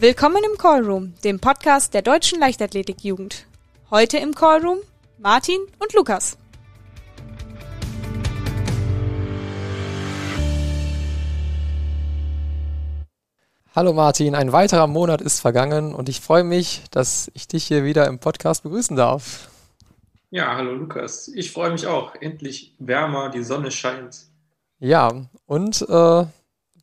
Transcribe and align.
Willkommen 0.00 0.42
im 0.50 0.56
Callroom, 0.56 1.12
dem 1.24 1.40
Podcast 1.40 1.92
der 1.92 2.00
Deutschen 2.00 2.40
Leichtathletik-Jugend. 2.40 3.44
Heute 3.90 4.16
im 4.16 4.34
Callroom 4.34 4.78
Martin 5.18 5.58
und 5.78 5.92
Lukas. 5.92 6.38
Hallo 13.76 13.92
Martin, 13.92 14.34
ein 14.34 14.52
weiterer 14.52 14.86
Monat 14.86 15.20
ist 15.20 15.40
vergangen 15.40 15.94
und 15.94 16.08
ich 16.08 16.22
freue 16.22 16.44
mich, 16.44 16.80
dass 16.90 17.30
ich 17.34 17.46
dich 17.46 17.64
hier 17.66 17.84
wieder 17.84 18.06
im 18.06 18.20
Podcast 18.20 18.62
begrüßen 18.62 18.96
darf. 18.96 19.50
Ja, 20.30 20.56
hallo 20.56 20.72
Lukas. 20.72 21.28
Ich 21.28 21.52
freue 21.52 21.72
mich 21.72 21.86
auch. 21.86 22.14
Endlich 22.14 22.74
wärmer, 22.78 23.28
die 23.28 23.42
Sonne 23.42 23.70
scheint. 23.70 24.28
Ja, 24.78 25.26
und 25.44 25.82
äh, 25.82 26.24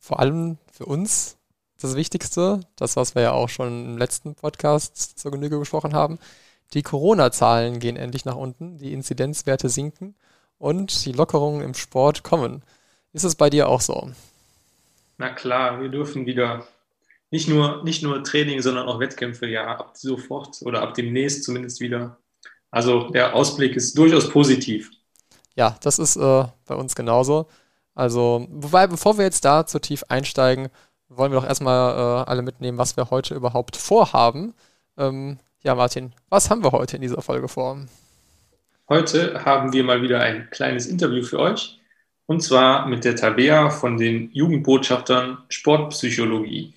vor 0.00 0.20
allem 0.20 0.58
für 0.70 0.86
uns 0.86 1.37
das 1.80 1.96
Wichtigste, 1.96 2.60
das, 2.76 2.96
was 2.96 3.14
wir 3.14 3.22
ja 3.22 3.32
auch 3.32 3.48
schon 3.48 3.86
im 3.86 3.98
letzten 3.98 4.34
Podcast 4.34 5.18
zur 5.18 5.30
Genüge 5.30 5.58
besprochen 5.58 5.94
haben, 5.94 6.18
die 6.74 6.82
Corona-Zahlen 6.82 7.78
gehen 7.78 7.96
endlich 7.96 8.24
nach 8.24 8.36
unten, 8.36 8.78
die 8.78 8.92
Inzidenzwerte 8.92 9.68
sinken 9.68 10.14
und 10.58 11.04
die 11.06 11.12
Lockerungen 11.12 11.62
im 11.62 11.74
Sport 11.74 12.24
kommen. 12.24 12.62
Ist 13.12 13.24
es 13.24 13.36
bei 13.36 13.48
dir 13.48 13.68
auch 13.68 13.80
so? 13.80 14.10
Na 15.16 15.30
klar, 15.30 15.80
wir 15.80 15.88
dürfen 15.88 16.26
wieder 16.26 16.66
nicht 17.30 17.48
nur, 17.48 17.82
nicht 17.84 18.02
nur 18.02 18.22
Training, 18.22 18.60
sondern 18.60 18.88
auch 18.88 19.00
Wettkämpfe, 19.00 19.46
ja, 19.46 19.76
ab 19.76 19.92
sofort 19.94 20.60
oder 20.62 20.82
ab 20.82 20.94
demnächst 20.94 21.44
zumindest 21.44 21.80
wieder. 21.80 22.18
Also 22.70 23.08
der 23.10 23.34
Ausblick 23.34 23.76
ist 23.76 23.96
durchaus 23.96 24.28
positiv. 24.28 24.90
Ja, 25.56 25.76
das 25.82 25.98
ist 25.98 26.16
äh, 26.16 26.44
bei 26.66 26.74
uns 26.74 26.94
genauso. 26.94 27.48
Also, 27.94 28.46
wobei, 28.50 28.86
bevor 28.86 29.18
wir 29.18 29.24
jetzt 29.24 29.44
da 29.44 29.66
zu 29.66 29.80
tief 29.80 30.04
einsteigen, 30.08 30.68
wollen 31.08 31.32
wir 31.32 31.40
doch 31.40 31.48
erstmal 31.48 31.92
äh, 31.92 32.30
alle 32.30 32.42
mitnehmen, 32.42 32.78
was 32.78 32.96
wir 32.96 33.10
heute 33.10 33.34
überhaupt 33.34 33.76
vorhaben. 33.76 34.54
Ähm, 34.96 35.38
ja, 35.62 35.74
Martin, 35.74 36.12
was 36.28 36.50
haben 36.50 36.62
wir 36.62 36.72
heute 36.72 36.96
in 36.96 37.02
dieser 37.02 37.22
Folge 37.22 37.48
vor? 37.48 37.78
Heute 38.88 39.44
haben 39.44 39.72
wir 39.72 39.84
mal 39.84 40.02
wieder 40.02 40.20
ein 40.20 40.48
kleines 40.50 40.86
Interview 40.86 41.22
für 41.22 41.38
euch. 41.38 41.78
Und 42.26 42.42
zwar 42.42 42.86
mit 42.86 43.04
der 43.04 43.16
Tabea 43.16 43.70
von 43.70 43.96
den 43.96 44.30
Jugendbotschaftern 44.32 45.38
Sportpsychologie. 45.48 46.74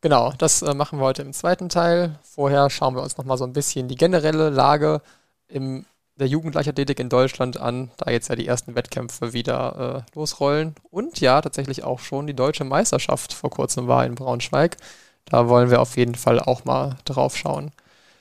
Genau, 0.00 0.32
das 0.38 0.62
äh, 0.62 0.74
machen 0.74 0.98
wir 0.98 1.04
heute 1.04 1.22
im 1.22 1.32
zweiten 1.32 1.68
Teil. 1.68 2.18
Vorher 2.22 2.70
schauen 2.70 2.94
wir 2.94 3.02
uns 3.02 3.16
nochmal 3.16 3.38
so 3.38 3.44
ein 3.44 3.52
bisschen 3.52 3.88
die 3.88 3.96
generelle 3.96 4.50
Lage 4.50 5.00
im 5.48 5.84
der 6.18 6.26
Jugendleichtathletik 6.26 6.98
in 7.00 7.08
Deutschland 7.08 7.58
an, 7.58 7.90
da 7.96 8.10
jetzt 8.10 8.28
ja 8.28 8.36
die 8.36 8.46
ersten 8.46 8.74
Wettkämpfe 8.74 9.32
wieder 9.32 10.04
äh, 10.06 10.18
losrollen. 10.18 10.74
Und 10.90 11.20
ja, 11.20 11.40
tatsächlich 11.40 11.84
auch 11.84 12.00
schon 12.00 12.26
die 12.26 12.34
deutsche 12.34 12.64
Meisterschaft 12.64 13.32
vor 13.32 13.50
kurzem 13.50 13.86
war 13.86 14.04
in 14.04 14.14
Braunschweig. 14.14 14.76
Da 15.24 15.48
wollen 15.48 15.70
wir 15.70 15.80
auf 15.80 15.96
jeden 15.96 16.14
Fall 16.14 16.40
auch 16.40 16.64
mal 16.64 16.96
drauf 17.04 17.36
schauen. 17.36 17.72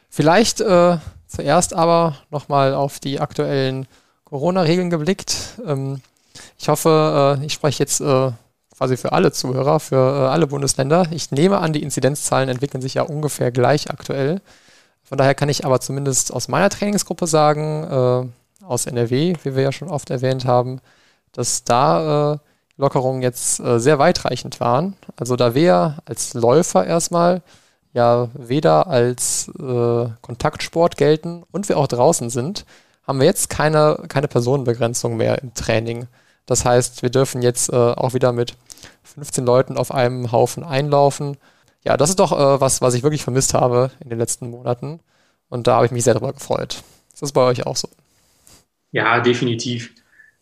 Vielleicht 0.10 0.62
äh, 0.62 0.98
zuerst 1.28 1.74
aber 1.74 2.18
nochmal 2.30 2.74
auf 2.74 3.00
die 3.00 3.20
aktuellen 3.20 3.88
Corona-Regeln 4.26 4.90
geblickt. 4.90 5.60
Ähm, 5.66 6.02
ich 6.58 6.70
hoffe, 6.70 7.40
äh, 7.40 7.46
ich 7.46 7.54
spreche 7.54 7.84
jetzt 7.84 8.02
äh, 8.02 8.32
quasi 8.78 8.98
für 8.98 9.12
alle 9.12 9.32
Zuhörer, 9.32 9.80
für 9.80 9.96
äh, 9.96 10.28
alle 10.28 10.48
Bundesländer. 10.48 11.08
Ich 11.12 11.32
nehme 11.32 11.58
an, 11.60 11.74
die 11.74 11.82
Inzidenzzahlen 11.82 12.50
entwickeln 12.50 12.82
sich 12.82 12.94
ja 12.94 13.04
ungefähr 13.04 13.52
gleich 13.52 13.90
aktuell. 13.90 14.42
Von 15.08 15.18
daher 15.18 15.36
kann 15.36 15.48
ich 15.48 15.66
aber 15.66 15.80
zumindest 15.80 16.34
aus 16.34 16.50
meiner 16.50 16.70
Trainingsgruppe 16.70 17.28
sagen, 17.28 17.84
äh, 17.86 18.66
aus 18.66 18.86
NRW, 18.88 19.36
wie 19.44 19.56
wir 19.56 19.64
ja 19.64 19.72
schon 19.72 19.88
oft 19.88 20.10
erwähnt 20.10 20.44
haben, 20.44 20.82
dass 21.32 21.64
da 21.64 22.34
äh, 22.34 22.38
Lockerungen 22.76 23.22
jetzt 23.22 23.62
äh, 23.62 23.80
sehr 23.80 24.00
weitreichend 24.00 24.60
waren. 24.60 24.98
Also 25.16 25.38
da 25.38 25.56
wir 25.56 26.00
als 26.06 26.34
Läufer 26.34 26.86
erstmal 26.86 27.42
ja 27.94 28.28
weder 28.34 28.88
als 28.88 29.50
äh, 29.58 30.10
Kontaktsport 30.22 30.98
gelten 30.98 31.44
und 31.52 31.70
wir 31.70 31.78
auch 31.78 31.88
draußen 31.88 32.30
sind, 32.30 32.66
haben 33.08 33.20
wir 33.20 33.28
jetzt 33.28 33.50
keine, 33.50 34.04
keine 34.10 34.28
Personenbegrenzung 34.28 35.16
mehr 35.16 35.42
im 35.42 35.54
Training. 35.54 36.08
Das 36.46 36.66
heißt, 36.66 37.02
wir 37.02 37.10
dürfen 37.10 37.42
jetzt 37.42 37.72
äh, 37.72 37.76
auch 37.76 38.14
wieder 38.14 38.34
mit 38.34 38.56
15 39.04 39.46
Leuten 39.46 39.78
auf 39.78 39.92
einem 39.92 40.34
Haufen 40.34 40.66
einlaufen 40.66 41.38
ja, 41.84 41.98
das 41.98 42.10
ist 42.10 42.20
doch 42.20 42.32
äh, 42.32 42.62
was, 42.62 42.82
was 42.82 42.94
ich 42.94 43.04
wirklich 43.04 43.24
vermisst 43.24 43.54
habe 43.54 43.92
in 44.00 44.10
den 44.10 44.20
letzten 44.20 44.50
Monaten. 44.50 45.00
Und 45.50 45.68
da 45.68 45.76
habe 45.76 45.86
ich 45.86 45.92
mich 45.92 46.04
sehr 46.04 46.14
darüber 46.14 46.34
gefreut. 46.34 46.84
Ist 47.14 47.22
das 47.22 47.32
bei 47.32 47.42
euch 47.42 47.66
auch 47.66 47.76
so? 47.76 47.90
Ja, 48.92 49.20
definitiv. 49.20 49.92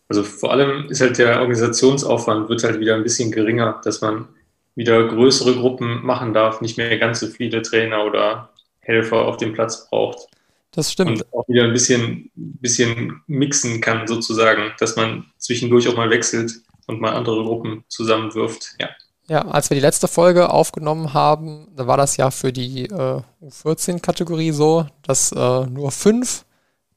Also 0.08 0.22
vor 0.22 0.52
allem 0.52 0.88
ist 0.88 1.00
halt 1.00 1.18
der 1.18 1.40
Organisationsaufwand 1.40 2.48
wird 2.48 2.64
halt 2.64 2.80
wieder 2.80 2.94
ein 2.94 3.02
bisschen 3.02 3.32
geringer, 3.32 3.80
dass 3.84 4.00
man 4.00 4.28
wieder 4.74 5.08
größere 5.08 5.54
Gruppen 5.54 6.04
machen 6.04 6.32
darf, 6.32 6.60
nicht 6.60 6.76
mehr 6.76 6.96
ganz 6.98 7.20
so 7.20 7.26
viele 7.26 7.62
Trainer 7.62 8.04
oder 8.04 8.50
Helfer 8.80 9.24
auf 9.24 9.36
dem 9.36 9.52
Platz 9.52 9.88
braucht. 9.88 10.28
Das 10.70 10.92
stimmt. 10.92 11.22
Und 11.22 11.32
auch 11.32 11.48
wieder 11.48 11.64
ein 11.64 11.72
bisschen, 11.72 12.30
bisschen 12.34 13.22
mixen 13.26 13.80
kann, 13.80 14.06
sozusagen, 14.06 14.72
dass 14.78 14.94
man 14.94 15.24
zwischendurch 15.38 15.88
auch 15.88 15.96
mal 15.96 16.10
wechselt 16.10 16.52
und 16.86 17.00
mal 17.00 17.14
andere 17.14 17.42
Gruppen 17.42 17.84
zusammenwirft. 17.88 18.76
Ja. 18.78 18.90
Ja, 19.28 19.42
als 19.48 19.70
wir 19.70 19.74
die 19.74 19.80
letzte 19.80 20.06
Folge 20.06 20.50
aufgenommen 20.50 21.12
haben, 21.12 21.66
da 21.74 21.88
war 21.88 21.96
das 21.96 22.16
ja 22.16 22.30
für 22.30 22.52
die 22.52 22.84
äh, 22.84 23.22
U14-Kategorie 23.42 24.52
so, 24.52 24.86
dass 25.02 25.32
äh, 25.32 25.66
nur 25.66 25.90
fünf 25.90 26.44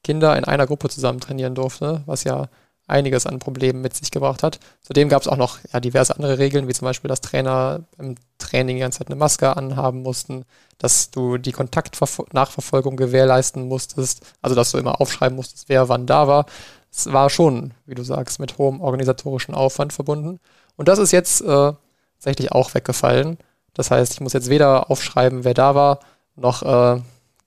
Kinder 0.04 0.36
in 0.36 0.44
einer 0.44 0.66
Gruppe 0.66 0.88
zusammen 0.88 1.18
trainieren 1.20 1.56
durften, 1.56 2.02
was 2.06 2.22
ja 2.22 2.48
einiges 2.86 3.26
an 3.26 3.38
Problemen 3.38 3.80
mit 3.80 3.94
sich 3.96 4.10
gebracht 4.10 4.42
hat. 4.42 4.60
Zudem 4.80 5.08
gab 5.08 5.22
es 5.22 5.28
auch 5.28 5.36
noch 5.36 5.58
ja, 5.72 5.80
diverse 5.80 6.14
andere 6.14 6.38
Regeln, 6.38 6.68
wie 6.68 6.72
zum 6.72 6.86
Beispiel, 6.86 7.08
dass 7.08 7.20
Trainer 7.20 7.80
im 7.98 8.16
Training 8.38 8.76
die 8.76 8.80
ganze 8.80 8.98
Zeit 8.98 9.08
eine 9.08 9.16
Maske 9.16 9.56
anhaben 9.56 10.02
mussten, 10.02 10.44
dass 10.78 11.10
du 11.10 11.36
die 11.36 11.52
Kontaktnachverfolgung 11.52 12.96
gewährleisten 12.96 13.66
musstest, 13.66 14.22
also 14.40 14.54
dass 14.54 14.72
du 14.72 14.78
immer 14.78 15.00
aufschreiben 15.00 15.36
musstest, 15.36 15.68
wer 15.68 15.88
wann 15.88 16.06
da 16.06 16.28
war. 16.28 16.46
Es 16.92 17.12
war 17.12 17.30
schon, 17.30 17.72
wie 17.86 17.94
du 17.94 18.02
sagst, 18.02 18.40
mit 18.40 18.58
hohem 18.58 18.80
organisatorischen 18.80 19.54
Aufwand 19.54 19.92
verbunden. 19.92 20.40
Und 20.76 20.88
das 20.88 20.98
ist 20.98 21.12
jetzt 21.12 21.42
äh, 21.42 21.72
tatsächlich 22.20 22.52
auch 22.52 22.74
weggefallen. 22.74 23.38
Das 23.72 23.90
heißt, 23.90 24.12
ich 24.12 24.20
muss 24.20 24.34
jetzt 24.34 24.50
weder 24.50 24.90
aufschreiben, 24.90 25.44
wer 25.44 25.54
da 25.54 25.74
war, 25.74 26.00
noch 26.36 26.62
äh, 26.62 27.00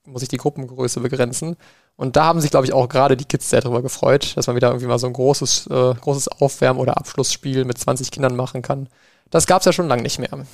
muss 0.06 0.24
ich 0.24 0.30
die 0.30 0.38
Gruppengröße 0.38 1.00
begrenzen. 1.00 1.56
Und 1.96 2.16
da 2.16 2.26
haben 2.26 2.42
sich, 2.42 2.50
glaube 2.50 2.66
ich, 2.66 2.74
auch 2.74 2.90
gerade 2.90 3.16
die 3.16 3.26
Kids 3.26 3.52
sehr 3.52 3.62
darüber 3.62 3.84
gefreut, 3.84 4.36
dass 4.36 4.48
man 4.48 4.56
wieder 4.56 4.70
irgendwie 4.70 4.88
mal 4.88 4.98
so 4.98 5.06
ein 5.06 5.14
großes, 5.14 5.68
äh, 5.68 5.94
großes 5.94 6.28
Aufwärm- 6.28 6.80
oder 6.80 6.98
Abschlussspiel 6.98 7.66
mit 7.66 7.78
20 7.78 8.10
Kindern 8.10 8.36
machen 8.36 8.64
kann. 8.64 8.90
Das 9.30 9.46
gab 9.46 9.60
es 9.60 9.66
ja 9.66 9.74
schon 9.74 9.88
lange 9.88 10.02
nicht 10.02 10.18
mehr. 10.18 10.46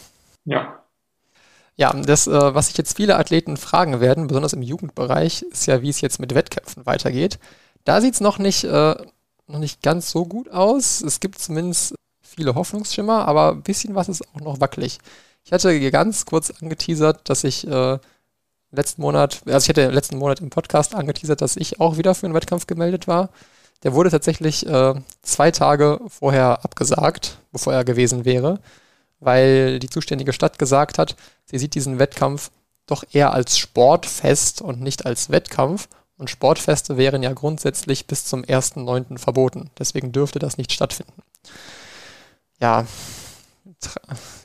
Ja. 0.44 0.84
Ja, 1.78 1.94
das, 1.94 2.28
äh, 2.28 2.54
was 2.54 2.68
sich 2.68 2.78
jetzt 2.78 2.98
viele 2.98 3.16
Athleten 3.16 3.56
fragen 3.56 4.02
werden, 4.02 4.28
besonders 4.28 4.52
im 4.52 4.62
Jugendbereich, 4.62 5.44
ist 5.44 5.66
ja, 5.66 5.82
wie 5.82 5.90
es 5.90 6.02
jetzt 6.02 6.20
mit 6.20 6.36
Wettkämpfen 6.36 6.86
weitergeht. 6.86 7.40
Da 7.86 8.02
sieht 8.02 8.16
es 8.16 8.22
noch 8.22 8.38
nicht, 8.38 8.66
äh, 8.66 8.96
noch 9.48 9.60
nicht 9.60 9.82
ganz 9.82 10.12
so 10.12 10.26
gut 10.26 10.52
aus. 10.52 11.00
Es 11.00 11.22
gibt 11.22 11.40
zumindest 11.40 11.96
viele 12.36 12.56
Hoffnungsschimmer, 12.56 13.28
aber 13.28 13.52
ein 13.52 13.64
bisschen 13.64 13.96
was 13.96 14.10
ist 14.10 14.24
auch 14.34 14.42
noch 14.42 14.60
wackelig. 14.60 15.00
Ich 15.44 15.52
hatte 15.52 15.92
ganz 15.92 16.26
kurz 16.26 16.52
angeteasert, 16.62 17.28
dass 17.30 17.44
ich 17.44 17.68
äh, 17.68 17.98
letzten 18.72 19.02
Monat, 19.02 19.42
also 19.46 19.66
ich 19.66 19.70
hatte 19.70 19.90
letzten 19.90 20.18
Monat 20.18 20.40
im 20.42 20.50
Podcast 20.50 20.96
angeteasert, 20.96 21.42
dass 21.42 21.58
ich 21.58 21.80
auch 21.80 21.98
wieder 21.98 22.16
für 22.16 22.28
einen 22.28 22.36
Wettkampf 22.36 22.68
gemeldet 22.68 23.08
war. 23.08 23.30
Der 23.84 23.94
wurde 23.94 24.12
tatsächlich 24.12 24.66
äh, 24.68 24.94
zwei 25.22 25.52
Tage 25.52 26.00
vorher 26.08 26.64
abgesagt, 26.64 27.40
bevor 27.52 27.74
er 27.74 27.84
gewesen 27.84 28.26
wäre, 28.26 28.60
weil 29.20 29.80
die 29.80 29.90
zuständige 29.90 30.34
Stadt 30.34 30.60
gesagt 30.60 30.98
hat, 30.98 31.16
sie 31.46 31.58
sieht 31.58 31.76
diesen 31.76 31.98
Wettkampf 31.98 32.52
doch 32.86 33.04
eher 33.12 33.34
als 33.34 33.58
Sportfest 33.58 34.62
und 34.62 34.82
nicht 34.82 35.06
als 35.06 35.30
Wettkampf. 35.30 35.88
Und 36.18 36.30
Sportfeste 36.30 36.98
wären 36.98 37.24
ja 37.24 37.32
grundsätzlich 37.32 38.06
bis 38.06 38.26
zum 38.26 38.44
1.9. 38.44 39.18
verboten. 39.18 39.70
Deswegen 39.80 40.12
dürfte 40.12 40.38
das 40.38 40.58
nicht 40.58 40.74
stattfinden 40.74 41.24
ja, 42.60 42.86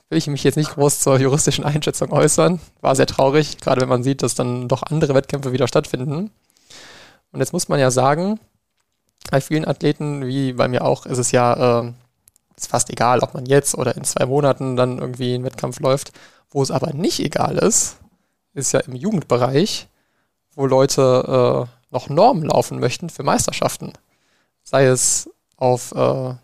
will 0.08 0.18
ich 0.18 0.26
mich 0.26 0.44
jetzt 0.44 0.56
nicht 0.56 0.74
groß 0.74 1.00
zur 1.00 1.18
juristischen 1.18 1.64
Einschätzung 1.64 2.12
äußern. 2.12 2.60
War 2.80 2.96
sehr 2.96 3.06
traurig, 3.06 3.58
gerade 3.58 3.80
wenn 3.80 3.88
man 3.88 4.02
sieht, 4.02 4.22
dass 4.22 4.34
dann 4.34 4.68
doch 4.68 4.82
andere 4.82 5.14
Wettkämpfe 5.14 5.52
wieder 5.52 5.68
stattfinden. 5.68 6.30
Und 7.32 7.40
jetzt 7.40 7.52
muss 7.52 7.68
man 7.68 7.80
ja 7.80 7.90
sagen, 7.90 8.38
bei 9.30 9.40
vielen 9.40 9.66
Athleten, 9.66 10.26
wie 10.26 10.52
bei 10.52 10.68
mir 10.68 10.84
auch, 10.84 11.06
ist 11.06 11.18
es 11.18 11.32
ja 11.32 11.80
äh, 11.82 11.92
ist 12.56 12.68
fast 12.68 12.90
egal, 12.90 13.20
ob 13.20 13.34
man 13.34 13.46
jetzt 13.46 13.74
oder 13.74 13.96
in 13.96 14.04
zwei 14.04 14.26
Monaten 14.26 14.76
dann 14.76 14.98
irgendwie 14.98 15.34
einen 15.34 15.44
Wettkampf 15.44 15.80
läuft. 15.80 16.12
Wo 16.50 16.62
es 16.62 16.70
aber 16.70 16.92
nicht 16.92 17.18
egal 17.18 17.58
ist, 17.58 17.96
ist 18.52 18.72
ja 18.72 18.80
im 18.80 18.94
Jugendbereich, 18.94 19.88
wo 20.54 20.66
Leute 20.66 21.66
äh, 21.66 21.92
noch 21.92 22.08
Normen 22.08 22.44
laufen 22.44 22.78
möchten 22.78 23.10
für 23.10 23.24
Meisterschaften. 23.24 23.92
Sei 24.62 24.86
es 24.86 25.28
auf 25.56 25.92
äh, 25.92 26.34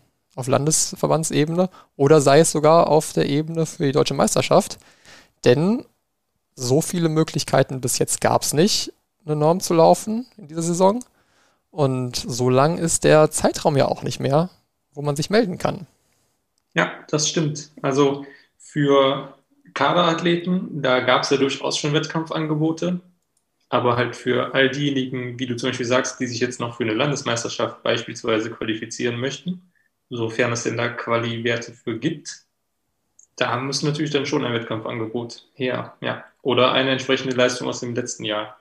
auf 0.41 0.47
Landesverbandsebene 0.47 1.69
oder 1.95 2.19
sei 2.19 2.41
es 2.41 2.51
sogar 2.51 2.87
auf 2.87 3.13
der 3.13 3.29
Ebene 3.29 3.65
für 3.65 3.85
die 3.85 3.91
deutsche 3.93 4.13
Meisterschaft. 4.13 4.77
Denn 5.45 5.85
so 6.55 6.81
viele 6.81 7.09
Möglichkeiten 7.09 7.79
bis 7.79 7.97
jetzt 7.97 8.19
gab 8.19 8.41
es 8.41 8.53
nicht, 8.53 8.93
eine 9.25 9.35
Norm 9.35 9.61
zu 9.61 9.73
laufen 9.73 10.25
in 10.37 10.47
dieser 10.47 10.63
Saison. 10.63 11.03
Und 11.69 12.15
so 12.15 12.49
lang 12.49 12.77
ist 12.77 13.05
der 13.05 13.31
Zeitraum 13.31 13.77
ja 13.77 13.85
auch 13.87 14.03
nicht 14.03 14.19
mehr, 14.19 14.49
wo 14.93 15.01
man 15.01 15.15
sich 15.15 15.29
melden 15.29 15.57
kann. 15.57 15.87
Ja, 16.73 16.91
das 17.09 17.29
stimmt. 17.29 17.71
Also 17.81 18.25
für 18.57 19.35
Kaderathleten, 19.73 20.81
da 20.81 20.99
gab 20.99 21.23
es 21.23 21.29
ja 21.29 21.37
durchaus 21.37 21.77
schon 21.77 21.93
Wettkampfangebote. 21.93 22.99
Aber 23.69 23.95
halt 23.95 24.17
für 24.17 24.53
all 24.53 24.69
diejenigen, 24.69 25.39
wie 25.39 25.45
du 25.45 25.55
zum 25.55 25.69
Beispiel 25.69 25.85
sagst, 25.85 26.19
die 26.19 26.27
sich 26.27 26.41
jetzt 26.41 26.59
noch 26.59 26.75
für 26.75 26.83
eine 26.83 26.93
Landesmeisterschaft 26.93 27.81
beispielsweise 27.83 28.51
qualifizieren 28.51 29.17
möchten, 29.17 29.70
sofern 30.11 30.51
es 30.51 30.63
denn 30.63 30.77
da 30.77 30.89
Quali-Werte 30.89 31.71
für 31.71 31.97
gibt, 31.97 32.43
da 33.37 33.57
muss 33.57 33.81
natürlich 33.81 34.11
dann 34.11 34.25
schon 34.25 34.45
ein 34.45 34.53
Wettkampfangebot 34.53 35.47
her. 35.55 35.93
Ja. 36.01 36.23
Oder 36.43 36.73
eine 36.73 36.91
entsprechende 36.91 37.35
Leistung 37.35 37.67
aus 37.67 37.79
dem 37.79 37.95
letzten 37.95 38.25
Jahr. 38.25 38.57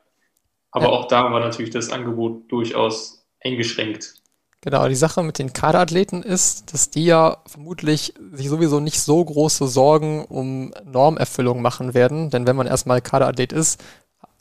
Aber 0.70 0.86
ja. 0.86 0.90
auch 0.90 1.08
da 1.08 1.30
war 1.30 1.40
natürlich 1.40 1.70
das 1.70 1.90
Angebot 1.90 2.50
durchaus 2.50 3.24
eingeschränkt. 3.42 4.14
Genau, 4.62 4.86
die 4.88 4.94
Sache 4.94 5.22
mit 5.22 5.38
den 5.38 5.52
Kaderathleten 5.52 6.22
ist, 6.22 6.72
dass 6.72 6.90
die 6.90 7.06
ja 7.06 7.38
vermutlich 7.46 8.14
sich 8.32 8.48
sowieso 8.48 8.78
nicht 8.78 9.00
so 9.00 9.24
große 9.24 9.66
Sorgen 9.68 10.24
um 10.26 10.72
Normerfüllung 10.84 11.62
machen 11.62 11.94
werden. 11.94 12.30
Denn 12.30 12.46
wenn 12.46 12.56
man 12.56 12.66
erstmal 12.66 13.00
Kaderathlet 13.00 13.52
ist, 13.52 13.82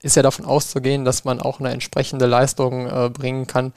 ist 0.01 0.15
ja 0.15 0.21
davon 0.21 0.45
auszugehen, 0.45 1.05
dass 1.05 1.23
man 1.23 1.41
auch 1.41 1.59
eine 1.59 1.71
entsprechende 1.71 2.25
Leistung 2.25 2.87
äh, 2.87 3.09
bringen 3.09 3.47
kann, 3.47 3.73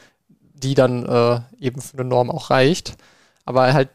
die 0.55 0.75
dann 0.75 1.07
äh, 1.07 1.41
eben 1.61 1.81
für 1.81 1.99
eine 1.99 2.09
Norm 2.09 2.31
auch 2.31 2.51
reicht. 2.51 2.97
Aber 3.45 3.73
halt 3.73 3.89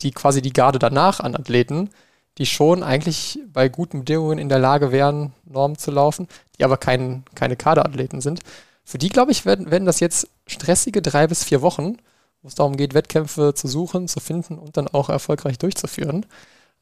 die 0.00 0.10
quasi 0.12 0.42
die 0.42 0.52
Garde 0.52 0.78
danach 0.78 1.20
an 1.20 1.34
Athleten, 1.34 1.90
die 2.38 2.46
schon 2.46 2.82
eigentlich 2.82 3.38
bei 3.52 3.68
guten 3.68 4.00
Bedingungen 4.00 4.38
in 4.38 4.48
der 4.48 4.58
Lage 4.58 4.90
wären, 4.90 5.32
Normen 5.44 5.76
zu 5.76 5.90
laufen, 5.90 6.28
die 6.58 6.64
aber 6.64 6.76
kein, 6.76 7.24
keine 7.34 7.56
Kaderathleten 7.56 8.20
sind. 8.20 8.40
Für 8.84 8.98
die, 8.98 9.10
glaube 9.10 9.32
ich, 9.32 9.44
werden, 9.44 9.70
werden 9.70 9.84
das 9.84 10.00
jetzt 10.00 10.28
stressige 10.46 11.02
drei 11.02 11.26
bis 11.26 11.44
vier 11.44 11.62
Wochen, 11.62 11.98
wo 12.42 12.48
es 12.48 12.54
darum 12.54 12.76
geht, 12.76 12.94
Wettkämpfe 12.94 13.54
zu 13.54 13.68
suchen, 13.68 14.08
zu 14.08 14.20
finden 14.20 14.58
und 14.58 14.76
dann 14.76 14.88
auch 14.88 15.08
erfolgreich 15.08 15.58
durchzuführen. 15.58 16.26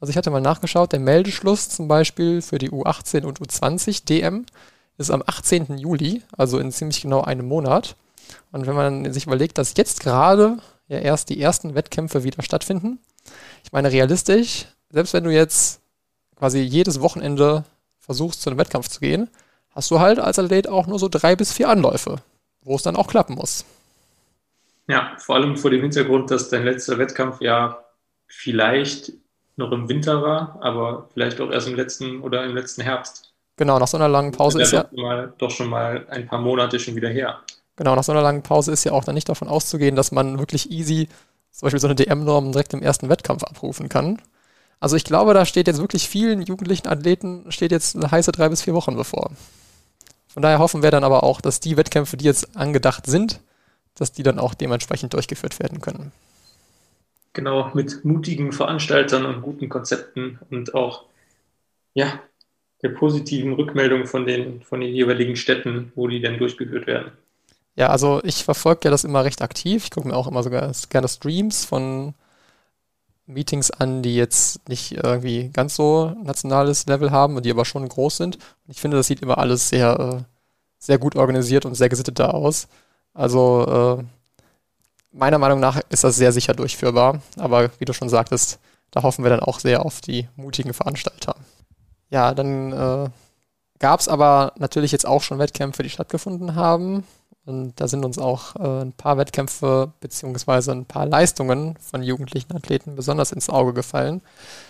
Also 0.01 0.11
ich 0.11 0.17
hatte 0.17 0.31
mal 0.31 0.41
nachgeschaut, 0.41 0.93
der 0.93 1.01
Meldeschluss 1.01 1.69
zum 1.69 1.89
Beispiel 1.89 2.41
für 2.41 2.59
die 2.59 2.71
U18 2.71 3.25
und 3.25 3.41
U20 3.41 4.07
DM 4.07 4.47
ist 4.97 5.11
am 5.11 5.23
18. 5.27 5.77
Juli, 5.79 6.23
also 6.37 6.59
in 6.59 6.73
ziemlich 6.73 7.03
genau 7.03 7.21
einem 7.23 7.47
Monat. 7.47 7.97
Und 8.53 8.67
wenn 8.67 8.75
man 8.75 9.13
sich 9.13 9.27
überlegt, 9.27 9.59
dass 9.59 9.75
jetzt 9.77 10.01
gerade 10.01 10.59
ja 10.91 10.99
erst 10.99 11.31
die 11.31 11.41
ersten 11.41 11.75
Wettkämpfe 11.75 12.25
wieder 12.25 12.43
stattfinden, 12.43 12.99
ich 13.65 13.73
meine 13.73 13.91
realistisch, 13.91 14.67
selbst 14.91 15.15
wenn 15.15 15.25
du 15.25 15.31
jetzt 15.31 15.81
quasi 16.37 16.61
jedes 16.61 17.01
Wochenende 17.01 17.65
versuchst, 18.01 18.43
zu 18.43 18.51
einem 18.51 18.59
Wettkampf 18.59 18.89
zu 18.89 19.01
gehen, 19.01 19.31
hast 19.71 19.91
du 19.91 20.01
halt 20.01 20.19
als 20.19 20.39
Athlet 20.39 20.69
auch 20.69 20.87
nur 20.87 20.99
so 20.99 21.09
drei 21.09 21.37
bis 21.37 21.53
vier 21.53 21.69
Anläufe, 21.69 22.17
wo 22.63 22.75
es 22.75 22.83
dann 22.83 22.97
auch 22.97 23.07
klappen 23.07 23.37
muss. 23.37 23.65
Ja, 24.89 25.13
vor 25.19 25.37
allem 25.37 25.57
vor 25.57 25.71
dem 25.71 25.83
Hintergrund, 25.83 26.31
dass 26.31 26.49
dein 26.49 26.65
letzter 26.65 26.99
Wettkampf 26.99 27.41
ja 27.41 27.79
vielleicht 28.27 29.13
noch 29.57 29.71
im 29.71 29.89
Winter 29.89 30.23
war, 30.23 30.59
aber 30.61 31.09
vielleicht 31.13 31.41
auch 31.41 31.51
erst 31.51 31.69
im 31.69 31.77
letzten 31.77 32.21
oder 32.21 32.45
im 32.45 32.57
letzten 32.57 32.83
Herbst. 32.83 33.33
Genau, 33.57 33.79
nach 33.79 33.87
so 33.87 33.99
einer 33.99 34.09
langen 34.09 34.33
Pause 34.33 34.63
ist 34.63 34.73
ja. 34.73 34.87
Mal, 34.93 35.33
doch 35.39 35.51
schon 35.51 35.69
mal 35.69 36.07
ein 36.09 36.27
paar 36.27 36.41
Monate 36.41 36.81
schon 36.81 36.97
wieder 36.97 37.11
her. 37.11 37.41
Genau, 37.81 37.97
nach 37.97 38.05
so 38.05 38.13
einer 38.13 38.21
langen 38.21 38.43
Pause 38.43 38.73
ist 38.73 38.85
ja 38.85 38.93
auch 38.93 39.05
dann 39.05 39.15
nicht 39.15 39.31
davon 39.31 39.49
auszugehen, 39.49 39.97
dass 39.97 40.13
man 40.13 40.39
wirklich 40.39 40.71
easy 40.71 41.09
zum 41.51 41.65
Beispiel 41.65 41.81
so 41.81 41.87
eine 41.87 41.95
DM-Norm 41.95 42.53
direkt 42.53 42.75
im 42.75 42.83
ersten 42.83 43.09
Wettkampf 43.09 43.43
abrufen 43.43 43.89
kann. 43.89 44.21
Also 44.81 44.97
ich 44.97 45.05
glaube, 45.05 45.33
da 45.33 45.47
steht 45.47 45.67
jetzt 45.67 45.81
wirklich 45.81 46.07
vielen 46.07 46.43
jugendlichen 46.43 46.89
Athleten 46.89 47.51
steht 47.51 47.73
jetzt 47.73 47.97
eine 47.97 48.11
heiße 48.11 48.33
drei 48.33 48.51
bis 48.51 48.61
vier 48.61 48.75
Wochen 48.75 48.97
bevor. 48.97 49.31
Von 50.29 50.43
daher 50.43 50.59
hoffen 50.59 50.83
wir 50.83 50.91
dann 50.91 51.05
aber 51.05 51.23
auch, 51.23 51.41
dass 51.41 51.59
die 51.59 51.79
Wettkämpfe, 51.79 52.19
die 52.19 52.27
jetzt 52.27 52.55
angedacht 52.55 53.07
sind, 53.07 53.41
dass 53.95 54.13
die 54.13 54.25
dann 54.25 54.39
auch 54.39 54.53
dementsprechend 54.53 55.15
durchgeführt 55.15 55.59
werden 55.59 55.81
können. 55.81 56.13
Genau, 57.33 57.71
mit 57.73 58.05
mutigen 58.05 58.53
Veranstaltern 58.53 59.25
und 59.25 59.41
guten 59.41 59.71
Konzepten 59.71 60.39
und 60.51 60.75
auch 60.75 61.07
ja, 61.95 62.21
der 62.83 62.91
positiven 62.91 63.55
Rückmeldung 63.55 64.05
von 64.05 64.27
den, 64.27 64.61
von 64.65 64.83
den 64.83 64.95
jeweiligen 64.95 65.37
Städten, 65.37 65.93
wo 65.95 66.09
die 66.09 66.21
denn 66.21 66.37
durchgeführt 66.37 66.87
werden. 66.87 67.13
Ja, 67.81 67.89
also 67.89 68.21
ich 68.25 68.45
verfolge 68.45 68.81
ja 68.85 68.91
das 68.91 69.05
immer 69.05 69.25
recht 69.25 69.41
aktiv. 69.41 69.85
Ich 69.85 69.91
gucke 69.91 70.07
mir 70.07 70.15
auch 70.15 70.27
immer 70.27 70.43
sogar 70.43 70.71
gerne 70.91 71.09
Streams 71.09 71.65
von 71.65 72.13
Meetings 73.25 73.71
an, 73.71 74.03
die 74.03 74.17
jetzt 74.17 74.69
nicht 74.69 74.93
irgendwie 74.93 75.49
ganz 75.49 75.77
so 75.77 76.15
nationales 76.23 76.85
Level 76.85 77.11
haben 77.11 77.37
und 77.37 77.47
die 77.47 77.51
aber 77.51 77.65
schon 77.65 77.89
groß 77.89 78.19
sind. 78.19 78.37
Und 78.37 78.73
ich 78.73 78.83
finde, 78.83 78.99
das 78.99 79.07
sieht 79.07 79.23
immer 79.23 79.39
alles 79.39 79.71
sehr, 79.71 79.99
äh, 79.99 80.23
sehr 80.79 80.99
gut 80.99 81.17
organisiert 81.17 81.65
und 81.65 81.75
sehr 81.75 81.89
gesittet 81.89 82.19
da 82.19 82.33
aus. 82.33 82.69
Also 83.15 83.99
äh, 83.99 84.05
meiner 85.11 85.39
Meinung 85.39 85.61
nach 85.61 85.81
ist 85.89 86.05
das 86.05 86.17
sehr 86.17 86.33
sicher 86.33 86.53
durchführbar. 86.53 87.23
Aber 87.39 87.71
wie 87.79 87.87
du 87.87 87.95
schon 87.95 88.11
sagtest, 88.11 88.59
da 88.91 89.03
hoffen 89.03 89.25
wir 89.25 89.31
dann 89.31 89.41
auch 89.41 89.59
sehr 89.59 89.87
auf 89.87 90.03
die 90.03 90.29
mutigen 90.37 90.75
Veranstalter. 90.75 91.35
Ja, 92.11 92.35
dann 92.35 92.73
äh, 92.75 93.09
gab 93.79 94.01
es 94.01 94.09
aber 94.09 94.53
natürlich 94.59 94.93
jetzt 94.93 95.07
auch 95.07 95.23
schon 95.23 95.39
Wettkämpfe, 95.39 95.83
die 95.83 95.89
stattgefunden 95.89 96.57
haben. 96.57 97.05
Und 97.51 97.81
da 97.81 97.89
sind 97.89 98.05
uns 98.05 98.17
auch 98.17 98.55
äh, 98.55 98.83
ein 98.83 98.93
paar 98.93 99.19
Wettkämpfe 99.19 99.93
beziehungsweise 99.99 100.71
ein 100.71 100.85
paar 100.85 101.05
Leistungen 101.05 101.77
von 101.79 102.01
jugendlichen 102.01 102.55
Athleten 102.55 102.95
besonders 102.95 103.33
ins 103.33 103.51
Auge 103.51 103.73
gefallen. 103.73 104.23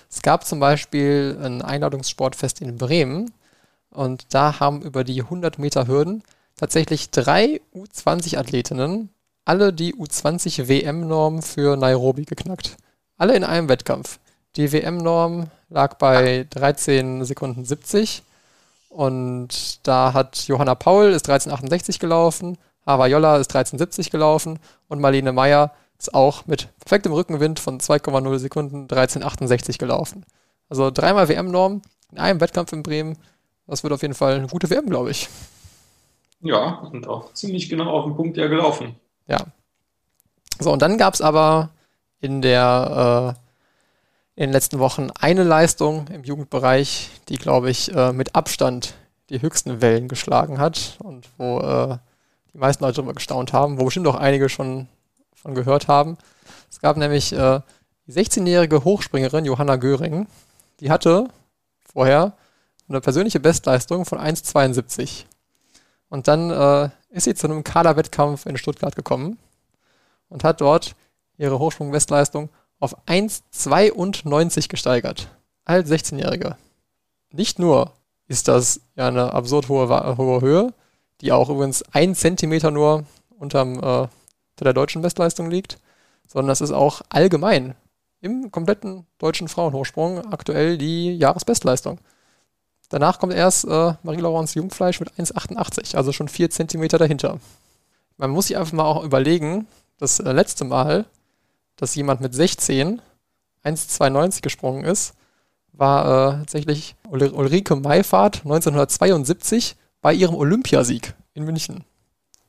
Es 0.09 0.23
gab 0.23 0.47
zum 0.47 0.61
Beispiel 0.61 1.39
ein 1.43 1.61
Einladungssportfest 1.61 2.63
in 2.63 2.79
Bremen 2.79 3.33
und 3.91 4.33
da 4.33 4.61
haben 4.61 4.81
über 4.81 5.05
die 5.05 5.21
100 5.21 5.59
Meter 5.59 5.87
Hürden 5.89 6.23
tatsächlich 6.57 7.11
drei 7.11 7.61
U20-Athletinnen 7.75 9.11
alle 9.45 9.75
die 9.75 9.95
U20-WM-Norm 9.95 11.43
für 11.43 11.77
Nairobi 11.77 12.25
geknackt. 12.25 12.79
Alle 13.19 13.37
in 13.37 13.45
einem 13.45 13.69
Wettkampf. 13.69 14.21
Die 14.57 14.73
WM-Norm 14.73 15.51
lag 15.69 15.99
bei 15.99 16.47
13 16.49 17.27
Sekunden 17.27 17.67
70 17.67 18.23
und 18.89 19.87
da 19.87 20.15
hat 20.15 20.49
Johanna 20.49 20.75
Paul 20.75 21.11
ist 21.11 21.29
1368 21.29 21.99
gelaufen, 21.99 22.57
Hava 22.87 23.07
Jolla 23.07 23.37
ist 23.37 23.55
1370 23.55 24.11
gelaufen 24.11 24.59
und 24.89 25.01
Marlene 25.01 25.33
Meyer 25.33 25.73
ist 25.99 26.15
auch 26.15 26.47
mit 26.47 26.69
perfektem 26.81 27.13
Rückenwind 27.13 27.61
von 27.61 27.79
2,0 27.79 28.39
Sekunden 28.39 28.83
1368 28.83 29.79
gelaufen. 29.79 30.25
Also 30.69 30.91
dreimal 30.91 31.29
WM-Norm 31.29 31.83
in 32.13 32.19
einem 32.19 32.41
Wettkampf 32.41 32.73
in 32.73 32.83
Bremen. 32.83 33.19
Das 33.67 33.83
wird 33.83 33.93
auf 33.93 34.03
jeden 34.03 34.15
Fall 34.15 34.37
eine 34.37 34.49
gute 34.49 34.71
WM, 34.71 34.87
glaube 34.87 35.11
ich. 35.11 35.29
Ja, 36.41 36.79
und 36.93 37.07
auch 37.07 37.33
ziemlich 37.35 37.69
genau 37.69 37.91
auf 37.91 38.05
den 38.05 38.17
Punkt 38.17 38.37
ja 38.37 38.47
gelaufen. 38.49 38.97
Ja. 39.27 39.39
So, 40.59 40.73
und 40.73 40.81
dann 40.81 40.97
gab 40.97 41.15
es 41.15 41.21
aber 41.21 41.71
in 42.21 42.43
der 42.43 43.37
äh, 43.37 43.41
in 44.41 44.47
den 44.47 44.53
letzten 44.53 44.79
Wochen 44.79 45.11
eine 45.21 45.45
Leistung 45.45 46.09
im 46.09 46.25
Jugendbereich, 46.25 47.11
die, 47.29 47.37
glaube 47.37 47.69
ich, 47.69 47.95
äh, 47.95 48.13
mit 48.13 48.35
Abstand 48.35 48.95
die 49.29 49.43
höchsten 49.43 49.83
Wellen 49.83 50.09
geschlagen 50.09 50.59
hat 50.59 50.97
und 51.03 51.29
wo 51.37 51.61
äh, 51.61 51.99
die 52.53 52.59
meisten 52.59 52.85
Leute 52.85 52.97
darüber 52.97 53.15
gestaunt 53.15 53.53
haben, 53.53 53.79
wo 53.79 53.85
bestimmt 53.85 54.07
auch 54.07 54.17
einige 54.17 54.49
schon 54.49 54.89
von 55.35 55.55
gehört 55.55 55.89
haben. 55.89 56.19
Es 56.71 56.81
gab 56.81 56.97
nämlich 56.97 57.33
äh, 57.33 57.61
die 58.07 58.13
16-jährige 58.13 58.85
Hochspringerin 58.85 59.45
Johanna 59.45 59.77
Göring, 59.77 60.27
die 60.81 60.91
hatte 60.91 61.29
vorher 61.93 62.35
eine 62.89 63.01
persönliche 63.01 63.41
Bestleistung 63.41 64.05
von 64.05 64.19
1,72. 64.19 65.25
Und 66.09 66.27
dann 66.29 66.51
äh, 66.51 66.91
ist 67.11 67.25
sie 67.25 67.35
zu 67.35 67.47
einem 67.47 67.65
Kaderwettkampf 67.65 68.47
in 68.47 68.57
Stuttgart 68.57 68.97
gekommen 68.97 69.39
und 70.29 70.45
hat 70.45 70.61
dort 70.61 70.97
ihre 71.39 71.59
Hochsprung-Bestleistung 71.59 72.51
auf 72.81 72.97
1,92 73.07 74.69
gesteigert. 74.69 75.29
Als 75.65 75.91
16-Jährige. 75.91 76.57
Nicht 77.33 77.59
nur 77.59 77.93
ist 78.27 78.49
das 78.49 78.81
ja 78.97 79.09
eine 79.09 79.33
absurd 79.33 79.69
hohe, 79.69 80.17
hohe 80.17 80.41
Höhe, 80.41 80.75
die 81.21 81.33
auch 81.33 81.49
übrigens 81.49 81.83
ein 81.93 82.15
Zentimeter 82.15 82.71
nur 82.71 83.05
unterm, 83.39 83.75
äh, 83.75 83.79
unter 83.81 84.11
der 84.61 84.73
deutschen 84.73 85.03
Bestleistung 85.03 85.51
liegt, 85.51 85.79
sondern 86.27 86.49
das 86.49 86.61
ist 86.61 86.73
auch 86.73 87.03
allgemein 87.09 87.75
im 88.21 88.51
kompletten 88.51 89.07
deutschen 89.19 89.49
Frauenhochsprung 89.49 90.33
aktuell 90.33 90.77
die 90.79 91.17
Jahresbestleistung. 91.17 91.99
Danach 92.91 93.19
kommt 93.19 93.33
erst 93.33 93.65
äh, 93.65 93.95
Marie-Laurence 94.03 94.55
Jungfleisch 94.55 95.01
mit 95.01 95.13
1,88, 95.13 95.97
also 95.97 96.13
schon 96.13 96.29
vier 96.29 96.51
Zentimeter 96.51 96.99
dahinter. 96.99 97.39
Man 98.17 98.31
muss 98.31 98.49
sich 98.49 98.57
einfach 98.57 98.73
mal 98.73 98.85
auch 98.85 99.05
überlegen, 99.05 99.67
das 99.99 100.19
äh, 100.19 100.33
letzte 100.33 100.65
Mal, 100.65 101.07
dass 101.77 101.95
jemand 101.95 102.21
mit 102.21 102.35
16 102.35 103.01
1,92 103.65 104.43
gesprungen 104.43 104.85
ist, 104.85 105.15
war 105.73 106.05
äh, 106.05 106.39
tatsächlich 106.41 106.97
Ulrike 107.09 107.77
Meifahrt 107.77 108.39
1972 108.45 109.77
bei 110.01 110.13
ihrem 110.15 110.35
Olympiasieg 110.35 111.15
in 111.35 111.45
München. 111.45 111.85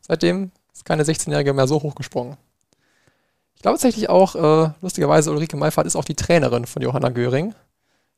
Seitdem 0.01 0.51
ist 0.73 0.85
keine 0.85 1.03
16-Jährige 1.03 1.53
mehr 1.53 1.67
so 1.67 1.81
hoch 1.81 1.95
gesprungen. 1.95 2.37
Ich 3.55 3.61
glaube 3.61 3.77
tatsächlich 3.77 4.09
auch, 4.09 4.35
äh, 4.35 4.71
lustigerweise, 4.81 5.31
Ulrike 5.31 5.55
Meifahrt 5.55 5.85
ist 5.85 5.95
auch 5.95 6.05
die 6.05 6.15
Trainerin 6.15 6.65
von 6.65 6.81
Johanna 6.81 7.09
Göring. 7.09 7.53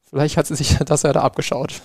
Vielleicht 0.09 0.37
hat 0.37 0.47
sie 0.47 0.55
sich 0.55 0.77
das 0.85 1.03
ja 1.03 1.11
da 1.11 1.21
abgeschaut. 1.21 1.81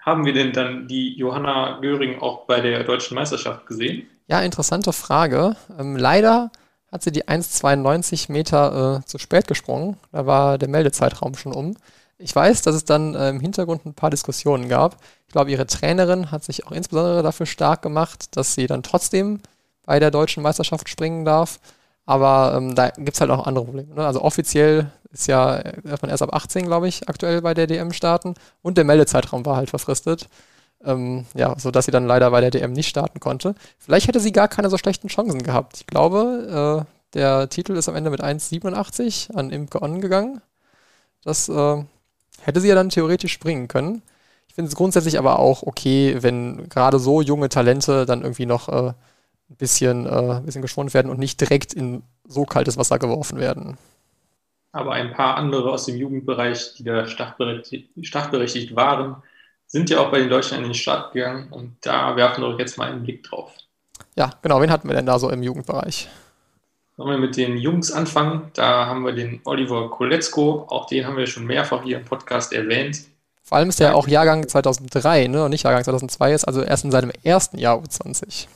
Haben 0.00 0.24
wir 0.24 0.32
denn 0.32 0.52
dann 0.52 0.88
die 0.88 1.16
Johanna 1.16 1.78
Göring 1.80 2.20
auch 2.20 2.46
bei 2.46 2.60
der 2.60 2.84
deutschen 2.84 3.14
Meisterschaft 3.14 3.66
gesehen? 3.66 4.08
Ja, 4.28 4.40
interessante 4.40 4.92
Frage. 4.92 5.56
Ähm, 5.78 5.96
leider 5.96 6.50
hat 6.90 7.02
sie 7.02 7.12
die 7.12 7.24
1,92 7.24 8.32
Meter 8.32 9.00
äh, 9.00 9.06
zu 9.06 9.18
spät 9.18 9.46
gesprungen. 9.46 9.96
Da 10.12 10.26
war 10.26 10.58
der 10.58 10.68
Meldezeitraum 10.68 11.34
schon 11.36 11.52
um. 11.52 11.76
Ich 12.22 12.36
weiß, 12.36 12.62
dass 12.62 12.74
es 12.74 12.84
dann 12.84 13.14
äh, 13.14 13.30
im 13.30 13.40
Hintergrund 13.40 13.86
ein 13.86 13.94
paar 13.94 14.10
Diskussionen 14.10 14.68
gab. 14.68 14.96
Ich 15.26 15.32
glaube, 15.32 15.50
ihre 15.50 15.66
Trainerin 15.66 16.30
hat 16.30 16.44
sich 16.44 16.66
auch 16.66 16.72
insbesondere 16.72 17.22
dafür 17.22 17.46
stark 17.46 17.82
gemacht, 17.82 18.36
dass 18.36 18.54
sie 18.54 18.66
dann 18.66 18.82
trotzdem 18.82 19.40
bei 19.86 19.98
der 19.98 20.10
deutschen 20.10 20.42
Meisterschaft 20.42 20.88
springen 20.88 21.24
darf. 21.24 21.58
Aber 22.06 22.54
ähm, 22.56 22.74
da 22.74 22.90
gibt 22.90 23.14
es 23.14 23.20
halt 23.20 23.30
auch 23.30 23.46
andere 23.46 23.64
Probleme. 23.64 23.94
Ne? 23.94 24.06
Also 24.06 24.22
offiziell 24.22 24.90
ist 25.12 25.28
ja, 25.28 25.62
darf 25.84 26.02
man 26.02 26.10
erst 26.10 26.22
ab 26.22 26.34
18, 26.34 26.66
glaube 26.66 26.88
ich, 26.88 27.08
aktuell 27.08 27.40
bei 27.42 27.54
der 27.54 27.66
DM 27.66 27.92
starten. 27.92 28.34
Und 28.62 28.76
der 28.76 28.84
Meldezeitraum 28.84 29.46
war 29.46 29.56
halt 29.56 29.70
verfristet. 29.70 30.28
Ähm, 30.84 31.26
ja, 31.34 31.58
sodass 31.58 31.84
sie 31.84 31.90
dann 31.90 32.06
leider 32.06 32.30
bei 32.30 32.40
der 32.40 32.50
DM 32.50 32.72
nicht 32.72 32.88
starten 32.88 33.20
konnte. 33.20 33.54
Vielleicht 33.78 34.08
hätte 34.08 34.20
sie 34.20 34.32
gar 34.32 34.48
keine 34.48 34.70
so 34.70 34.78
schlechten 34.78 35.08
Chancen 35.08 35.42
gehabt. 35.42 35.78
Ich 35.78 35.86
glaube, 35.86 36.86
äh, 36.86 37.14
der 37.14 37.48
Titel 37.48 37.76
ist 37.76 37.88
am 37.88 37.96
Ende 37.96 38.10
mit 38.10 38.22
1,87 38.22 39.34
an 39.34 39.50
Imke 39.50 39.82
On 39.82 40.00
gegangen. 40.00 40.40
Das 41.22 41.48
äh, 41.48 41.84
hätte 42.42 42.60
sie 42.60 42.68
ja 42.68 42.74
dann 42.74 42.88
theoretisch 42.90 43.32
springen 43.32 43.68
können. 43.68 44.02
Ich 44.48 44.54
finde 44.54 44.68
es 44.68 44.76
grundsätzlich 44.76 45.18
aber 45.18 45.38
auch 45.38 45.62
okay, 45.62 46.16
wenn 46.20 46.68
gerade 46.68 46.98
so 46.98 47.20
junge 47.20 47.48
Talente 47.48 48.06
dann 48.06 48.22
irgendwie 48.22 48.46
noch 48.46 48.68
äh, 48.68 48.92
ein 49.50 49.56
bisschen, 49.56 50.06
äh, 50.06 50.36
ein 50.36 50.44
bisschen 50.44 50.62
geschont 50.62 50.94
werden 50.94 51.10
und 51.10 51.18
nicht 51.18 51.40
direkt 51.40 51.72
in 51.72 52.02
so 52.26 52.44
kaltes 52.44 52.76
Wasser 52.76 52.98
geworfen 52.98 53.38
werden. 53.38 53.78
Aber 54.72 54.92
ein 54.92 55.12
paar 55.12 55.36
andere 55.36 55.70
aus 55.72 55.86
dem 55.86 55.96
Jugendbereich, 55.96 56.74
die 56.74 56.84
da 56.84 57.06
startberechtigt, 57.06 57.90
startberechtigt 58.02 58.76
waren, 58.76 59.22
sind 59.66 59.90
ja 59.90 60.00
auch 60.00 60.10
bei 60.10 60.18
den 60.18 60.30
Deutschen 60.30 60.58
in 60.58 60.64
den 60.64 60.74
Start 60.74 61.12
gegangen 61.12 61.48
und 61.52 61.76
da 61.82 62.16
werfen 62.16 62.42
wir 62.42 62.58
jetzt 62.58 62.78
mal 62.78 62.90
einen 62.90 63.02
Blick 63.02 63.22
drauf. 63.24 63.52
Ja, 64.16 64.30
genau. 64.42 64.60
Wen 64.60 64.70
hatten 64.70 64.88
wir 64.88 64.94
denn 64.94 65.06
da 65.06 65.18
so 65.18 65.30
im 65.30 65.42
Jugendbereich? 65.42 66.08
Sollen 67.00 67.12
wir 67.12 67.18
mit 67.18 67.38
den 67.38 67.56
Jungs 67.56 67.92
anfangen? 67.92 68.50
Da 68.52 68.84
haben 68.84 69.06
wir 69.06 69.12
den 69.12 69.40
Oliver 69.44 69.88
Koletzko, 69.88 70.66
auch 70.68 70.84
den 70.84 71.06
haben 71.06 71.16
wir 71.16 71.26
schon 71.26 71.46
mehrfach 71.46 71.82
hier 71.82 71.96
im 71.96 72.04
Podcast 72.04 72.52
erwähnt. 72.52 73.04
Vor 73.42 73.56
allem 73.56 73.70
ist 73.70 73.80
er 73.80 73.96
auch 73.96 74.06
Jahrgang 74.06 74.46
2003, 74.46 75.28
ne, 75.28 75.42
und 75.42 75.50
nicht 75.50 75.62
Jahrgang 75.62 75.82
2002 75.82 76.34
ist, 76.34 76.44
also 76.44 76.60
erst 76.60 76.84
in 76.84 76.90
seinem 76.90 77.10
ersten 77.24 77.56
Jahr 77.56 77.78
U20. 77.78 78.48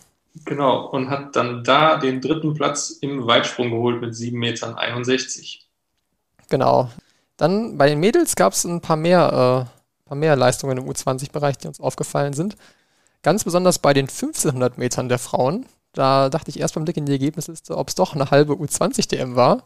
Genau, 0.44 0.88
und 0.88 1.08
hat 1.08 1.34
dann 1.34 1.64
da 1.64 1.96
den 1.96 2.20
dritten 2.20 2.52
Platz 2.52 2.90
im 2.90 3.26
Weitsprung 3.26 3.70
geholt 3.70 4.02
mit 4.02 4.12
7,61 4.12 4.36
Metern. 4.36 4.76
Genau. 6.50 6.90
Dann 7.38 7.78
bei 7.78 7.88
den 7.88 7.98
Mädels 7.98 8.36
gab 8.36 8.52
es 8.52 8.64
ein 8.64 8.82
paar 8.82 8.96
mehr, 8.96 9.68
äh, 10.04 10.06
paar 10.06 10.18
mehr 10.18 10.36
Leistungen 10.36 10.76
im 10.76 10.84
U20-Bereich, 10.84 11.56
die 11.56 11.68
uns 11.68 11.80
aufgefallen 11.80 12.34
sind. 12.34 12.58
Ganz 13.22 13.44
besonders 13.44 13.78
bei 13.78 13.94
den 13.94 14.08
1500 14.08 14.76
Metern 14.76 15.08
der 15.08 15.18
Frauen. 15.18 15.64
Da 15.94 16.28
dachte 16.28 16.50
ich 16.50 16.60
erst 16.60 16.74
beim 16.74 16.84
Blick 16.84 16.96
in 16.96 17.06
die 17.06 17.12
Ergebnisliste, 17.12 17.76
ob 17.76 17.88
es 17.88 17.94
doch 17.94 18.14
eine 18.14 18.30
halbe 18.30 18.54
U20-DM 18.54 19.36
war. 19.36 19.62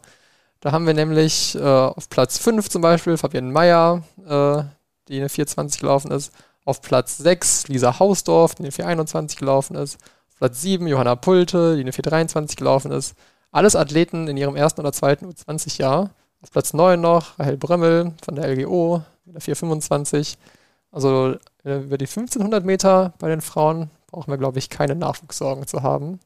Da 0.61 0.71
haben 0.71 0.85
wir 0.85 0.93
nämlich 0.93 1.55
äh, 1.55 1.59
auf 1.59 2.09
Platz 2.09 2.37
5 2.37 2.69
zum 2.69 2.81
Beispiel 2.81 3.17
Fabienne 3.17 3.51
Meyer, 3.51 4.03
äh, 4.25 4.63
die 5.07 5.17
eine 5.17 5.29
420 5.29 5.81
gelaufen 5.81 6.11
ist. 6.11 6.31
Auf 6.65 6.81
Platz 6.81 7.17
6 7.17 7.67
Lisa 7.69 7.99
Hausdorf, 7.99 8.55
die 8.55 8.63
eine 8.63 8.71
421 8.71 9.39
gelaufen 9.39 9.75
ist. 9.75 9.95
Auf 10.29 10.37
Platz 10.37 10.61
7 10.61 10.85
Johanna 10.87 11.15
Pulte, 11.15 11.75
die 11.75 11.81
eine 11.81 11.93
423 11.93 12.57
gelaufen 12.57 12.91
ist. 12.91 13.15
Alles 13.51 13.75
Athleten 13.75 14.27
in 14.27 14.37
ihrem 14.37 14.55
ersten 14.55 14.81
oder 14.81 14.93
zweiten 14.93 15.25
U20-Jahr. 15.25 16.11
Auf 16.41 16.51
Platz 16.51 16.73
9 16.73 17.01
noch 17.01 17.39
Rahel 17.39 17.57
Brömmel 17.57 18.13
von 18.23 18.35
der 18.35 18.47
LGO 18.53 19.01
mit 19.25 19.35
der 19.35 19.41
425. 19.41 20.37
Also 20.91 21.35
äh, 21.63 21.79
über 21.79 21.97
die 21.97 22.05
1500 22.05 22.63
Meter 22.65 23.13
bei 23.19 23.29
den 23.29 23.41
Frauen 23.41 23.89
brauchen 24.11 24.31
wir, 24.31 24.37
glaube 24.37 24.59
ich, 24.59 24.69
keine 24.69 24.95
Nachwuchssorgen 24.95 25.67
zu 25.67 25.83
haben. 25.83 26.19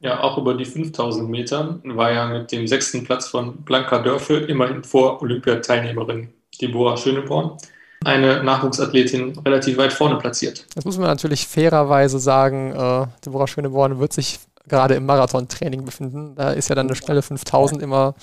Ja, 0.00 0.20
auch 0.20 0.38
über 0.38 0.54
die 0.54 0.64
5000 0.64 1.28
Meter 1.28 1.78
war 1.84 2.12
ja 2.12 2.26
mit 2.26 2.52
dem 2.52 2.66
sechsten 2.66 3.04
Platz 3.04 3.28
von 3.28 3.58
Blanca 3.58 3.98
Dörfel 3.98 4.48
immerhin 4.48 4.82
vor 4.82 5.20
Olympiateilnehmerin 5.20 6.32
Deborah 6.60 6.96
Schöneborn 6.96 7.58
eine 8.04 8.42
Nachwuchsathletin 8.42 9.38
relativ 9.40 9.76
weit 9.76 9.92
vorne 9.92 10.16
platziert. 10.16 10.66
Das 10.74 10.84
muss 10.84 10.96
man 10.96 11.08
natürlich 11.08 11.46
fairerweise 11.46 12.18
sagen. 12.18 12.72
Äh, 12.72 13.06
Deborah 13.24 13.46
Schöneborn 13.46 13.98
wird 13.98 14.14
sich 14.14 14.40
gerade 14.66 14.94
im 14.94 15.04
Marathontraining 15.04 15.84
befinden. 15.84 16.34
Da 16.34 16.52
ist 16.52 16.68
ja 16.68 16.74
dann 16.74 16.86
eine 16.86 16.96
schnelle 16.96 17.20
5000 17.22 17.82
immer 17.82 18.14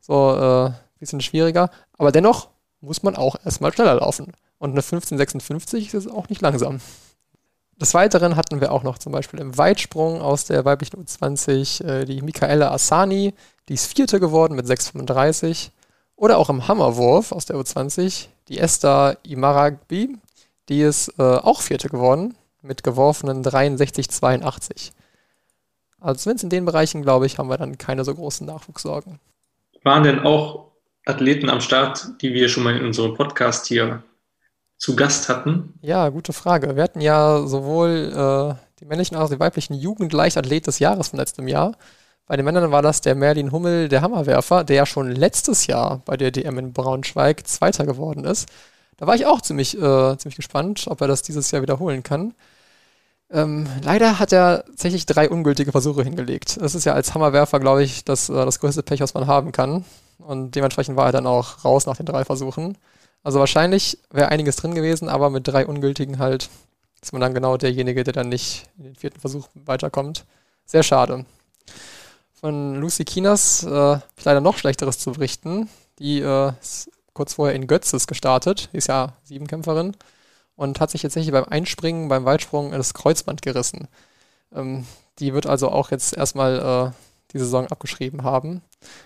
so 0.00 0.30
ein 0.30 0.72
äh, 0.72 0.74
bisschen 0.98 1.20
schwieriger. 1.20 1.70
Aber 1.96 2.10
dennoch 2.10 2.48
muss 2.80 3.02
man 3.02 3.14
auch 3.14 3.36
erstmal 3.44 3.72
schneller 3.72 3.94
laufen. 3.96 4.32
Und 4.58 4.70
eine 4.70 4.80
1556 4.80 5.94
ist 5.94 6.10
auch 6.10 6.28
nicht 6.28 6.42
langsam. 6.42 6.80
Des 7.80 7.94
Weiteren 7.94 8.36
hatten 8.36 8.60
wir 8.60 8.72
auch 8.72 8.82
noch 8.82 8.98
zum 8.98 9.12
Beispiel 9.12 9.40
im 9.40 9.56
Weitsprung 9.56 10.20
aus 10.20 10.44
der 10.44 10.66
weiblichen 10.66 11.02
U20 11.02 11.82
äh, 11.82 12.04
die 12.04 12.20
Michaela 12.20 12.70
Asani, 12.72 13.32
die 13.68 13.74
ist 13.74 13.96
Vierte 13.96 14.20
geworden 14.20 14.54
mit 14.54 14.66
6,35. 14.66 15.70
Oder 16.14 16.36
auch 16.36 16.50
im 16.50 16.68
Hammerwurf 16.68 17.32
aus 17.32 17.46
der 17.46 17.56
U20 17.56 18.26
die 18.48 18.58
Esther 18.58 19.16
Imaragbi, 19.22 20.14
die 20.68 20.82
ist 20.82 21.14
äh, 21.18 21.22
auch 21.22 21.62
Vierte 21.62 21.88
geworden 21.88 22.34
mit 22.60 22.82
geworfenen 22.82 23.42
63,82. 23.42 24.92
Also 26.00 26.18
zumindest 26.20 26.44
in 26.44 26.50
den 26.50 26.66
Bereichen, 26.66 27.00
glaube 27.00 27.24
ich, 27.24 27.38
haben 27.38 27.48
wir 27.48 27.56
dann 27.56 27.78
keine 27.78 28.04
so 28.04 28.14
großen 28.14 28.46
Nachwuchssorgen. 28.46 29.18
Waren 29.84 30.02
denn 30.02 30.20
auch 30.20 30.66
Athleten 31.06 31.48
am 31.48 31.62
Start, 31.62 32.10
die 32.20 32.34
wir 32.34 32.50
schon 32.50 32.64
mal 32.64 32.76
in 32.76 32.84
unserem 32.84 33.14
Podcast 33.14 33.66
hier 33.66 34.02
zu 34.80 34.96
Gast 34.96 35.28
hatten? 35.28 35.74
Ja, 35.82 36.08
gute 36.08 36.32
Frage. 36.32 36.74
Wir 36.74 36.82
hatten 36.82 37.02
ja 37.02 37.46
sowohl 37.46 38.12
äh, 38.12 38.54
die 38.80 38.86
männlichen 38.86 39.16
als 39.16 39.26
auch 39.26 39.34
die 39.34 39.38
weiblichen 39.38 39.74
Jugendleichtathlet 39.74 40.66
des 40.66 40.78
Jahres 40.78 41.08
von 41.08 41.18
letztem 41.18 41.46
Jahr. 41.46 41.76
Bei 42.26 42.36
den 42.36 42.46
Männern 42.46 42.72
war 42.72 42.80
das 42.80 43.02
der 43.02 43.14
Merlin 43.14 43.52
Hummel, 43.52 43.88
der 43.88 44.00
Hammerwerfer, 44.00 44.64
der 44.64 44.76
ja 44.76 44.86
schon 44.86 45.10
letztes 45.10 45.66
Jahr 45.66 46.00
bei 46.06 46.16
der 46.16 46.30
DM 46.30 46.58
in 46.58 46.72
Braunschweig 46.72 47.46
Zweiter 47.46 47.84
geworden 47.84 48.24
ist. 48.24 48.48
Da 48.96 49.06
war 49.06 49.14
ich 49.14 49.26
auch 49.26 49.42
ziemlich, 49.42 49.76
äh, 49.76 50.16
ziemlich 50.16 50.36
gespannt, 50.36 50.86
ob 50.88 51.00
er 51.02 51.08
das 51.08 51.22
dieses 51.22 51.50
Jahr 51.50 51.62
wiederholen 51.62 52.02
kann. 52.02 52.34
Ähm, 53.30 53.68
leider 53.82 54.18
hat 54.18 54.32
er 54.32 54.64
tatsächlich 54.64 55.04
drei 55.06 55.28
ungültige 55.28 55.72
Versuche 55.72 56.02
hingelegt. 56.02 56.58
Das 56.60 56.74
ist 56.74 56.84
ja 56.84 56.94
als 56.94 57.14
Hammerwerfer, 57.14 57.60
glaube 57.60 57.82
ich, 57.82 58.04
das, 58.04 58.30
äh, 58.30 58.32
das 58.32 58.60
größte 58.60 58.82
Pech, 58.82 59.00
was 59.00 59.14
man 59.14 59.26
haben 59.26 59.52
kann. 59.52 59.84
Und 60.18 60.54
dementsprechend 60.54 60.96
war 60.96 61.06
er 61.06 61.12
dann 61.12 61.26
auch 61.26 61.64
raus 61.64 61.86
nach 61.86 61.96
den 61.96 62.06
drei 62.06 62.24
Versuchen. 62.24 62.78
Also 63.22 63.38
wahrscheinlich 63.38 63.98
wäre 64.10 64.28
einiges 64.28 64.56
drin 64.56 64.74
gewesen, 64.74 65.08
aber 65.08 65.30
mit 65.30 65.46
drei 65.46 65.66
ungültigen 65.66 66.18
halt 66.18 66.48
ist 67.02 67.12
man 67.12 67.20
dann 67.20 67.34
genau 67.34 67.56
derjenige, 67.56 68.04
der 68.04 68.12
dann 68.12 68.28
nicht 68.28 68.68
in 68.78 68.84
den 68.84 68.94
vierten 68.94 69.20
Versuch 69.20 69.48
weiterkommt. 69.54 70.24
Sehr 70.66 70.82
schade. 70.82 71.24
Von 72.32 72.76
Lucy 72.76 73.04
Kinas 73.04 73.64
äh, 73.64 73.98
leider 74.24 74.40
noch 74.40 74.58
Schlechteres 74.58 74.98
zu 74.98 75.12
berichten. 75.12 75.68
Die 75.98 76.20
äh, 76.20 76.52
ist 76.60 76.90
kurz 77.12 77.34
vorher 77.34 77.54
in 77.54 77.66
Götzes 77.66 78.06
gestartet, 78.06 78.70
die 78.72 78.78
ist 78.78 78.88
ja 78.88 79.14
Siebenkämpferin 79.24 79.96
und 80.56 80.80
hat 80.80 80.90
sich 80.90 81.02
tatsächlich 81.02 81.32
beim 81.32 81.44
Einspringen, 81.44 82.08
beim 82.08 82.24
Weitsprung 82.24 82.72
das 82.72 82.94
Kreuzband 82.94 83.42
gerissen. 83.42 83.88
Ähm, 84.54 84.86
die 85.18 85.34
wird 85.34 85.46
also 85.46 85.70
auch 85.70 85.90
jetzt 85.90 86.16
erstmal 86.16 86.92
äh, 86.92 87.32
die 87.32 87.38
Saison 87.38 87.66
abgeschrieben 87.66 88.22
haben. 88.22 88.62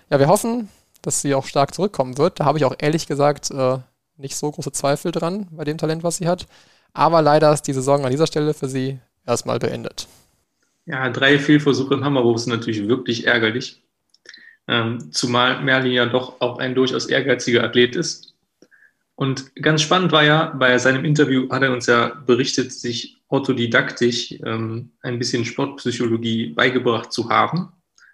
Ja, 0.09 0.19
wir 0.19 0.27
hoffen, 0.27 0.69
dass 1.01 1.21
sie 1.21 1.35
auch 1.35 1.45
stark 1.45 1.73
zurückkommen 1.73 2.17
wird. 2.17 2.39
Da 2.39 2.45
habe 2.45 2.57
ich 2.57 2.65
auch 2.65 2.75
ehrlich 2.77 3.07
gesagt 3.07 3.51
äh, 3.51 3.79
nicht 4.17 4.35
so 4.35 4.51
große 4.51 4.71
Zweifel 4.71 5.11
dran 5.11 5.47
bei 5.51 5.63
dem 5.63 5.77
Talent, 5.77 6.03
was 6.03 6.17
sie 6.17 6.27
hat. 6.27 6.47
Aber 6.93 7.21
leider 7.21 7.51
ist 7.53 7.63
die 7.63 7.73
Saison 7.73 8.05
an 8.05 8.11
dieser 8.11 8.27
Stelle 8.27 8.53
für 8.53 8.69
sie 8.69 8.99
erstmal 9.25 9.59
beendet. 9.59 10.07
Ja, 10.85 11.09
drei 11.09 11.39
Fehlversuche 11.39 11.95
im 11.95 12.05
Hammerwurf 12.05 12.39
sind 12.39 12.53
natürlich 12.53 12.87
wirklich 12.87 13.27
ärgerlich. 13.27 13.81
Ähm, 14.67 15.11
zumal 15.11 15.61
Merlin 15.61 15.91
ja 15.91 16.05
doch 16.05 16.41
auch 16.41 16.57
ein 16.59 16.75
durchaus 16.75 17.07
ehrgeiziger 17.07 17.63
Athlet 17.63 17.95
ist. 17.95 18.33
Und 19.15 19.55
ganz 19.55 19.81
spannend 19.81 20.11
war 20.11 20.23
ja, 20.23 20.53
bei 20.57 20.77
seinem 20.77 21.05
Interview 21.05 21.49
hat 21.49 21.63
er 21.63 21.71
uns 21.71 21.85
ja 21.85 22.09
berichtet, 22.25 22.73
sich 22.73 23.17
autodidaktisch 23.29 24.33
ähm, 24.43 24.91
ein 25.01 25.19
bisschen 25.19 25.45
Sportpsychologie 25.45 26.47
beigebracht 26.47 27.13
zu 27.13 27.29
haben 27.29 27.71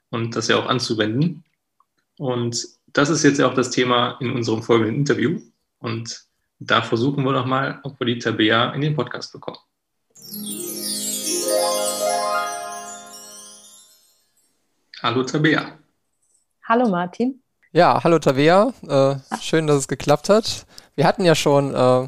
und 0.09 0.35
das 0.35 0.47
ja 0.47 0.57
auch 0.57 0.67
anzuwenden. 0.67 1.43
Und 2.17 2.67
das 2.93 3.09
ist 3.09 3.23
jetzt 3.23 3.39
ja 3.39 3.47
auch 3.47 3.55
das 3.55 3.71
Thema 3.71 4.17
in 4.19 4.31
unserem 4.31 4.61
folgenden 4.61 4.95
Interview. 4.95 5.41
Und 5.81 6.25
da 6.59 6.83
versuchen 6.83 7.23
wir 7.25 7.31
nochmal, 7.31 7.79
ob 7.83 7.99
wir 7.99 8.05
die 8.05 8.19
Tabea 8.19 8.71
in 8.73 8.81
den 8.81 8.95
Podcast 8.95 9.33
bekommen. 9.33 9.57
Hallo 15.01 15.23
Tabea. 15.23 15.79
Hallo 16.63 16.87
Martin. 16.87 17.41
Ja, 17.71 18.03
hallo 18.03 18.19
Tabea. 18.19 18.71
Äh, 18.87 19.15
schön, 19.41 19.65
dass 19.65 19.77
es 19.77 19.87
geklappt 19.87 20.29
hat. 20.29 20.67
Wir 20.95 21.07
hatten 21.07 21.25
ja 21.25 21.33
schon 21.33 21.73
äh, 21.73 22.07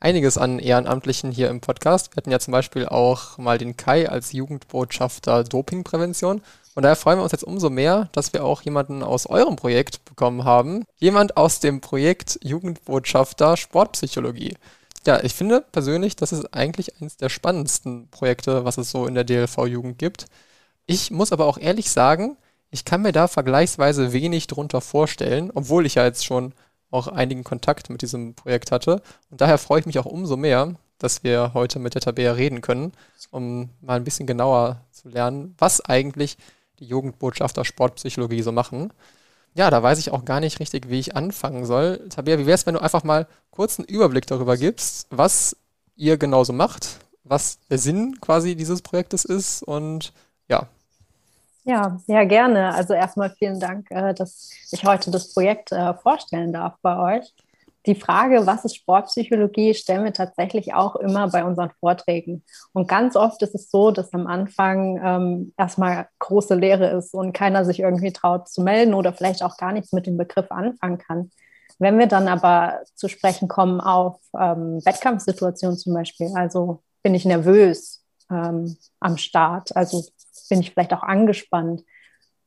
einiges 0.00 0.36
an 0.36 0.58
Ehrenamtlichen 0.58 1.30
hier 1.30 1.50
im 1.50 1.60
Podcast. 1.60 2.10
Wir 2.12 2.16
hatten 2.16 2.32
ja 2.32 2.40
zum 2.40 2.50
Beispiel 2.50 2.86
auch 2.86 3.38
mal 3.38 3.58
den 3.58 3.76
Kai 3.76 4.08
als 4.08 4.32
Jugendbotschafter 4.32 5.44
Dopingprävention. 5.44 6.42
Und 6.74 6.82
daher 6.82 6.96
freuen 6.96 7.18
wir 7.18 7.22
uns 7.22 7.32
jetzt 7.32 7.44
umso 7.44 7.70
mehr, 7.70 8.08
dass 8.12 8.32
wir 8.32 8.44
auch 8.44 8.62
jemanden 8.62 9.02
aus 9.02 9.26
eurem 9.26 9.56
Projekt 9.56 10.04
bekommen 10.04 10.44
haben. 10.44 10.84
Jemand 10.98 11.36
aus 11.36 11.60
dem 11.60 11.80
Projekt 11.80 12.38
Jugendbotschafter 12.42 13.56
Sportpsychologie. 13.56 14.56
Ja, 15.06 15.22
ich 15.22 15.34
finde 15.34 15.64
persönlich, 15.70 16.16
das 16.16 16.32
ist 16.32 16.54
eigentlich 16.54 17.00
eines 17.00 17.16
der 17.16 17.28
spannendsten 17.28 18.08
Projekte, 18.08 18.64
was 18.64 18.78
es 18.78 18.90
so 18.90 19.06
in 19.06 19.14
der 19.14 19.24
DLV-Jugend 19.24 19.98
gibt. 19.98 20.26
Ich 20.86 21.10
muss 21.10 21.32
aber 21.32 21.46
auch 21.46 21.58
ehrlich 21.58 21.90
sagen, 21.90 22.36
ich 22.70 22.84
kann 22.84 23.02
mir 23.02 23.12
da 23.12 23.28
vergleichsweise 23.28 24.12
wenig 24.12 24.46
drunter 24.46 24.80
vorstellen, 24.80 25.52
obwohl 25.54 25.86
ich 25.86 25.94
ja 25.94 26.04
jetzt 26.04 26.24
schon 26.24 26.54
auch 26.90 27.06
einigen 27.06 27.44
Kontakt 27.44 27.90
mit 27.90 28.02
diesem 28.02 28.34
Projekt 28.34 28.72
hatte. 28.72 29.02
Und 29.30 29.40
daher 29.40 29.58
freue 29.58 29.80
ich 29.80 29.86
mich 29.86 29.98
auch 29.98 30.06
umso 30.06 30.36
mehr, 30.36 30.74
dass 30.98 31.22
wir 31.22 31.52
heute 31.54 31.78
mit 31.78 31.94
der 31.94 32.02
Tabea 32.02 32.32
reden 32.32 32.62
können, 32.62 32.92
um 33.30 33.70
mal 33.80 33.96
ein 33.96 34.04
bisschen 34.04 34.26
genauer 34.26 34.80
zu 34.90 35.08
lernen, 35.08 35.54
was 35.58 35.80
eigentlich 35.82 36.38
die 36.80 36.86
Jugendbotschafter 36.86 37.64
Sportpsychologie 37.64 38.42
so 38.42 38.52
machen. 38.52 38.92
Ja, 39.54 39.70
da 39.70 39.82
weiß 39.82 39.98
ich 39.98 40.10
auch 40.10 40.24
gar 40.24 40.40
nicht 40.40 40.58
richtig, 40.58 40.88
wie 40.88 40.98
ich 40.98 41.14
anfangen 41.16 41.64
soll. 41.64 42.08
Tabea, 42.08 42.38
wie 42.38 42.46
wäre 42.46 42.56
es, 42.56 42.66
wenn 42.66 42.74
du 42.74 42.82
einfach 42.82 43.04
mal 43.04 43.28
kurz 43.50 43.78
einen 43.78 43.86
Überblick 43.86 44.26
darüber 44.26 44.56
gibst, 44.56 45.06
was 45.10 45.56
ihr 45.96 46.16
genauso 46.18 46.52
macht, 46.52 46.98
was 47.22 47.58
der 47.70 47.78
Sinn 47.78 48.20
quasi 48.20 48.56
dieses 48.56 48.82
Projektes 48.82 49.24
ist 49.24 49.62
und 49.62 50.12
ja. 50.48 50.66
Ja, 51.64 51.98
sehr 52.06 52.26
gerne. 52.26 52.74
Also 52.74 52.94
erstmal 52.94 53.30
vielen 53.30 53.60
Dank, 53.60 53.90
äh, 53.90 54.12
dass 54.12 54.50
ich 54.70 54.84
heute 54.84 55.10
das 55.10 55.32
Projekt 55.32 55.72
äh, 55.72 55.94
vorstellen 55.94 56.52
darf 56.52 56.74
bei 56.82 57.18
euch 57.18 57.32
die 57.86 57.94
Frage, 57.94 58.46
was 58.46 58.64
ist 58.64 58.76
Sportpsychologie, 58.76 59.74
stellen 59.74 60.04
wir 60.04 60.12
tatsächlich 60.12 60.72
auch 60.74 60.96
immer 60.96 61.28
bei 61.28 61.44
unseren 61.44 61.70
Vorträgen. 61.80 62.42
Und 62.72 62.88
ganz 62.88 63.14
oft 63.14 63.42
ist 63.42 63.54
es 63.54 63.70
so, 63.70 63.90
dass 63.90 64.12
am 64.14 64.26
Anfang 64.26 65.00
ähm, 65.04 65.52
erstmal 65.58 66.08
große 66.18 66.54
Lehre 66.54 66.90
ist 66.96 67.12
und 67.12 67.32
keiner 67.32 67.64
sich 67.64 67.80
irgendwie 67.80 68.12
traut 68.12 68.48
zu 68.48 68.62
melden 68.62 68.94
oder 68.94 69.12
vielleicht 69.12 69.42
auch 69.42 69.58
gar 69.58 69.72
nichts 69.72 69.92
mit 69.92 70.06
dem 70.06 70.16
Begriff 70.16 70.50
anfangen 70.50 70.98
kann. 70.98 71.30
Wenn 71.78 71.98
wir 71.98 72.06
dann 72.06 72.28
aber 72.28 72.80
zu 72.94 73.08
sprechen 73.08 73.48
kommen 73.48 73.80
auf 73.80 74.18
ähm, 74.38 74.80
Wettkampfsituationen 74.84 75.76
zum 75.76 75.92
Beispiel, 75.92 76.30
also 76.34 76.82
bin 77.02 77.14
ich 77.14 77.24
nervös 77.24 78.04
ähm, 78.30 78.76
am 79.00 79.18
Start, 79.18 79.76
also 79.76 80.04
bin 80.48 80.60
ich 80.60 80.72
vielleicht 80.72 80.94
auch 80.94 81.02
angespannt, 81.02 81.82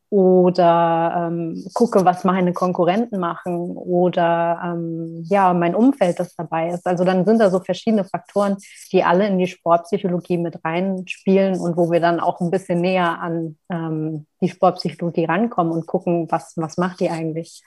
oder 0.10 1.28
ähm, 1.28 1.66
gucke, 1.74 2.06
was 2.06 2.24
meine 2.24 2.54
Konkurrenten 2.54 3.20
machen 3.20 3.76
oder 3.76 4.60
ähm, 4.64 5.24
ja, 5.28 5.54
mein 5.54 5.76
Umfeld, 5.76 6.20
das 6.20 6.34
dabei 6.36 6.70
ist. 6.70 6.88
Also 6.88 7.04
dann 7.04 7.26
sind 7.26 7.40
da 7.40 7.50
so 7.50 7.60
verschiedene 7.60 8.06
Faktoren, 8.06 8.58
die 8.92 9.04
alle 9.04 9.28
in 9.28 9.38
die 9.38 9.48
Sportpsychologie 9.48 10.38
mit 10.38 10.64
reinspielen 10.64 11.60
und 11.60 11.76
wo 11.76 11.92
wir 11.92 12.00
dann 12.00 12.22
auch 12.22 12.40
ein 12.40 12.52
bisschen 12.52 12.80
näher 12.80 13.20
an 13.20 13.58
ähm, 13.70 14.28
die 14.40 14.50
Sportpsychologie 14.50 15.26
rankommen 15.26 15.74
und 15.74 15.88
gucken, 15.88 16.28
was, 16.32 16.54
was 16.56 16.78
macht 16.78 17.02
die 17.02 17.10
eigentlich. 17.10 17.62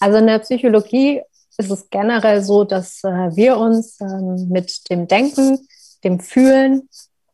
Also 0.00 0.18
in 0.18 0.26
der 0.26 0.40
Psychologie 0.40 1.22
ist 1.58 1.70
es 1.70 1.90
generell 1.90 2.42
so, 2.42 2.64
dass 2.64 3.04
äh, 3.04 3.36
wir 3.36 3.56
uns 3.56 4.00
ähm, 4.00 4.48
mit 4.48 4.90
dem 4.90 5.06
Denken, 5.06 5.60
dem 6.02 6.18
Fühlen 6.18 6.88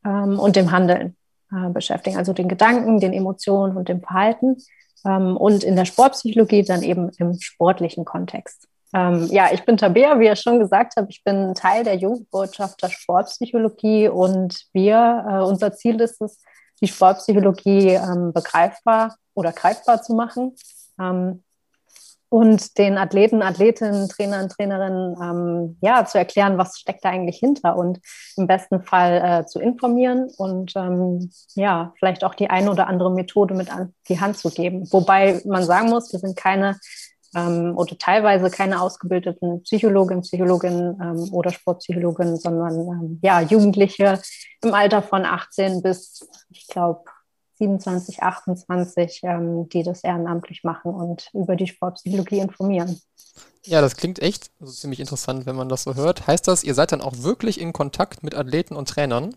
ähm, 0.05 0.39
und 0.39 0.57
dem 0.57 0.71
Handeln 0.71 1.17
äh, 1.53 1.71
beschäftigen, 1.71 2.17
also 2.17 2.33
den 2.33 2.49
Gedanken, 2.49 3.01
den 3.01 3.13
Emotionen 3.13 3.77
und 3.77 3.89
dem 3.89 4.01
Verhalten. 4.01 4.57
Ähm, 5.07 5.37
und 5.37 5.65
in 5.65 5.77
der 5.77 5.85
Sportpsychologie 5.85 6.63
dann 6.63 6.83
eben 6.83 7.11
im 7.19 7.39
sportlichen 7.41 8.05
Kontext. 8.05 8.69
Ähm, 8.95 9.29
ja, 9.31 9.49
ich 9.53 9.65
bin 9.65 9.77
Tabea, 9.77 10.19
wie 10.19 10.27
ihr 10.27 10.37
schon 10.37 10.59
gesagt 10.59 10.95
habt, 10.97 11.11
ich 11.11 11.23
bin 11.23 11.55
Teil 11.55 11.85
der 11.85 11.97
Jugendbotschafter 11.97 12.89
Sportpsychologie 12.89 14.09
und 14.09 14.65
wir, 14.73 15.27
äh, 15.29 15.43
unser 15.43 15.75
Ziel 15.75 16.01
ist 16.01 16.21
es, 16.23 16.43
die 16.81 16.89
Sportpsychologie 16.89 17.91
ähm, 17.91 18.33
begreifbar 18.33 19.17
oder 19.35 19.53
greifbar 19.53 20.01
zu 20.03 20.15
machen. 20.15 20.55
Ähm, 20.99 21.43
und 22.31 22.77
den 22.77 22.99
Athleten, 22.99 23.43
Athletinnen, 23.43 24.09
Trainern, 24.09 24.49
Trainerinnen 24.49 25.17
ähm, 25.23 25.79
ja, 25.81 26.05
zu 26.05 26.19
erklären, 26.19 26.59
was 26.59 26.79
steckt 26.79 27.05
da 27.05 27.11
eigentlich 27.11 27.39
hinter 27.39 27.77
und 27.77 28.01
im 28.37 28.47
besten 28.47 28.83
Fall 28.83 29.23
äh, 29.25 29.47
zu 29.47 29.61
informieren 29.61 30.29
und 30.37 30.73
ähm, 30.77 31.31
ja, 31.55 31.93
vielleicht 31.99 32.25
auch 32.25 32.35
die 32.35 32.51
eine 32.51 32.71
oder 32.71 32.87
andere 32.87 33.11
Methode 33.11 33.55
mit 33.55 33.75
an 33.75 33.95
die 34.09 34.21
Hand 34.21 34.37
zu 34.37 34.51
geben. 34.51 34.87
Wobei 34.93 35.41
man 35.47 35.65
sagen 35.65 35.89
muss, 35.89 36.13
wir 36.13 36.19
sind 36.19 36.37
keine 36.37 36.79
ähm, 37.35 37.75
oder 37.77 37.97
teilweise 37.99 38.51
keine 38.51 38.81
ausgebildeten 38.81 39.63
Psychologen, 39.63 40.23
Psychologinnen 40.23 40.99
ähm, 41.01 41.33
oder 41.33 41.51
Sportpsychologen, 41.51 42.37
sondern 42.37 42.81
ähm, 42.81 43.21
ja, 43.23 43.41
Jugendliche 43.41 44.21
im 44.63 44.75
Alter 44.75 45.03
von 45.03 45.25
18 45.25 45.83
bis, 45.83 46.29
ich 46.51 46.67
glaube, 46.69 47.05
27, 47.59 48.23
28, 48.23 49.21
ähm, 49.25 49.69
die 49.69 49.83
das 49.83 50.05
ehrenamtlich 50.05 50.65
machen 50.65 50.93
und 50.95 51.31
über 51.35 51.57
die 51.57 51.67
Sportpsychologie 51.67 52.39
informieren. 52.39 53.01
Ja, 53.65 53.81
das 53.81 53.97
klingt 53.97 54.21
echt 54.21 54.51
also 54.61 54.73
ziemlich 54.73 55.01
interessant, 55.01 55.47
wenn 55.47 55.57
man 55.57 55.69
das 55.69 55.83
so 55.83 55.95
hört. 55.95 56.27
Heißt 56.27 56.49
das, 56.49 56.65
ihr 56.65 56.75
seid 56.75 56.93
dann 56.93 57.01
auch 57.01 57.19
wirklich 57.19 57.61
in 57.61 57.73
Kontakt 57.73 58.23
mit 58.23 58.35
Athleten 58.35 58.77
und 58.77 58.89
Trainern? 58.89 59.35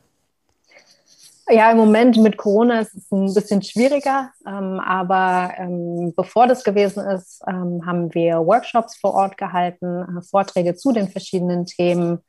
Ja, 1.49 1.69
im 1.71 1.77
Moment 1.77 2.15
mit 2.17 2.37
Corona 2.37 2.79
ist 2.79 2.95
es 2.95 3.11
ein 3.11 3.33
bisschen 3.33 3.61
schwieriger, 3.61 4.31
ähm, 4.47 4.79
aber 4.79 5.51
ähm, 5.57 6.13
bevor 6.15 6.47
das 6.47 6.63
gewesen 6.63 7.05
ist, 7.05 7.41
ähm, 7.45 7.85
haben 7.85 8.13
wir 8.13 8.37
Workshops 8.45 8.97
vor 8.97 9.15
Ort 9.15 9.37
gehalten, 9.37 10.17
äh, 10.17 10.21
Vorträge 10.21 10.75
zu 10.75 10.93
den 10.93 11.09
verschiedenen 11.09 11.65
Themen. 11.65 12.19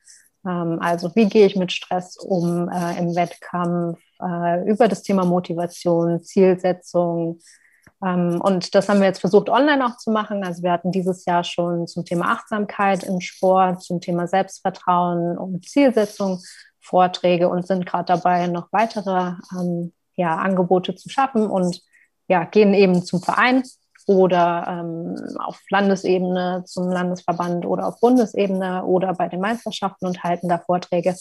Ähm, 0.44 0.78
also 0.81 1.14
wie 1.14 1.26
gehe 1.26 1.46
ich 1.46 1.55
mit 1.55 1.70
Stress 1.70 2.16
um 2.16 2.68
äh, 2.68 2.98
im 2.98 3.14
Wettkampf, 3.14 4.00
äh, 4.23 4.69
über 4.69 4.89
das 4.89 5.03
Thema 5.03 5.25
Motivation, 5.25 6.23
Zielsetzung. 6.23 7.41
Ähm, 8.05 8.41
und 8.41 8.75
das 8.75 8.89
haben 8.89 9.01
wir 9.01 9.07
jetzt 9.07 9.21
versucht, 9.21 9.49
online 9.49 9.85
auch 9.85 9.97
zu 9.97 10.11
machen. 10.11 10.45
Also 10.45 10.63
wir 10.63 10.73
hatten 10.73 10.93
dieses 10.93 11.25
Jahr 11.25 11.45
schon 11.45 11.87
zum 11.87 12.05
Thema 12.05 12.33
Achtsamkeit 12.33 13.05
im 13.05 13.21
Sport, 13.21 13.83
zum 13.83 14.01
Thema 14.01 14.27
Selbstvertrauen 14.27 15.39
und 15.39 15.69
Zielsetzung 15.69 16.41
Vorträge 16.81 17.49
und 17.49 17.67
sind 17.67 17.87
gerade 17.87 18.07
dabei, 18.07 18.49
noch 18.49 18.69
weitere 18.73 19.35
ähm, 19.53 19.93
ja, 20.17 20.37
Angebote 20.37 20.95
zu 20.95 21.09
schaffen 21.09 21.47
und 21.47 21.81
ja, 22.29 22.45
gehen 22.45 22.75
eben 22.75 23.05
zum 23.05 23.23
Verein 23.23 23.63
oder 24.07 24.67
ähm, 24.69 25.17
auf 25.39 25.61
Landesebene 25.71 26.65
zum 26.67 26.91
Landesverband 26.91 27.67
oder 27.67 27.87
auf 27.87 28.01
Bundesebene 28.01 28.85
oder 28.85 29.15
bei 29.15 29.29
den 29.29 29.41
Meisterschaften 29.41 30.07
und 30.07 30.25
halten 30.25 30.49
da 30.49 30.59
Vorträge. 30.59 31.17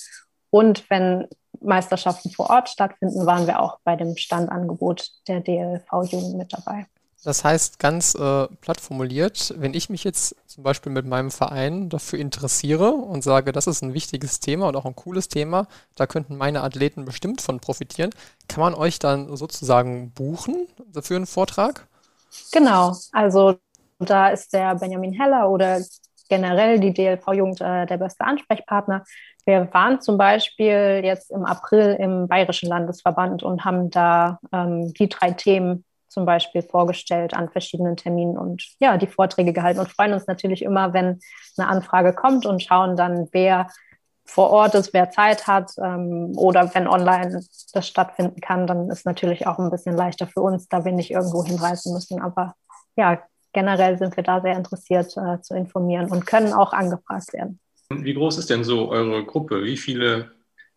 Und 0.50 0.90
wenn 0.90 1.28
Meisterschaften 1.60 2.32
vor 2.32 2.50
Ort 2.50 2.70
stattfinden, 2.70 3.26
waren 3.26 3.48
wir 3.48 3.60
auch 3.60 3.80
bei 3.84 3.96
dem 3.96 4.16
Standangebot 4.18 5.10
der 5.28 5.42
DLV-Jugend 5.42 6.38
mit 6.38 6.54
dabei. 6.54 6.86
Das 7.24 7.44
heißt, 7.44 7.78
ganz 7.78 8.16
äh, 8.16 8.48
platt 8.62 8.82
formuliert, 8.82 9.54
wenn 9.58 9.76
ich 9.76 9.92
mich 9.92 10.04
jetzt 10.04 10.36
zum 10.48 10.64
Beispiel 10.64 10.92
mit 10.92 11.06
meinem 11.06 11.30
Verein 11.30 11.88
dafür 11.88 12.18
interessiere 12.18 12.94
und 12.94 13.24
sage, 13.24 13.52
das 13.52 13.68
ist 13.68 13.84
ein 13.84 13.94
wichtiges 13.94 14.40
Thema 14.40 14.68
und 14.68 14.76
auch 14.76 14.86
ein 14.86 14.96
cooles 14.96 15.28
Thema, 15.28 15.68
da 15.96 16.08
könnten 16.08 16.36
meine 16.36 16.64
Athleten 16.64 17.06
bestimmt 17.06 17.42
von 17.42 17.60
profitieren, 17.60 18.10
kann 18.48 18.62
man 18.62 18.74
euch 18.74 18.98
dann 18.98 19.36
sozusagen 19.38 20.12
buchen 20.12 20.68
für 21.00 21.16
einen 21.16 21.28
Vortrag? 21.28 21.88
Genau, 22.52 22.96
also 23.12 23.58
da 24.00 24.30
ist 24.30 24.52
der 24.54 24.74
Benjamin 24.76 25.14
Heller 25.14 25.48
oder 25.48 25.80
generell 26.28 26.80
die 26.80 26.94
DLV-Jugend 26.94 27.62
äh, 27.62 27.86
der 27.86 27.98
beste 27.98 28.24
Ansprechpartner. 28.24 29.04
Wir 29.45 29.73
waren 29.73 30.01
zum 30.01 30.17
Beispiel 30.17 31.01
jetzt 31.04 31.32
im 31.32 31.45
April 31.45 31.97
im 31.99 32.27
Bayerischen 32.27 32.69
Landesverband 32.69 33.43
und 33.43 33.65
haben 33.65 33.89
da 33.89 34.39
ähm, 34.51 34.93
die 34.93 35.10
drei 35.10 35.32
Themen 35.32 35.84
zum 36.08 36.25
Beispiel 36.25 36.62
vorgestellt 36.62 37.34
an 37.34 37.49
verschiedenen 37.49 37.95
Terminen 37.95 38.38
und 38.38 38.63
ja, 38.80 38.97
die 38.97 39.08
Vorträge 39.08 39.54
gehalten 39.54 39.80
und 39.80 39.89
freuen 39.89 40.13
uns 40.13 40.27
natürlich 40.27 40.62
immer, 40.62 40.93
wenn 40.93 41.19
eine 41.58 41.67
Anfrage 41.67 42.13
kommt 42.13 42.45
und 42.45 42.62
schauen 42.62 42.97
dann, 42.97 43.30
wer 43.32 43.67
vor 44.25 44.51
Ort 44.51 44.75
ist, 44.75 44.93
wer 44.93 45.10
Zeit 45.10 45.47
hat 45.47 45.71
ähm, 45.77 46.34
oder 46.36 46.73
wenn 46.75 46.88
online 46.88 47.41
das 47.73 47.88
stattfinden 47.88 48.39
kann, 48.41 48.67
dann 48.67 48.89
ist 48.89 49.06
natürlich 49.06 49.47
auch 49.47 49.58
ein 49.58 49.71
bisschen 49.71 49.95
leichter 49.95 50.27
für 50.27 50.41
uns, 50.41 50.67
da 50.67 50.86
wir 50.86 50.91
nicht 50.91 51.12
irgendwo 51.12 51.43
hinreisen 51.43 51.93
müssen. 51.93 52.21
Aber 52.21 52.56
ja, 52.95 53.19
generell 53.54 53.97
sind 53.97 54.15
wir 54.15 54.23
da 54.23 54.41
sehr 54.41 54.56
interessiert 54.56 55.15
äh, 55.17 55.41
zu 55.41 55.56
informieren 55.56 56.12
und 56.12 56.25
können 56.25 56.54
auch 56.54 56.73
angefragt 56.73 57.34
werden. 57.34 57.60
Wie 58.04 58.13
groß 58.13 58.38
ist 58.38 58.49
denn 58.49 58.63
so 58.63 58.89
eure 58.89 59.25
Gruppe? 59.25 59.63
Wie 59.63 59.77
viele 59.77 60.32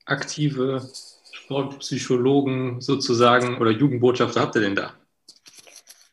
aktive 0.06 0.82
Sportpsychologen 1.32 2.80
sozusagen 2.80 3.58
oder 3.58 3.70
Jugendbotschafter 3.70 4.40
habt 4.40 4.56
ihr 4.56 4.62
denn 4.62 4.76
da? 4.76 4.92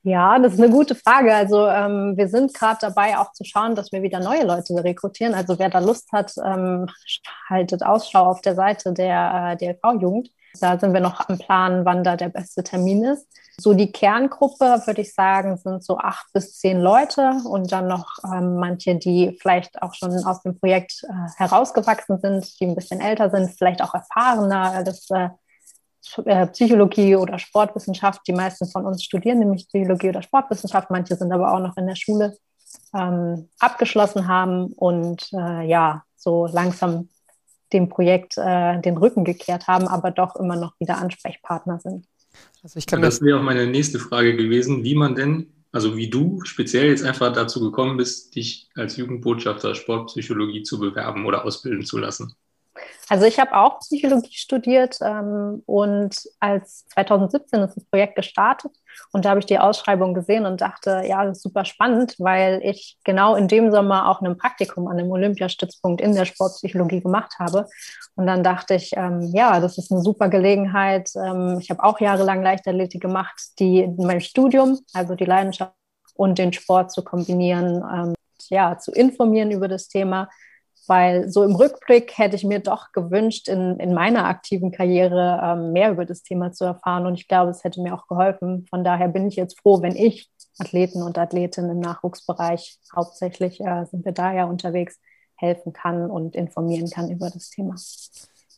Ja, 0.03 0.39
das 0.39 0.53
ist 0.53 0.59
eine 0.59 0.71
gute 0.71 0.95
Frage. 0.95 1.33
Also 1.33 1.67
ähm, 1.67 2.17
wir 2.17 2.27
sind 2.27 2.53
gerade 2.53 2.79
dabei, 2.81 3.19
auch 3.19 3.33
zu 3.33 3.43
schauen, 3.43 3.75
dass 3.75 3.91
wir 3.91 4.01
wieder 4.01 4.19
neue 4.19 4.43
Leute 4.45 4.73
rekrutieren. 4.83 5.35
Also 5.35 5.59
wer 5.59 5.69
da 5.69 5.79
Lust 5.79 6.11
hat, 6.11 6.33
ähm, 6.43 6.87
haltet 7.47 7.83
Ausschau 7.83 8.25
auf 8.25 8.41
der 8.41 8.55
Seite 8.55 8.93
der 8.93 9.51
äh, 9.51 9.57
DLV-Jugend. 9.57 10.29
Da 10.59 10.79
sind 10.79 10.93
wir 10.93 11.01
noch 11.01 11.29
am 11.29 11.37
Plan, 11.37 11.85
wann 11.85 12.03
da 12.03 12.15
der 12.15 12.29
beste 12.29 12.63
Termin 12.63 13.03
ist. 13.03 13.27
So 13.61 13.73
die 13.73 13.91
Kerngruppe, 13.91 14.81
würde 14.85 15.01
ich 15.01 15.13
sagen, 15.13 15.57
sind 15.57 15.83
so 15.83 15.97
acht 15.97 16.27
bis 16.33 16.57
zehn 16.57 16.79
Leute 16.79 17.41
und 17.45 17.71
dann 17.71 17.87
noch 17.87 18.17
ähm, 18.25 18.55
manche, 18.55 18.95
die 18.95 19.37
vielleicht 19.39 19.81
auch 19.81 19.93
schon 19.93 20.11
aus 20.25 20.41
dem 20.41 20.59
Projekt 20.59 21.03
äh, 21.03 21.29
herausgewachsen 21.37 22.19
sind, 22.19 22.59
die 22.59 22.65
ein 22.65 22.75
bisschen 22.75 22.99
älter 22.99 23.29
sind, 23.29 23.51
vielleicht 23.51 23.81
auch 23.81 23.93
erfahrener. 23.93 24.83
Das 24.83 25.09
äh, 25.11 25.29
äh, 26.25 26.47
Psychologie 26.47 27.15
oder 27.15 27.37
Sportwissenschaft. 27.37 28.21
Die 28.27 28.33
meisten 28.33 28.67
von 28.67 28.85
uns 28.85 29.03
studieren 29.03 29.39
nämlich 29.39 29.67
Psychologie 29.67 30.09
oder 30.09 30.23
Sportwissenschaft. 30.23 30.89
Manche 30.89 31.15
sind 31.15 31.31
aber 31.31 31.53
auch 31.53 31.59
noch 31.59 31.77
in 31.77 31.87
der 31.87 31.95
Schule 31.95 32.37
ähm, 32.95 33.49
abgeschlossen 33.59 34.27
haben 34.27 34.73
und 34.73 35.29
äh, 35.33 35.67
ja, 35.67 36.03
so 36.15 36.47
langsam 36.47 37.09
dem 37.71 37.87
Projekt 37.87 38.37
äh, 38.37 38.79
den 38.81 38.97
Rücken 38.97 39.23
gekehrt 39.23 39.67
haben, 39.67 39.87
aber 39.87 40.11
doch 40.11 40.35
immer 40.35 40.55
noch 40.55 40.73
wieder 40.79 40.97
Ansprechpartner 40.97 41.79
sind. 41.79 42.07
Also 42.63 42.77
ich 42.77 42.85
kann 42.85 43.01
das 43.01 43.21
wäre 43.21 43.39
auch 43.39 43.43
meine 43.43 43.67
nächste 43.67 43.99
Frage 43.99 44.35
gewesen, 44.35 44.83
wie 44.83 44.95
man 44.95 45.15
denn 45.15 45.47
also 45.71 45.95
wie 45.95 46.09
du 46.09 46.41
speziell 46.43 46.89
jetzt 46.89 47.03
einfach 47.03 47.31
dazu 47.31 47.61
gekommen 47.61 47.97
bist, 47.97 48.35
dich 48.35 48.69
als 48.75 48.97
Jugendbotschafter 48.97 49.73
Sportpsychologie 49.73 50.63
zu 50.63 50.79
bewerben 50.79 51.25
oder 51.25 51.45
ausbilden 51.45 51.85
zu 51.85 51.97
lassen. 51.97 52.35
Also 53.09 53.25
ich 53.25 53.39
habe 53.39 53.55
auch 53.55 53.79
Psychologie 53.79 54.33
studiert 54.33 54.97
ähm, 55.01 55.63
und 55.65 56.15
als 56.39 56.85
2017 56.87 57.61
ist 57.61 57.75
das 57.75 57.85
Projekt 57.85 58.15
gestartet 58.15 58.71
und 59.11 59.25
da 59.25 59.31
habe 59.31 59.39
ich 59.39 59.45
die 59.45 59.59
Ausschreibung 59.59 60.13
gesehen 60.13 60.45
und 60.45 60.61
dachte, 60.61 61.03
ja, 61.05 61.25
das 61.25 61.37
ist 61.37 61.43
super 61.43 61.65
spannend, 61.65 62.15
weil 62.19 62.61
ich 62.63 62.97
genau 63.03 63.35
in 63.35 63.47
dem 63.47 63.71
Sommer 63.71 64.09
auch 64.09 64.21
ein 64.21 64.37
Praktikum 64.37 64.87
an 64.87 64.97
dem 64.97 65.11
Olympiastützpunkt 65.11 66.01
in 66.01 66.13
der 66.13 66.25
Sportpsychologie 66.25 67.01
gemacht 67.01 67.33
habe. 67.39 67.67
Und 68.15 68.27
dann 68.27 68.43
dachte 68.43 68.75
ich, 68.75 68.91
ähm, 68.95 69.29
ja, 69.33 69.59
das 69.59 69.77
ist 69.77 69.91
eine 69.91 70.01
super 70.01 70.29
Gelegenheit. 70.29 71.09
Ähm, 71.15 71.57
ich 71.59 71.69
habe 71.69 71.83
auch 71.83 71.99
jahrelang 71.99 72.41
Leichtathletik 72.41 73.01
gemacht, 73.01 73.35
die 73.59 73.79
in 73.79 73.97
meinem 73.97 74.21
Studium, 74.21 74.79
also 74.93 75.15
die 75.15 75.25
Leidenschaft 75.25 75.73
und 76.15 76.37
den 76.37 76.53
Sport 76.53 76.91
zu 76.91 77.03
kombinieren, 77.03 77.83
ähm, 77.93 78.15
ja, 78.49 78.77
zu 78.77 78.91
informieren 78.91 79.51
über 79.51 79.67
das 79.67 79.87
Thema 79.87 80.29
weil 80.87 81.29
so 81.29 81.43
im 81.43 81.55
Rückblick 81.55 82.17
hätte 82.17 82.35
ich 82.35 82.43
mir 82.43 82.59
doch 82.59 82.91
gewünscht, 82.91 83.47
in, 83.47 83.79
in 83.79 83.93
meiner 83.93 84.25
aktiven 84.25 84.71
Karriere 84.71 85.39
ähm, 85.43 85.71
mehr 85.73 85.91
über 85.91 86.05
das 86.05 86.23
Thema 86.23 86.51
zu 86.51 86.65
erfahren. 86.65 87.05
Und 87.05 87.15
ich 87.15 87.27
glaube, 87.27 87.51
es 87.51 87.63
hätte 87.63 87.81
mir 87.81 87.93
auch 87.93 88.07
geholfen. 88.07 88.65
Von 88.69 88.83
daher 88.83 89.07
bin 89.07 89.27
ich 89.27 89.35
jetzt 89.35 89.59
froh, 89.59 89.81
wenn 89.81 89.95
ich 89.95 90.29
Athleten 90.59 91.01
und 91.01 91.17
Athletinnen 91.17 91.71
im 91.71 91.79
Nachwuchsbereich, 91.79 92.79
hauptsächlich 92.95 93.61
äh, 93.61 93.85
sind 93.85 94.05
wir 94.05 94.11
da 94.11 94.33
ja 94.33 94.45
unterwegs, 94.45 94.99
helfen 95.35 95.73
kann 95.73 96.09
und 96.09 96.35
informieren 96.35 96.89
kann 96.89 97.09
über 97.09 97.29
das 97.29 97.49
Thema. 97.49 97.75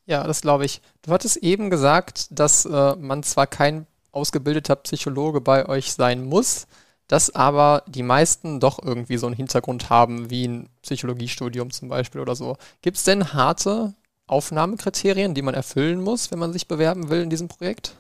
Ja, 0.05 0.25
das 0.25 0.41
glaube 0.41 0.65
ich. 0.65 0.81
Du 1.01 1.11
hattest 1.11 1.37
eben 1.37 1.69
gesagt, 1.69 2.27
dass 2.31 2.65
äh, 2.65 2.95
man 2.97 3.23
zwar 3.23 3.47
kein 3.47 3.87
ausgebildeter 4.11 4.75
Psychologe 4.75 5.41
bei 5.41 5.67
euch 5.67 5.93
sein 5.93 6.25
muss, 6.25 6.67
dass 7.13 7.35
aber 7.35 7.83
die 7.85 8.01
meisten 8.01 8.59
doch 8.59 8.79
irgendwie 8.83 9.17
so 9.17 9.27
einen 9.27 9.35
Hintergrund 9.35 9.91
haben, 9.91 10.31
wie 10.31 10.47
ein 10.47 10.69
Psychologiestudium 10.81 11.69
zum 11.69 11.87
Beispiel 11.87 12.19
oder 12.19 12.33
so. 12.33 12.57
Gibt 12.81 12.97
es 12.97 13.03
denn 13.03 13.33
harte 13.33 13.93
Aufnahmekriterien, 14.25 15.35
die 15.35 15.43
man 15.43 15.53
erfüllen 15.53 16.01
muss, 16.01 16.31
wenn 16.31 16.39
man 16.39 16.53
sich 16.53 16.67
bewerben 16.67 17.11
will 17.11 17.21
in 17.21 17.29
diesem 17.29 17.49
Projekt? 17.49 17.95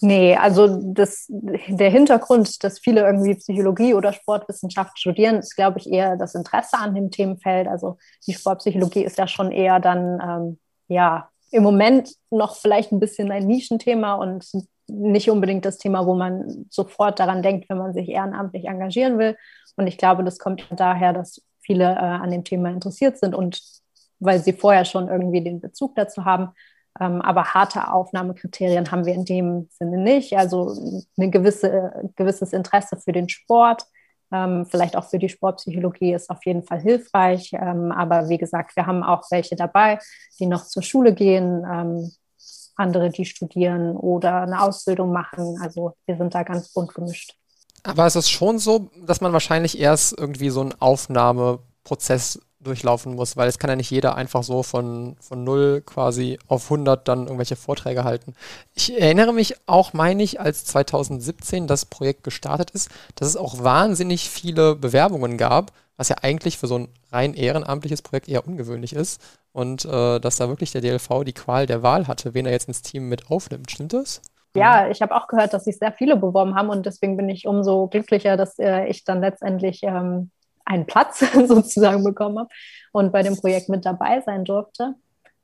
Nee, 0.00 0.34
also 0.34 0.80
das, 0.82 1.26
der 1.28 1.90
Hintergrund, 1.90 2.64
dass 2.64 2.80
viele 2.80 3.02
irgendwie 3.02 3.36
Psychologie 3.36 3.94
oder 3.94 4.12
Sportwissenschaft 4.12 4.98
studieren, 4.98 5.36
ist, 5.36 5.54
glaube 5.54 5.78
ich, 5.78 5.88
eher 5.88 6.16
das 6.16 6.34
Interesse 6.34 6.76
an 6.78 6.96
dem 6.96 7.12
Themenfeld. 7.12 7.68
Also 7.68 7.98
die 8.26 8.34
Sportpsychologie 8.34 9.04
ist 9.04 9.16
ja 9.16 9.28
schon 9.28 9.52
eher 9.52 9.78
dann, 9.78 10.20
ähm, 10.20 10.58
ja, 10.88 11.28
im 11.52 11.62
Moment 11.62 12.16
noch 12.30 12.56
vielleicht 12.56 12.90
ein 12.90 12.98
bisschen 12.98 13.30
ein 13.30 13.46
Nischenthema 13.46 14.14
und 14.14 14.44
nicht 14.88 15.30
unbedingt 15.30 15.64
das 15.64 15.78
Thema, 15.78 16.06
wo 16.06 16.14
man 16.14 16.66
sofort 16.70 17.18
daran 17.18 17.42
denkt, 17.42 17.68
wenn 17.68 17.78
man 17.78 17.94
sich 17.94 18.08
ehrenamtlich 18.08 18.66
engagieren 18.66 19.18
will. 19.18 19.36
Und 19.76 19.86
ich 19.86 19.98
glaube, 19.98 20.24
das 20.24 20.38
kommt 20.38 20.66
daher, 20.76 21.12
dass 21.12 21.42
viele 21.60 21.84
äh, 21.84 21.96
an 21.96 22.30
dem 22.30 22.44
Thema 22.44 22.70
interessiert 22.70 23.18
sind 23.18 23.34
und 23.34 23.60
weil 24.20 24.40
sie 24.40 24.52
vorher 24.52 24.84
schon 24.84 25.08
irgendwie 25.08 25.42
den 25.42 25.60
Bezug 25.60 25.94
dazu 25.96 26.24
haben. 26.24 26.50
Ähm, 27.00 27.20
aber 27.22 27.54
harte 27.54 27.92
Aufnahmekriterien 27.92 28.90
haben 28.90 29.04
wir 29.04 29.14
in 29.14 29.24
dem 29.24 29.68
Sinne 29.70 29.98
nicht. 29.98 30.36
Also 30.36 31.02
ein 31.18 31.30
gewisse, 31.30 32.10
gewisses 32.16 32.52
Interesse 32.52 32.98
für 32.98 33.12
den 33.12 33.28
Sport, 33.28 33.84
ähm, 34.32 34.66
vielleicht 34.66 34.96
auch 34.96 35.04
für 35.04 35.18
die 35.18 35.28
Sportpsychologie 35.28 36.14
ist 36.14 36.30
auf 36.30 36.44
jeden 36.44 36.62
Fall 36.62 36.80
hilfreich. 36.80 37.52
Ähm, 37.52 37.92
aber 37.92 38.28
wie 38.28 38.38
gesagt, 38.38 38.76
wir 38.76 38.86
haben 38.86 39.02
auch 39.02 39.24
welche 39.30 39.56
dabei, 39.56 39.98
die 40.38 40.46
noch 40.46 40.64
zur 40.64 40.82
Schule 40.82 41.14
gehen, 41.14 41.64
ähm, 41.70 42.10
andere, 42.76 43.10
die 43.10 43.24
studieren 43.24 43.96
oder 43.96 44.42
eine 44.42 44.62
Ausbildung 44.62 45.12
machen. 45.12 45.58
Also 45.62 45.94
wir 46.06 46.16
sind 46.16 46.34
da 46.34 46.42
ganz 46.42 46.72
bunt 46.72 46.94
gemischt. 46.94 47.34
Aber 47.82 48.06
es 48.06 48.16
ist 48.16 48.30
schon 48.30 48.58
so, 48.58 48.90
dass 49.06 49.20
man 49.20 49.32
wahrscheinlich 49.32 49.78
erst 49.78 50.18
irgendwie 50.18 50.50
so 50.50 50.62
einen 50.62 50.74
Aufnahmeprozess 50.80 52.40
durchlaufen 52.64 53.14
muss, 53.14 53.36
weil 53.36 53.48
es 53.48 53.58
kann 53.58 53.70
ja 53.70 53.76
nicht 53.76 53.90
jeder 53.90 54.16
einfach 54.16 54.42
so 54.42 54.62
von, 54.62 55.16
von 55.20 55.44
0 55.44 55.82
quasi 55.84 56.38
auf 56.48 56.64
100 56.64 57.06
dann 57.06 57.24
irgendwelche 57.24 57.56
Vorträge 57.56 58.04
halten. 58.04 58.34
Ich 58.74 58.98
erinnere 58.98 59.34
mich 59.34 59.56
auch, 59.66 59.92
meine 59.92 60.22
ich, 60.22 60.40
als 60.40 60.64
2017 60.64 61.66
das 61.66 61.84
Projekt 61.84 62.24
gestartet 62.24 62.70
ist, 62.70 62.90
dass 63.14 63.28
es 63.28 63.36
auch 63.36 63.62
wahnsinnig 63.62 64.30
viele 64.30 64.74
Bewerbungen 64.74 65.36
gab, 65.36 65.72
was 65.96 66.08
ja 66.08 66.16
eigentlich 66.22 66.58
für 66.58 66.66
so 66.66 66.78
ein 66.78 66.88
rein 67.12 67.34
ehrenamtliches 67.34 68.02
Projekt 68.02 68.28
eher 68.28 68.46
ungewöhnlich 68.46 68.94
ist 68.94 69.22
und 69.52 69.84
äh, 69.84 70.18
dass 70.18 70.36
da 70.36 70.48
wirklich 70.48 70.72
der 70.72 70.80
DLV 70.80 71.24
die 71.24 71.32
Qual 71.32 71.66
der 71.66 71.82
Wahl 71.82 72.08
hatte, 72.08 72.34
wen 72.34 72.46
er 72.46 72.52
jetzt 72.52 72.68
ins 72.68 72.82
Team 72.82 73.08
mit 73.08 73.30
aufnimmt. 73.30 73.70
Stimmt 73.70 73.92
das? 73.92 74.20
Ja, 74.56 74.88
ich 74.88 75.02
habe 75.02 75.14
auch 75.16 75.26
gehört, 75.26 75.52
dass 75.52 75.64
sich 75.64 75.78
sehr 75.78 75.92
viele 75.92 76.16
beworben 76.16 76.54
haben 76.54 76.68
und 76.68 76.86
deswegen 76.86 77.16
bin 77.16 77.28
ich 77.28 77.46
umso 77.46 77.88
glücklicher, 77.88 78.36
dass 78.36 78.58
äh, 78.58 78.86
ich 78.86 79.04
dann 79.04 79.20
letztendlich 79.20 79.80
ähm, 79.82 80.30
einen 80.64 80.86
Platz 80.86 81.20
sozusagen 81.46 82.04
bekommen 82.04 82.38
habe 82.38 82.48
und 82.92 83.12
bei 83.12 83.22
dem 83.22 83.36
Projekt 83.36 83.68
mit 83.68 83.84
dabei 83.84 84.20
sein 84.20 84.44
durfte. 84.44 84.94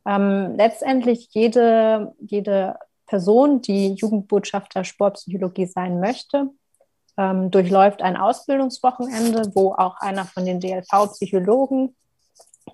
Ähm, 0.07 0.55
letztendlich 0.57 1.29
jede, 1.33 2.15
jede 2.21 2.77
Person, 3.07 3.61
die 3.61 3.95
Jugendbotschafter 3.95 4.85
Sportpsychologie 4.85 5.67
sein 5.67 5.99
möchte, 5.99 6.47
ähm, 7.17 7.51
durchläuft 7.51 8.03
ein 8.03 8.17
Ausbildungswochenende, 8.17 9.51
wo 9.55 9.73
auch 9.75 9.97
einer 10.01 10.25
von 10.25 10.45
den 10.45 10.61
DLV-Psychologen 10.61 11.95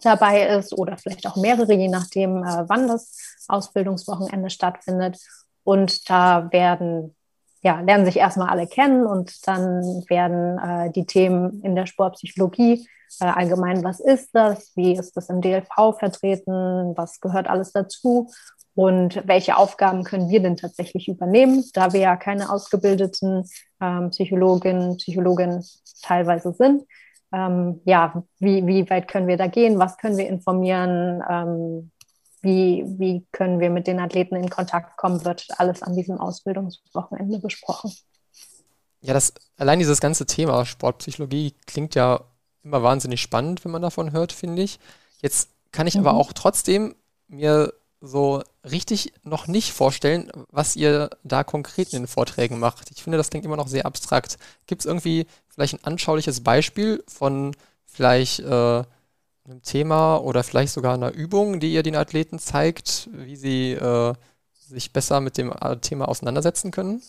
dabei 0.03 0.47
ist 0.49 0.77
oder 0.77 0.97
vielleicht 0.99 1.27
auch 1.27 1.37
mehrere, 1.37 1.73
je 1.75 1.89
nachdem, 1.89 2.43
äh, 2.45 2.65
wann 2.69 2.89
das 2.89 3.45
Ausbildungswochenende 3.49 4.51
stattfindet. 4.51 5.19
Und 5.65 6.09
da 6.09 6.51
werden, 6.53 7.15
ja, 7.63 7.81
lernen 7.81 8.05
sich 8.05 8.19
erstmal 8.19 8.49
alle 8.49 8.67
kennen 8.67 9.07
und 9.07 9.47
dann 9.47 9.83
werden 10.09 10.59
äh, 10.59 10.93
die 10.93 11.07
Themen 11.07 11.63
in 11.63 11.75
der 11.75 11.87
Sportpsychologie 11.87 12.87
äh, 13.21 13.25
allgemein, 13.25 13.83
was 13.85 14.01
ist 14.01 14.31
das, 14.35 14.73
wie 14.77 14.93
ist 14.93 15.17
das 15.17 15.29
im 15.29 15.41
DLV 15.41 15.97
vertreten, 15.99 16.97
was 16.97 17.21
gehört 17.21 17.49
alles 17.49 17.73
dazu 17.73 18.31
und 18.77 19.21
welche 19.27 19.57
Aufgaben 19.57 20.05
können 20.05 20.31
wir 20.31 20.41
denn 20.41 20.57
tatsächlich 20.57 21.09
übernehmen, 21.09 21.65
da 21.73 21.93
wir 21.93 22.01
ja 22.01 22.17
keine 22.17 22.51
ausgebildeten 22.51 23.45
ähm, 23.81 24.11
Psychologinnen, 24.11 24.99
Psychologen 24.99 25.65
teilweise 26.03 26.53
sind 26.53 26.85
ähm, 27.33 27.81
ja, 27.85 28.25
wie, 28.39 28.67
wie 28.67 28.89
weit 28.89 29.09
können 29.09 29.27
wir 29.27 29.37
da 29.37 29.47
gehen, 29.47 29.79
was 29.79 29.97
können 29.99 30.17
wir 30.17 30.29
informieren, 30.29 31.23
ähm, 31.29 31.91
wie, 32.43 32.85
wie 32.99 33.27
können 33.33 33.61
wir 33.61 33.71
mit 33.71 33.87
den 33.87 33.99
Athleten 33.99 34.37
in 34.37 34.51
Kontakt 34.51 34.97
kommen, 34.97 35.25
wird 35.25 35.47
alles 35.59 35.83
an 35.83 35.95
diesem 35.95 36.19
Ausbildungswochenende 36.19 37.39
besprochen. 37.39 37.93
Ja, 39.01 39.15
das, 39.15 39.35
allein 39.57 39.79
dieses 39.79 40.01
ganze 40.01 40.27
Thema 40.27 40.65
Sportpsychologie 40.65 41.55
klingt 41.67 41.95
ja 41.95 42.21
immer 42.63 42.83
wahnsinnig 42.83 43.21
spannend, 43.21 43.65
wenn 43.65 43.73
man 43.73 43.83
davon 43.83 44.13
hört, 44.13 44.33
finde 44.33 44.63
ich. 44.63 44.79
Jetzt 45.21 45.51
kann 45.73 45.87
ich 45.87 45.95
mhm. 45.95 46.07
aber 46.07 46.19
auch 46.19 46.33
trotzdem 46.33 46.95
mir 47.29 47.73
so 48.01 48.43
richtig 48.65 49.13
noch 49.25 49.47
nicht 49.47 49.73
vorstellen, 49.73 50.31
was 50.51 50.77
ihr 50.77 51.11
da 51.25 51.45
konkret 51.45 51.93
in 51.93 52.03
den 52.03 52.07
Vorträgen 52.09 52.59
macht. 52.59 52.91
Ich 52.91 53.03
finde, 53.03 53.19
das 53.19 53.31
klingt 53.31 53.45
immer 53.45 53.57
noch 53.57 53.69
sehr 53.69 53.87
abstrakt. 53.87 54.39
Gibt 54.67 54.83
es 54.83 54.87
irgendwie 54.87 55.27
vielleicht 55.49 55.75
ein 55.75 55.85
anschauliches 55.85 56.43
Beispiel 56.43 57.03
von 57.09 57.57
vielleicht 57.85 58.41
äh, 58.41 58.83
einem 59.47 59.63
Thema 59.63 60.19
oder 60.19 60.45
vielleicht 60.45 60.73
sogar 60.73 60.95
einer 60.95 61.13
Übung, 61.13 61.61
die 61.61 61.73
ihr 61.73 61.83
den 61.83 61.97
Athleten 61.97 62.39
zeigt, 62.39 63.09
wie 63.13 63.37
sie 63.37 63.73
äh, 63.73 64.15
sich 64.53 64.93
besser 64.93 65.21
mit 65.21 65.39
dem 65.39 65.53
äh, 65.53 65.77
Thema 65.79 66.09
auseinandersetzen 66.09 66.71
können? 66.71 67.03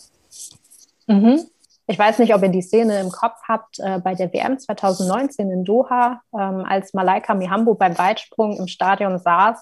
Mhm. 1.06 1.46
Ich 1.86 1.98
weiß 1.98 2.18
nicht, 2.18 2.34
ob 2.34 2.42
ihr 2.42 2.50
die 2.50 2.62
Szene 2.62 3.00
im 3.00 3.10
Kopf 3.10 3.40
habt 3.46 3.78
äh, 3.78 3.98
bei 3.98 4.14
der 4.14 4.32
WM 4.32 4.58
2019 4.58 5.50
in 5.50 5.64
Doha, 5.64 6.20
ähm, 6.34 6.64
als 6.66 6.92
Malaika 6.92 7.34
Mihambo 7.34 7.74
beim 7.74 7.96
Weitsprung 7.96 8.56
im 8.56 8.68
Stadion 8.68 9.18
saß 9.18 9.58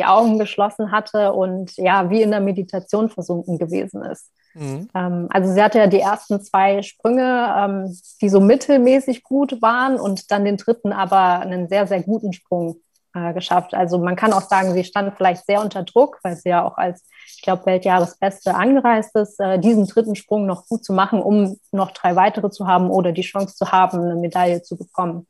die 0.00 0.06
Augen 0.06 0.38
geschlossen 0.38 0.92
hatte 0.92 1.32
und 1.34 1.76
ja, 1.76 2.08
wie 2.08 2.22
in 2.22 2.30
der 2.30 2.40
Meditation 2.40 3.10
versunken 3.10 3.58
gewesen 3.58 4.02
ist. 4.02 4.30
Mhm. 4.54 4.88
Ähm, 4.94 5.28
also 5.30 5.52
sie 5.52 5.62
hatte 5.62 5.78
ja 5.78 5.86
die 5.86 6.00
ersten 6.00 6.40
zwei 6.40 6.80
Sprünge, 6.80 7.54
ähm, 7.56 7.96
die 8.22 8.30
so 8.30 8.40
mittelmäßig 8.40 9.22
gut 9.22 9.60
waren 9.60 10.00
und 10.00 10.30
dann 10.30 10.46
den 10.46 10.56
dritten 10.56 10.92
aber 10.92 11.40
einen 11.40 11.68
sehr, 11.68 11.86
sehr 11.86 12.02
guten 12.02 12.32
Sprung 12.32 12.76
äh, 13.14 13.34
geschafft. 13.34 13.74
Also 13.74 13.98
man 13.98 14.16
kann 14.16 14.32
auch 14.32 14.42
sagen, 14.42 14.72
sie 14.72 14.84
stand 14.84 15.14
vielleicht 15.16 15.44
sehr 15.44 15.60
unter 15.60 15.82
Druck, 15.82 16.18
weil 16.22 16.36
sie 16.36 16.48
ja 16.48 16.64
auch 16.64 16.78
als, 16.78 17.06
ich 17.36 17.42
glaube, 17.42 17.66
Weltjahresbeste 17.66 18.54
angereist 18.54 19.14
ist, 19.16 19.38
äh, 19.38 19.58
diesen 19.58 19.86
dritten 19.86 20.16
Sprung 20.16 20.46
noch 20.46 20.66
gut 20.66 20.82
zu 20.82 20.94
machen, 20.94 21.20
um 21.20 21.58
noch 21.72 21.90
drei 21.90 22.16
weitere 22.16 22.50
zu 22.50 22.66
haben 22.66 22.90
oder 22.90 23.12
die 23.12 23.20
Chance 23.20 23.54
zu 23.54 23.70
haben, 23.70 24.00
eine 24.00 24.16
Medaille 24.16 24.62
zu 24.62 24.78
bekommen. 24.78 25.26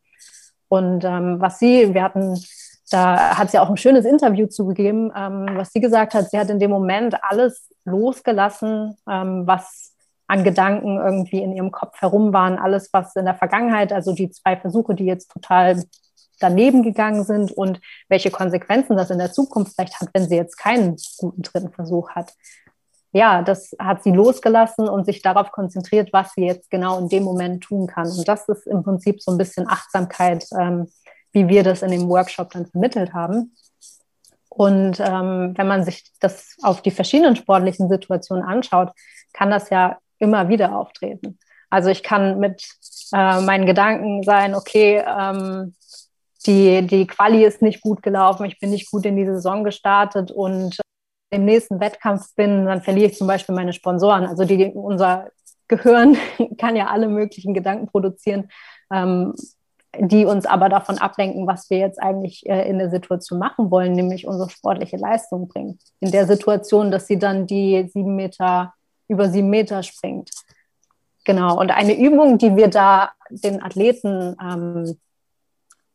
Und 0.69 1.05
ähm, 1.05 1.41
was 1.41 1.59
sie, 1.59 1.93
wir 1.93 2.05
hatten 2.05 2.41
da 2.91 3.39
hat 3.39 3.51
sie 3.51 3.59
auch 3.59 3.71
ein 3.71 3.77
schönes 3.77 4.05
Interview 4.05 4.47
zugegeben, 4.47 5.13
ähm, 5.17 5.51
was 5.55 5.73
sie 5.73 5.81
gesagt 5.81 6.13
hat. 6.15 6.31
Sie 6.31 6.39
hat 6.39 6.51
in 6.51 6.59
dem 6.59 6.71
Moment 6.71 7.17
alles 7.23 7.69
losgelassen, 7.85 8.97
ähm, 9.09 9.47
was 9.47 9.95
an 10.27 10.45
Gedanken 10.45 10.99
irgendwie 10.99 11.43
in 11.43 11.53
ihrem 11.53 11.73
Kopf 11.73 12.01
herum 12.01 12.33
waren, 12.33 12.59
alles, 12.59 12.91
was 12.93 13.17
in 13.17 13.25
der 13.25 13.35
Vergangenheit, 13.35 13.93
also 13.93 14.13
die 14.13 14.31
zwei 14.31 14.57
Versuche, 14.57 14.95
die 14.95 15.05
jetzt 15.05 15.31
total 15.31 15.83
daneben 16.39 16.83
gegangen 16.83 17.25
sind 17.25 17.53
und 17.53 17.81
welche 18.09 18.31
Konsequenzen 18.31 18.97
das 18.97 19.11
in 19.11 19.19
der 19.19 19.33
Zukunft 19.33 19.75
vielleicht 19.75 20.01
hat, 20.01 20.09
wenn 20.13 20.29
sie 20.29 20.37
jetzt 20.37 20.57
keinen 20.57 20.97
guten 21.19 21.43
dritten 21.43 21.73
Versuch 21.73 22.11
hat. 22.11 22.33
ja, 23.13 23.43
das 23.43 23.75
hat 23.81 24.05
sie 24.05 24.13
losgelassen 24.13 24.89
und 24.89 25.05
sich 25.05 25.21
darauf 25.21 25.51
konzentriert, 25.51 26.13
was 26.13 26.33
sie 26.35 26.47
jetzt 26.47 26.71
genau 26.71 26.99
in 27.01 27.09
dem 27.09 27.25
Moment 27.25 27.65
tun 27.65 27.89
kann. 27.89 28.09
Und 28.09 28.27
das 28.29 28.49
ist 28.49 28.69
im 28.69 28.85
Prinzip 28.85 29.21
so 29.21 29.33
ein 29.33 29.39
bisschen 29.39 29.69
Achtsamkeit, 29.69 30.47
ähm, 30.59 30.87
wie 31.33 31.49
wir 31.49 31.63
das 31.63 31.83
in 31.83 31.91
dem 31.91 32.09
Workshop 32.09 32.51
dann 32.51 32.67
vermittelt 32.67 33.13
haben. 33.13 33.55
Und 34.49 34.99
ähm, 35.01 35.55
wenn 35.57 35.69
man 35.69 35.85
sich 35.85 36.13
das 36.21 36.57
auf 36.63 36.83
die 36.83 36.91
verschiedenen 36.91 37.37
sportlichen 37.37 37.89
Situationen 37.89 38.45
anschaut, 38.45 38.93
kann 39.33 39.51
das 39.51 39.71
ja 39.71 39.99
immer 40.19 40.49
wieder 40.49 40.77
auftreten. 40.77 41.39
Also 41.71 41.89
ich 41.89 42.03
kann 42.03 42.41
mit 42.41 42.67
äh, 43.13 43.41
meinen 43.41 43.65
Gedanken 43.65 44.23
sein, 44.25 44.55
okay, 44.55 45.05
ähm, 45.07 45.75
die, 46.47 46.87
die 46.87 47.07
Quali 47.07 47.45
ist 47.45 47.63
nicht 47.63 47.81
gut 47.81 48.03
gelaufen, 48.03 48.45
ich 48.45 48.59
bin 48.59 48.71
nicht 48.71 48.91
gut 48.91 49.05
in 49.05 49.17
die 49.17 49.27
Saison 49.27 49.63
gestartet 49.63 50.33
und 50.33 50.81
im 51.31 51.45
nächsten 51.45 51.79
Wettkampf 51.81 52.35
bin, 52.35 52.67
dann 52.67 52.83
verliere 52.83 53.11
ich 53.11 53.17
zum 53.17 53.29
Beispiel 53.29 53.55
meine 53.55 53.73
Sponsoren. 53.73 54.27
Also 54.27 54.45
die, 54.45 54.67
unser 54.67 55.29
Gehirn 55.69 56.17
kann 56.59 56.77
ja 56.77 56.89
alle 56.89 57.09
möglichen 57.09 57.55
Gedanken 57.55 57.87
produzieren, 57.87 58.51
ähm, 58.93 59.35
die 59.99 60.25
uns 60.25 60.47
aber 60.47 60.69
davon 60.69 60.99
ablenken, 60.99 61.47
was 61.47 61.69
wir 61.69 61.79
jetzt 61.79 62.01
eigentlich 62.01 62.49
äh, 62.49 62.69
in 62.69 62.79
der 62.79 62.91
Situation 62.91 63.39
machen 63.39 63.71
wollen, 63.71 63.93
nämlich 63.93 64.27
unsere 64.27 64.49
sportliche 64.49 64.97
Leistung 64.97 65.49
bringen. 65.49 65.79
In 66.01 66.13
der 66.13 66.27
Situation, 66.27 66.91
dass 66.91 67.07
sie 67.07 67.19
dann 67.19 67.47
die 67.47 67.89
sieben 67.93 68.15
Meter 68.15 68.73
über 69.09 69.29
sieben 69.29 69.51
Meter 69.51 69.83
springt. 69.83 70.31
Genau. 71.25 71.59
Und 71.59 71.71
eine 71.71 71.99
Übung, 71.99 72.39
die 72.39 72.57
wir 72.57 72.69
da 72.69 73.13
den 73.31 73.63
Athleten 73.63 74.37
ähm, 74.41 74.99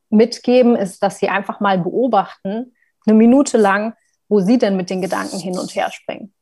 mitgeben, 0.09 0.75
ist, 0.75 1.01
dass 1.01 1.19
sie 1.19 1.29
einfach 1.29 1.59
mal 1.59 1.79
beobachten, 1.79 2.73
eine 3.07 3.15
Minute 3.15 3.57
lang, 3.57 3.93
wo 4.27 4.41
sie 4.41 4.57
denn 4.57 4.75
mit 4.75 4.89
den 4.89 5.01
Gedanken 5.01 5.39
hin 5.39 5.57
und 5.57 5.73
her 5.75 5.89
springen. 5.91 6.34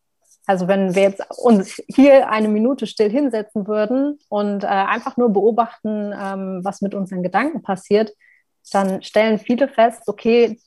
Also 0.46 0.68
wenn 0.68 0.94
wir 0.94 1.04
jetzt 1.04 1.24
uns 1.38 1.82
hier 1.88 2.30
eine 2.30 2.50
Minute 2.50 2.86
still 2.86 3.10
hinsetzen 3.10 3.68
würden 3.68 4.20
und 4.30 4.64
äh, 4.64 4.68
einfach 4.68 5.16
nur 5.16 5.30
beobachten, 5.30 6.14
ähm, 6.14 6.60
was 6.64 6.82
mit 6.82 6.94
unseren 6.94 7.24
Gedanken 7.24 7.62
passiert, 7.62 8.14
dann 8.72 9.02
stellen 9.04 9.40
viele 9.40 9.68
fest, 9.68 10.04
okay, 10.08 10.60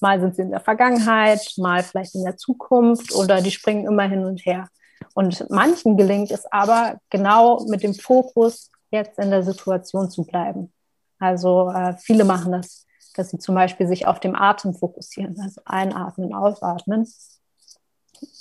mal 0.00 0.20
sind 0.20 0.36
sie 0.36 0.42
in 0.42 0.50
der 0.50 0.60
Vergangenheit, 0.60 1.54
mal 1.56 1.82
vielleicht 1.82 2.14
in 2.14 2.24
der 2.24 2.36
Zukunft 2.36 3.14
oder 3.14 3.40
die 3.40 3.50
springen 3.50 3.86
immer 3.86 4.04
hin 4.04 4.24
und 4.24 4.44
her. 4.44 4.68
Und 5.14 5.48
manchen 5.50 5.96
gelingt 5.96 6.30
es 6.30 6.44
aber 6.50 6.98
genau 7.10 7.64
mit 7.68 7.82
dem 7.82 7.94
Fokus 7.94 8.70
jetzt 8.90 9.18
in 9.18 9.30
der 9.30 9.42
Situation 9.42 10.10
zu 10.10 10.24
bleiben. 10.24 10.72
Also 11.18 11.70
äh, 11.70 11.94
viele 11.96 12.24
machen 12.24 12.52
das, 12.52 12.86
dass 13.14 13.30
sie 13.30 13.38
zum 13.38 13.54
Beispiel 13.54 13.86
sich 13.86 14.06
auf 14.06 14.20
dem 14.20 14.34
Atem 14.34 14.74
fokussieren, 14.74 15.36
also 15.40 15.60
einatmen, 15.64 16.34
ausatmen. 16.34 17.08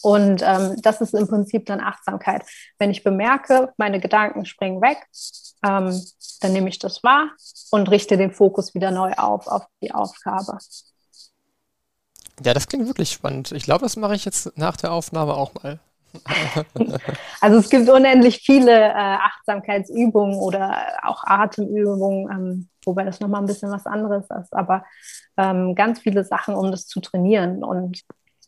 Und 0.02 0.42
ähm, 0.46 0.76
das 0.82 1.02
ist 1.02 1.14
im 1.14 1.28
Prinzip 1.28 1.66
dann 1.66 1.80
Achtsamkeit. 1.80 2.44
Wenn 2.80 2.92
ich 2.92 3.04
bemerke, 3.04 3.74
meine 3.78 4.00
Gedanken 4.00 4.46
springen 4.46 4.82
weg, 4.82 4.98
ähm, 5.66 6.02
dann 6.42 6.54
nehme 6.54 6.70
ich 6.70 6.80
das 6.80 7.04
wahr 7.04 7.30
und 7.72 7.90
richte 7.90 8.18
den 8.18 8.32
Fokus 8.32 8.74
wieder 8.76 8.92
neu 8.92 9.14
auf, 9.14 9.48
auf 9.48 9.66
die 9.82 9.94
Aufgabe. 9.94 10.58
Ja, 12.44 12.54
das 12.54 12.68
klingt 12.68 12.88
wirklich 12.88 13.12
spannend. 13.12 13.52
Ich 13.52 13.64
glaube, 13.64 13.84
das 13.84 13.96
mache 13.96 14.16
ich 14.16 14.26
jetzt 14.26 14.58
nach 14.58 14.76
der 14.76 14.92
Aufnahme 14.92 15.36
auch 15.36 15.54
mal. 15.56 15.80
also 17.42 17.58
es 17.58 17.70
gibt 17.70 17.90
unendlich 17.90 18.42
viele 18.46 18.72
äh, 18.72 18.94
Achtsamkeitsübungen 18.94 20.38
oder 20.38 20.78
auch 21.02 21.24
Atemübungen, 21.24 22.30
ähm, 22.32 22.70
wobei 22.86 23.04
das 23.04 23.20
nochmal 23.20 23.42
ein 23.42 23.48
bisschen 23.48 23.72
was 23.72 23.86
anderes 23.86 24.26
ist, 24.30 24.54
aber 24.54 24.86
ähm, 25.38 25.74
ganz 25.74 26.00
viele 26.00 26.24
Sachen, 26.24 26.54
um 26.56 26.70
das 26.70 26.86
zu 26.86 27.00
trainieren. 27.00 27.64
Und 27.64 28.02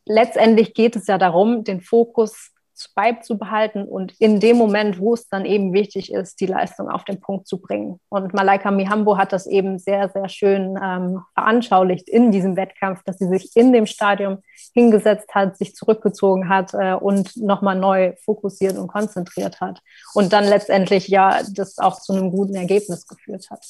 letztendlich 0.05 0.73
geht 0.73 0.95
es 0.95 1.07
ja 1.07 1.17
darum, 1.17 1.63
den 1.63 1.81
Fokus 1.81 2.51
beizubehalten 2.93 3.85
und 3.85 4.13
in 4.19 4.39
dem 4.39 4.57
Moment, 4.57 4.99
wo 4.99 5.13
es 5.13 5.29
dann 5.29 5.45
eben 5.45 5.73
wichtig 5.73 6.11
ist, 6.11 6.39
die 6.41 6.45
Leistung 6.45 6.89
auf 6.89 7.05
den 7.05 7.19
Punkt 7.19 7.47
zu 7.47 7.59
bringen. 7.59 7.99
Und 8.09 8.33
Malaika 8.33 8.71
Mihambo 8.71 9.17
hat 9.17 9.31
das 9.31 9.47
eben 9.47 9.79
sehr, 9.79 10.09
sehr 10.09 10.27
schön 10.29 10.77
ähm, 10.83 11.21
veranschaulicht 11.33 12.09
in 12.09 12.31
diesem 12.31 12.57
Wettkampf, 12.57 13.01
dass 13.03 13.17
sie 13.17 13.27
sich 13.27 13.55
in 13.55 13.71
dem 13.71 13.85
Stadium 13.85 14.39
hingesetzt 14.73 15.33
hat, 15.33 15.57
sich 15.57 15.73
zurückgezogen 15.75 16.49
hat 16.49 16.73
äh, 16.73 16.93
und 16.93 17.37
nochmal 17.37 17.77
neu 17.79 18.13
fokussiert 18.23 18.77
und 18.77 18.87
konzentriert 18.87 19.61
hat. 19.61 19.79
Und 20.13 20.33
dann 20.33 20.43
letztendlich 20.43 21.07
ja 21.07 21.41
das 21.53 21.77
auch 21.77 22.01
zu 22.01 22.13
einem 22.13 22.31
guten 22.31 22.55
Ergebnis 22.55 23.07
geführt 23.07 23.49
hat. 23.49 23.65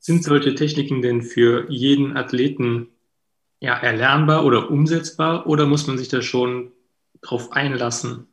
Sind 0.00 0.24
solche 0.24 0.54
Techniken 0.54 1.02
denn 1.02 1.22
für 1.22 1.70
jeden 1.70 2.16
Athleten 2.16 2.88
ja, 3.60 3.74
erlernbar 3.74 4.44
oder 4.44 4.70
umsetzbar 4.70 5.46
oder 5.46 5.66
muss 5.66 5.86
man 5.86 5.98
sich 5.98 6.08
da 6.08 6.22
schon 6.22 6.72
drauf 7.20 7.52
einlassen 7.52 8.26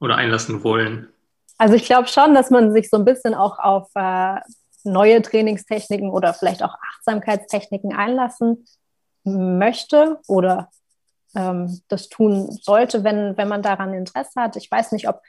oder 0.00 0.16
einlassen 0.16 0.64
wollen? 0.64 1.08
Also 1.56 1.74
ich 1.74 1.84
glaube 1.84 2.08
schon, 2.08 2.34
dass 2.34 2.50
man 2.50 2.72
sich 2.72 2.90
so 2.90 2.96
ein 2.96 3.04
bisschen 3.04 3.34
auch 3.34 3.58
auf 3.60 3.88
äh, 3.94 4.40
neue 4.82 5.22
Trainingstechniken 5.22 6.10
oder 6.10 6.34
vielleicht 6.34 6.62
auch 6.62 6.74
Achtsamkeitstechniken 6.96 7.94
einlassen 7.94 8.66
möchte 9.22 10.18
oder 10.26 10.70
ähm, 11.36 11.80
das 11.88 12.08
tun 12.08 12.50
sollte, 12.50 13.04
wenn, 13.04 13.36
wenn 13.36 13.48
man 13.48 13.62
daran 13.62 13.94
Interesse 13.94 14.40
hat. 14.40 14.56
Ich 14.56 14.70
weiß 14.70 14.92
nicht, 14.92 15.08
ob 15.08 15.22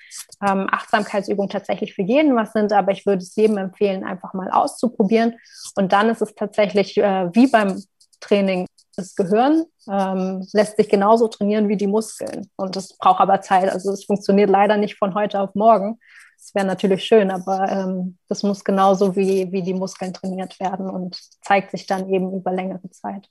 ähm, 0.45 0.67
Achtsamkeitsübungen 0.71 1.49
tatsächlich 1.49 1.93
für 1.93 2.01
jeden 2.01 2.35
was 2.35 2.51
sind, 2.51 2.73
aber 2.73 2.91
ich 2.91 3.05
würde 3.05 3.21
es 3.21 3.35
jedem 3.35 3.57
empfehlen, 3.57 4.03
einfach 4.03 4.33
mal 4.33 4.51
auszuprobieren. 4.51 5.35
Und 5.75 5.93
dann 5.93 6.09
ist 6.09 6.21
es 6.21 6.35
tatsächlich 6.35 6.97
äh, 6.97 7.29
wie 7.33 7.47
beim 7.47 7.81
Training 8.19 8.65
das 8.95 9.15
Gehirn 9.15 9.65
ähm, 9.89 10.47
lässt 10.53 10.77
sich 10.77 10.89
genauso 10.89 11.27
trainieren 11.27 11.67
wie 11.67 11.77
die 11.77 11.87
Muskeln. 11.87 12.49
Und 12.55 12.75
das 12.75 12.97
braucht 12.97 13.19
aber 13.19 13.41
Zeit. 13.41 13.69
Also 13.69 13.91
es 13.91 14.05
funktioniert 14.05 14.49
leider 14.49 14.77
nicht 14.77 14.97
von 14.97 15.13
heute 15.13 15.39
auf 15.39 15.53
morgen. 15.55 15.99
Das 16.37 16.53
wäre 16.53 16.65
natürlich 16.65 17.03
schön, 17.03 17.31
aber 17.31 17.69
ähm, 17.69 18.17
das 18.27 18.43
muss 18.43 18.63
genauso 18.63 19.15
wie, 19.15 19.51
wie 19.51 19.63
die 19.63 19.73
Muskeln 19.73 20.13
trainiert 20.13 20.59
werden 20.59 20.89
und 20.89 21.17
zeigt 21.41 21.71
sich 21.71 21.87
dann 21.87 22.09
eben 22.09 22.33
über 22.33 22.51
längere 22.51 22.89
Zeit. 22.91 23.27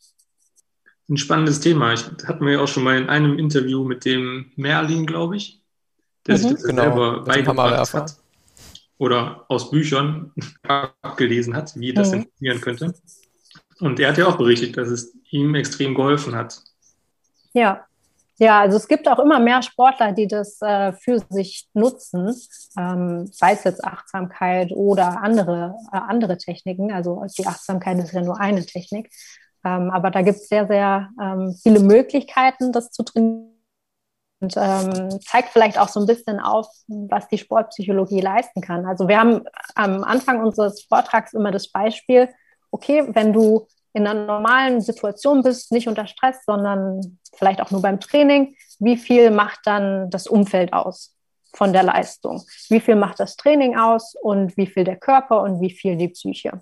Ein 1.08 1.18
spannendes 1.18 1.60
Thema. 1.60 1.92
Ich 1.92 2.04
hatten 2.26 2.44
wir 2.44 2.54
ja 2.54 2.60
auch 2.60 2.68
schon 2.68 2.82
mal 2.82 2.96
in 2.96 3.08
einem 3.08 3.38
Interview 3.38 3.84
mit 3.84 4.04
dem 4.04 4.52
Merlin, 4.56 5.06
glaube 5.06 5.36
ich, 5.36 5.62
der 6.26 6.36
mhm. 6.36 6.40
sich 6.40 6.52
das 6.52 6.62
genau, 6.64 6.82
selber 6.82 7.24
beigebracht 7.24 7.94
hat 7.94 8.16
oder 8.96 9.44
aus 9.48 9.70
Büchern 9.70 10.32
abgelesen 10.62 11.54
hat, 11.54 11.76
wie 11.76 11.92
das 11.92 12.10
mhm. 12.10 12.22
funktionieren 12.22 12.60
könnte. 12.60 12.94
Und 13.80 14.00
er 14.00 14.10
hat 14.10 14.18
ja 14.18 14.26
auch 14.26 14.36
berichtet, 14.36 14.76
dass 14.76 14.88
es 14.88 15.14
ihm 15.30 15.54
extrem 15.54 15.94
geholfen 15.94 16.34
hat. 16.34 16.60
Ja, 17.52 17.86
ja, 18.38 18.60
also 18.60 18.76
es 18.76 18.88
gibt 18.88 19.08
auch 19.08 19.20
immer 19.20 19.38
mehr 19.38 19.62
Sportler, 19.62 20.12
die 20.12 20.26
das 20.26 20.60
äh, 20.60 20.92
für 20.92 21.20
sich 21.30 21.68
nutzen, 21.72 22.34
ähm, 22.76 23.26
sei 23.28 23.52
es 23.52 23.62
jetzt 23.62 23.84
Achtsamkeit 23.84 24.72
oder 24.72 25.22
andere, 25.22 25.76
äh, 25.92 25.98
andere 25.98 26.36
Techniken. 26.36 26.92
Also 26.92 27.24
die 27.38 27.46
Achtsamkeit 27.46 27.98
ist 27.98 28.12
ja 28.12 28.22
nur 28.22 28.40
eine 28.40 28.66
Technik. 28.66 29.10
Ähm, 29.64 29.90
aber 29.90 30.10
da 30.10 30.22
gibt 30.22 30.38
es 30.38 30.48
sehr, 30.48 30.66
sehr 30.66 31.10
ähm, 31.22 31.54
viele 31.62 31.78
Möglichkeiten, 31.78 32.72
das 32.72 32.90
zu 32.90 33.04
trainieren. 33.04 33.50
Und 34.40 34.56
ähm, 34.58 35.20
zeigt 35.22 35.50
vielleicht 35.50 35.78
auch 35.78 35.88
so 35.88 36.00
ein 36.00 36.06
bisschen 36.06 36.38
auf, 36.38 36.66
was 36.88 37.28
die 37.28 37.38
Sportpsychologie 37.38 38.20
leisten 38.20 38.60
kann. 38.60 38.84
Also 38.84 39.08
wir 39.08 39.18
haben 39.18 39.44
am 39.74 40.04
Anfang 40.04 40.42
unseres 40.42 40.82
Vortrags 40.82 41.32
immer 41.32 41.50
das 41.50 41.70
Beispiel, 41.70 42.28
okay, 42.74 43.04
wenn 43.08 43.32
du 43.32 43.66
in 43.92 44.06
einer 44.06 44.26
normalen 44.26 44.80
Situation 44.80 45.42
bist, 45.42 45.70
nicht 45.70 45.86
unter 45.86 46.08
Stress, 46.08 46.44
sondern 46.44 47.18
vielleicht 47.36 47.60
auch 47.60 47.70
nur 47.70 47.80
beim 47.80 48.00
Training, 48.00 48.56
wie 48.80 48.96
viel 48.96 49.30
macht 49.30 49.60
dann 49.64 50.10
das 50.10 50.26
Umfeld 50.26 50.72
aus 50.72 51.16
von 51.54 51.72
der 51.72 51.84
Leistung? 51.84 52.42
Wie 52.68 52.80
viel 52.80 52.96
macht 52.96 53.20
das 53.20 53.36
Training 53.36 53.76
aus 53.76 54.16
und 54.20 54.56
wie 54.56 54.66
viel 54.66 54.82
der 54.82 54.96
Körper 54.96 55.42
und 55.42 55.60
wie 55.60 55.70
viel 55.70 55.96
die 55.96 56.08
Psyche? 56.08 56.60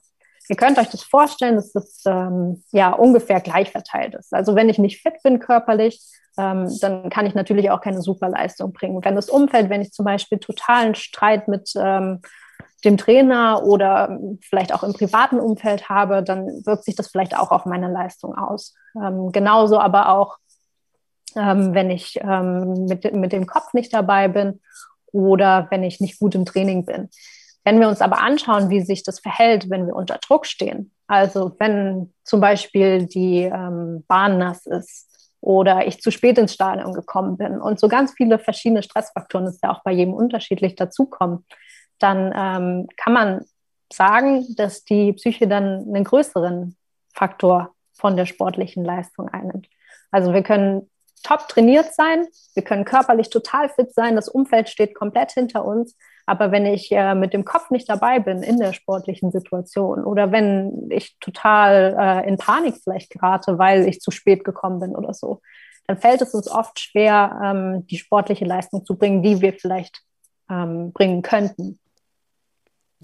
Ihr 0.49 0.57
könnt 0.57 0.79
euch 0.79 0.91
das 0.91 1.03
vorstellen, 1.03 1.57
dass 1.57 1.73
das 1.73 2.03
ähm, 2.05 2.63
ja 2.73 2.93
ungefähr 2.93 3.41
gleich 3.41 3.71
verteilt 3.71 4.15
ist. 4.15 4.35
Also 4.35 4.55
wenn 4.55 4.69
ich 4.69 4.77
nicht 4.77 5.01
fit 5.01 5.15
bin 5.23 5.39
körperlich, 5.39 6.03
ähm, 6.37 6.69
dann 6.81 7.09
kann 7.09 7.25
ich 7.25 7.35
natürlich 7.35 7.71
auch 7.71 7.81
keine 7.81 8.03
Superleistung 8.03 8.75
bringen. 8.75 9.03
Wenn 9.03 9.15
das 9.15 9.31
Umfeld, 9.31 9.71
wenn 9.71 9.81
ich 9.81 9.93
zum 9.93 10.05
Beispiel 10.05 10.39
totalen 10.39 10.95
Streit 10.95 11.49
mit 11.49 11.73
ähm, 11.77 12.21
dem 12.85 12.97
Trainer 12.97 13.63
oder 13.65 14.19
vielleicht 14.41 14.75
auch 14.75 14.83
im 14.83 14.93
privaten 14.93 15.39
Umfeld 15.39 15.89
habe, 15.89 16.23
dann 16.23 16.47
wirkt 16.67 16.85
sich 16.85 16.97
das 16.97 17.09
vielleicht 17.09 17.37
auch 17.37 17.51
auf 17.51 17.65
meine 17.65 17.91
Leistung 17.91 18.35
aus. 18.37 18.75
Ähm, 18.97 19.31
genauso 19.33 19.79
aber 19.79 20.09
auch, 20.09 20.39
ähm, 21.37 21.75
wenn 21.75 21.91
ich 21.91 22.19
ähm, 22.23 22.87
mit, 22.87 23.13
mit 23.15 23.33
dem 23.33 23.47
Kopf 23.47 23.73
nicht 23.73 23.95
dabei 23.95 24.29
bin 24.29 24.61
oder 25.13 25.69
wenn 25.71 25.85
ich 25.85 26.01
nicht 26.01 26.19
gut 26.19 26.35
im 26.35 26.45
Training 26.45 26.85
bin. 26.85 27.09
Wenn 27.65 27.79
wir 27.79 27.89
uns 27.89 28.01
aber 28.01 28.21
anschauen, 28.21 28.71
wie 28.71 28.81
sich 28.81 29.05
das 29.05 29.21
verhält, 29.21 29.71
wenn 29.71 29.87
wir 29.87 29.95
unter 29.95 30.19
Druck 30.19 30.47
stehen, 30.47 30.91
also 31.07 31.55
wenn 31.61 32.13
zum 32.25 32.41
Beispiel 32.41 33.07
die 33.07 33.43
ähm, 33.43 34.05
Bahn 34.09 34.39
nass 34.39 34.67
ist 34.67 35.09
oder 35.41 35.87
ich 35.87 36.01
zu 36.01 36.11
spät 36.11 36.39
ins 36.39 36.55
Stadion 36.55 36.93
gekommen 36.93 37.37
bin 37.37 37.61
und 37.61 37.79
so 37.79 37.87
ganz 37.87 38.13
viele 38.17 38.41
verschiedene 38.41 38.83
Stressfaktoren, 38.83 39.47
das 39.47 39.55
ist 39.57 39.63
ja 39.63 39.73
auch 39.73 39.83
bei 39.85 39.93
jedem 39.93 40.15
unterschiedlich 40.15 40.75
dazukommen, 40.75 41.45
dann 42.03 42.33
ähm, 42.35 42.89
kann 42.97 43.13
man 43.13 43.45
sagen, 43.93 44.47
dass 44.57 44.85
die 44.85 45.13
Psyche 45.13 45.47
dann 45.47 45.87
einen 45.89 46.05
größeren 46.05 46.77
Faktor 47.13 47.75
von 47.93 48.17
der 48.17 48.27
sportlichen 48.27 48.85
Leistung 48.85 49.29
einnimmt. 49.29 49.69
Also 50.11 50.33
wir 50.33 50.43
können 50.43 50.91
top 51.23 51.49
trainiert 51.49 51.95
sein, 51.95 52.27
wir 52.55 52.65
können 52.65 52.85
körperlich 52.85 53.31
total 53.31 53.69
fit 53.69 53.95
sein, 53.95 54.17
das 54.17 54.29
Umfeld 54.29 54.69
steht 54.69 54.95
komplett 54.95 55.33
hinter 55.33 55.65
uns. 55.65 55.97
Aber 56.27 56.53
wenn 56.53 56.67
ich 56.67 56.91
äh, 56.93 57.15
mit 57.15 57.33
dem 57.33 57.45
Kopf 57.45 57.71
nicht 57.71 57.89
dabei 57.89 58.21
bin 58.21 58.43
in 58.43 58.59
der 58.59 58.73
sportlichen 58.73 59.33
Situation 59.33 60.05
oder 60.05 60.31
wenn 60.31 60.89
ich 60.91 61.17
total 61.21 61.97
äh, 61.99 62.29
in 62.29 62.37
Panik 62.37 62.77
vielleicht 62.83 63.11
gerate, 63.11 63.59
weil 63.59 63.89
ich 63.89 64.01
zu 64.01 64.11
spät 64.11 64.45
gekommen 64.45 64.81
bin 64.81 64.95
oder 64.95 65.15
so, 65.15 65.41
dann 65.87 65.99
fällt 65.99 66.23
es 66.23 66.33
uns 66.33 66.49
oft 66.49 66.79
schwer, 66.79 67.41
ähm, 67.43 67.87
die 67.87 67.99
sportliche 67.99 68.45
Leistung 68.45 68.85
zu 68.85 68.97
bringen, 68.97 69.23
die 69.23 69.41
wir 69.41 69.53
vielleicht 69.53 70.03
ähm, 70.49 70.93
bringen 70.93 71.23
könnten. 71.23 71.81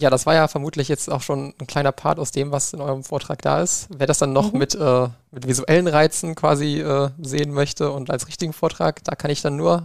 Ja, 0.00 0.10
das 0.10 0.26
war 0.26 0.34
ja 0.34 0.46
vermutlich 0.46 0.86
jetzt 0.86 1.10
auch 1.10 1.22
schon 1.22 1.54
ein 1.60 1.66
kleiner 1.66 1.90
Part 1.90 2.20
aus 2.20 2.30
dem, 2.30 2.52
was 2.52 2.72
in 2.72 2.80
eurem 2.80 3.02
Vortrag 3.02 3.42
da 3.42 3.60
ist. 3.60 3.88
Wer 3.90 4.06
das 4.06 4.18
dann 4.18 4.32
noch 4.32 4.52
mhm. 4.52 4.58
mit, 4.60 4.76
äh, 4.76 5.08
mit 5.32 5.48
visuellen 5.48 5.88
Reizen 5.88 6.36
quasi 6.36 6.80
äh, 6.80 7.10
sehen 7.20 7.52
möchte 7.52 7.90
und 7.90 8.08
als 8.08 8.28
richtigen 8.28 8.52
Vortrag, 8.52 9.02
da 9.02 9.16
kann 9.16 9.32
ich 9.32 9.42
dann 9.42 9.56
nur 9.56 9.84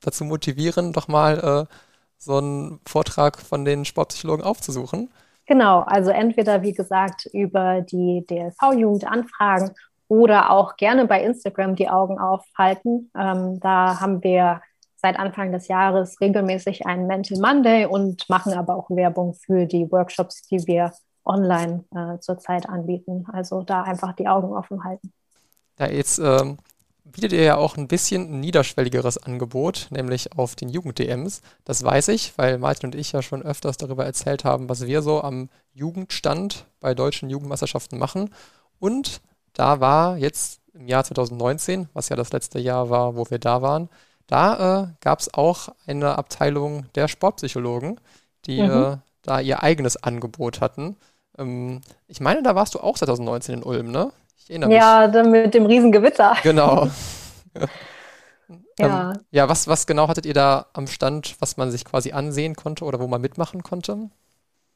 dazu 0.00 0.24
motivieren, 0.24 0.92
doch 0.92 1.06
mal 1.06 1.68
äh, 1.68 1.74
so 2.18 2.38
einen 2.38 2.80
Vortrag 2.88 3.38
von 3.38 3.64
den 3.64 3.84
Sportpsychologen 3.84 4.44
aufzusuchen. 4.44 5.10
Genau, 5.46 5.80
also 5.80 6.10
entweder 6.10 6.62
wie 6.62 6.72
gesagt 6.72 7.26
über 7.32 7.82
die 7.82 8.24
DLV-Jugend 8.28 9.06
anfragen 9.06 9.70
oder 10.08 10.50
auch 10.50 10.76
gerne 10.76 11.06
bei 11.06 11.22
Instagram 11.22 11.76
die 11.76 11.88
Augen 11.88 12.18
aufhalten. 12.18 13.12
Ähm, 13.16 13.60
da 13.60 14.00
haben 14.00 14.24
wir 14.24 14.60
seit 15.02 15.18
Anfang 15.18 15.52
des 15.52 15.68
Jahres 15.68 16.20
regelmäßig 16.20 16.86
einen 16.86 17.06
Mental 17.06 17.38
Monday 17.40 17.86
und 17.86 18.28
machen 18.28 18.54
aber 18.54 18.76
auch 18.76 18.88
Werbung 18.88 19.34
für 19.34 19.66
die 19.66 19.90
Workshops, 19.90 20.42
die 20.46 20.64
wir 20.66 20.92
online 21.24 21.84
äh, 21.94 22.18
zurzeit 22.20 22.68
anbieten. 22.68 23.26
Also 23.32 23.62
da 23.62 23.82
einfach 23.82 24.14
die 24.14 24.28
Augen 24.28 24.52
offen 24.52 24.84
halten. 24.84 25.12
Ja, 25.78 25.88
jetzt 25.88 26.18
ähm, 26.18 26.58
bietet 27.04 27.32
ihr 27.32 27.42
ja 27.42 27.56
auch 27.56 27.76
ein 27.76 27.88
bisschen 27.88 28.32
ein 28.32 28.40
niederschwelligeres 28.40 29.18
Angebot, 29.18 29.88
nämlich 29.90 30.38
auf 30.38 30.54
den 30.54 30.68
Jugend-DMs. 30.68 31.42
Das 31.64 31.82
weiß 31.82 32.08
ich, 32.08 32.36
weil 32.38 32.58
Martin 32.58 32.88
und 32.88 32.94
ich 32.94 33.12
ja 33.12 33.22
schon 33.22 33.42
öfters 33.42 33.76
darüber 33.76 34.04
erzählt 34.04 34.44
haben, 34.44 34.68
was 34.68 34.86
wir 34.86 35.02
so 35.02 35.22
am 35.22 35.48
Jugendstand 35.72 36.66
bei 36.80 36.94
deutschen 36.94 37.28
Jugendmeisterschaften 37.28 37.98
machen. 37.98 38.30
Und 38.78 39.20
da 39.52 39.80
war 39.80 40.16
jetzt 40.16 40.60
im 40.74 40.88
Jahr 40.88 41.04
2019, 41.04 41.88
was 41.92 42.08
ja 42.08 42.16
das 42.16 42.32
letzte 42.32 42.58
Jahr 42.58 42.88
war, 42.88 43.16
wo 43.16 43.28
wir 43.28 43.38
da 43.38 43.62
waren, 43.62 43.88
da 44.32 44.84
äh, 44.84 44.86
gab 45.02 45.20
es 45.20 45.34
auch 45.34 45.68
eine 45.86 46.16
Abteilung 46.16 46.86
der 46.94 47.06
Sportpsychologen, 47.06 48.00
die 48.46 48.62
mhm. 48.62 48.70
äh, 48.70 48.96
da 49.22 49.40
ihr 49.40 49.62
eigenes 49.62 50.02
Angebot 50.02 50.62
hatten. 50.62 50.96
Ähm, 51.36 51.82
ich 52.08 52.20
meine, 52.20 52.42
da 52.42 52.54
warst 52.54 52.74
du 52.74 52.80
auch 52.80 52.96
2019 52.96 53.56
in 53.56 53.62
Ulm, 53.62 53.90
ne? 53.90 54.10
Ich 54.38 54.48
erinnere 54.48 54.70
mich. 54.70 54.78
Ja, 54.78 55.22
mit 55.22 55.52
dem 55.52 55.66
Riesengewitter. 55.66 56.34
Genau. 56.42 56.88
ja. 58.78 59.12
Ähm, 59.12 59.18
ja, 59.30 59.50
was, 59.50 59.68
was 59.68 59.86
genau 59.86 60.08
hattet 60.08 60.24
ihr 60.24 60.32
da 60.32 60.64
am 60.72 60.86
Stand, 60.86 61.36
was 61.40 61.58
man 61.58 61.70
sich 61.70 61.84
quasi 61.84 62.12
ansehen 62.12 62.56
konnte 62.56 62.86
oder 62.86 63.00
wo 63.00 63.08
man 63.08 63.20
mitmachen 63.20 63.62
konnte? 63.62 64.08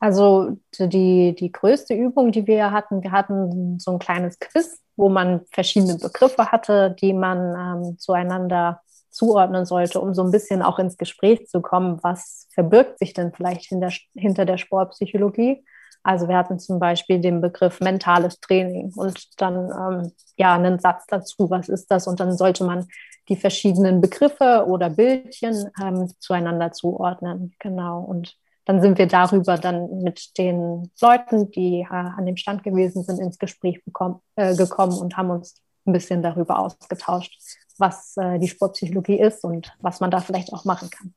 Also 0.01 0.59
die, 0.79 1.35
die 1.35 1.51
größte 1.51 1.95
Übung, 1.95 2.31
die 2.31 2.47
wir 2.47 2.73
hatten, 2.73 3.03
wir 3.03 3.13
hatten 3.13 3.79
so 3.79 3.93
ein 3.93 3.99
kleines 3.99 4.39
Quiz, 4.39 4.83
wo 4.97 5.09
man 5.09 5.47
verschiedene 5.51 5.97
Begriffe 5.97 6.53
hatte, 6.53 6.95
die 7.01 7.15
man 7.15 7.85
ähm, 7.87 7.99
zueinander 7.99 8.83
zuordnen 9.17 9.65
sollte, 9.65 10.01
um 10.01 10.15
so 10.15 10.23
ein 10.23 10.31
bisschen 10.31 10.63
auch 10.63 10.79
ins 10.79 10.99
Gespräch 10.99 11.49
zu 11.49 11.61
kommen, 11.61 11.99
was 12.03 12.47
verbirgt 12.53 12.99
sich 12.99 13.15
denn 13.15 13.33
vielleicht 13.33 13.65
hinter, 13.65 13.91
hinter 14.15 14.45
der 14.45 14.59
Sportpsychologie. 14.59 15.65
Also 16.03 16.29
wir 16.29 16.37
hatten 16.37 16.61
zum 16.61 16.79
Beispiel 16.79 17.21
den 17.21 17.41
Begriff 17.41 17.81
mentales 17.81 18.39
Training 18.39 18.93
und 18.95 19.41
dann 19.41 19.71
ähm, 19.71 20.13
ja 20.37 20.55
einen 20.55 20.79
Satz 20.79 21.05
dazu, 21.09 21.51
was 21.51 21.69
ist 21.69 21.91
das? 21.91 22.07
Und 22.07 22.21
dann 22.21 22.37
sollte 22.37 22.63
man 22.65 22.87
die 23.29 23.37
verschiedenen 23.37 24.01
Begriffe 24.01 24.67
oder 24.69 24.91
Bildchen 24.91 25.69
ähm, 25.83 26.13
zueinander 26.21 26.71
zuordnen. 26.71 27.55
Genau. 27.59 28.03
Und 28.03 28.37
dann 28.67 28.81
sind 28.81 28.99
wir 28.99 29.07
darüber 29.09 29.59
dann 29.59 30.03
mit 30.03 30.39
den 30.39 30.91
Leuten, 31.01 31.51
die 31.51 31.81
äh, 31.81 31.87
an 31.91 32.27
dem 32.27 32.37
Stand 32.37 32.63
gewesen 32.63 33.03
sind, 33.03 33.19
ins 33.19 33.39
Gespräch 33.39 33.85
bekommen, 33.85 34.21
äh, 34.37 34.55
gekommen 34.55 34.97
und 34.99 35.17
haben 35.17 35.31
uns 35.31 35.61
ein 35.87 35.93
bisschen 35.93 36.23
darüber 36.23 36.59
ausgetauscht, 36.59 37.37
was 37.79 38.17
äh, 38.17 38.39
die 38.39 38.49
Sportpsychologie 38.49 39.21
ist 39.21 39.45
und 39.45 39.73
was 39.81 40.01
man 40.01 40.11
da 40.11 40.21
vielleicht 40.21 40.53
auch 40.53 40.65
machen 40.65 40.91
kann. 40.91 41.15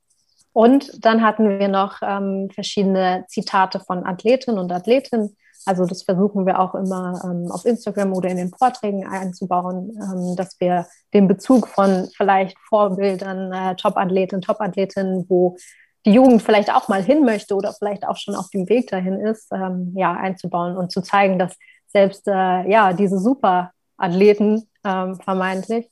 Und 0.53 1.05
dann 1.05 1.23
hatten 1.23 1.59
wir 1.59 1.67
noch 1.67 2.01
ähm, 2.01 2.49
verschiedene 2.53 3.25
Zitate 3.27 3.79
von 3.79 4.05
Athletinnen 4.05 4.59
und 4.59 4.71
Athletinnen. 4.71 5.35
Also 5.65 5.85
das 5.85 6.03
versuchen 6.03 6.45
wir 6.45 6.59
auch 6.59 6.73
immer 6.73 7.21
ähm, 7.23 7.51
auf 7.51 7.65
Instagram 7.65 8.13
oder 8.13 8.29
in 8.29 8.37
den 8.37 8.49
Vorträgen 8.49 9.05
einzubauen, 9.05 9.91
ähm, 10.01 10.35
dass 10.35 10.59
wir 10.59 10.87
den 11.13 11.27
Bezug 11.27 11.67
von 11.67 12.09
vielleicht 12.15 12.57
Vorbildern, 12.67 13.51
äh, 13.53 13.75
Top-Athletinnen, 13.75 14.41
Top-Athletinnen, 14.41 15.25
wo 15.29 15.57
die 16.05 16.13
Jugend 16.13 16.41
vielleicht 16.41 16.73
auch 16.73 16.87
mal 16.87 17.03
hin 17.03 17.23
möchte 17.25 17.55
oder 17.55 17.73
vielleicht 17.73 18.07
auch 18.07 18.17
schon 18.17 18.35
auf 18.35 18.49
dem 18.49 18.67
Weg 18.69 18.89
dahin 18.89 19.19
ist, 19.19 19.51
ähm, 19.51 19.93
ja, 19.95 20.13
einzubauen 20.13 20.77
und 20.77 20.91
zu 20.91 21.01
zeigen, 21.01 21.37
dass 21.37 21.55
selbst 21.87 22.27
äh, 22.27 22.69
ja, 22.69 22.93
diese 22.93 23.19
Super-Athleten 23.19 24.69
ähm, 24.85 25.15
vermeintlich 25.17 25.89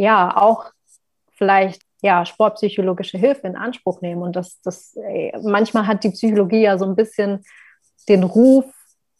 ja 0.00 0.36
auch 0.36 0.70
vielleicht 1.32 1.82
ja, 2.02 2.24
sportpsychologische 2.24 3.18
Hilfe 3.18 3.46
in 3.46 3.56
Anspruch 3.56 4.00
nehmen. 4.00 4.22
Und 4.22 4.36
das, 4.36 4.60
das 4.62 4.96
äh, 4.96 5.32
manchmal 5.42 5.86
hat 5.86 6.02
die 6.04 6.10
Psychologie 6.10 6.62
ja 6.62 6.78
so 6.78 6.86
ein 6.86 6.96
bisschen 6.96 7.44
den 8.08 8.24
Ruf, 8.24 8.64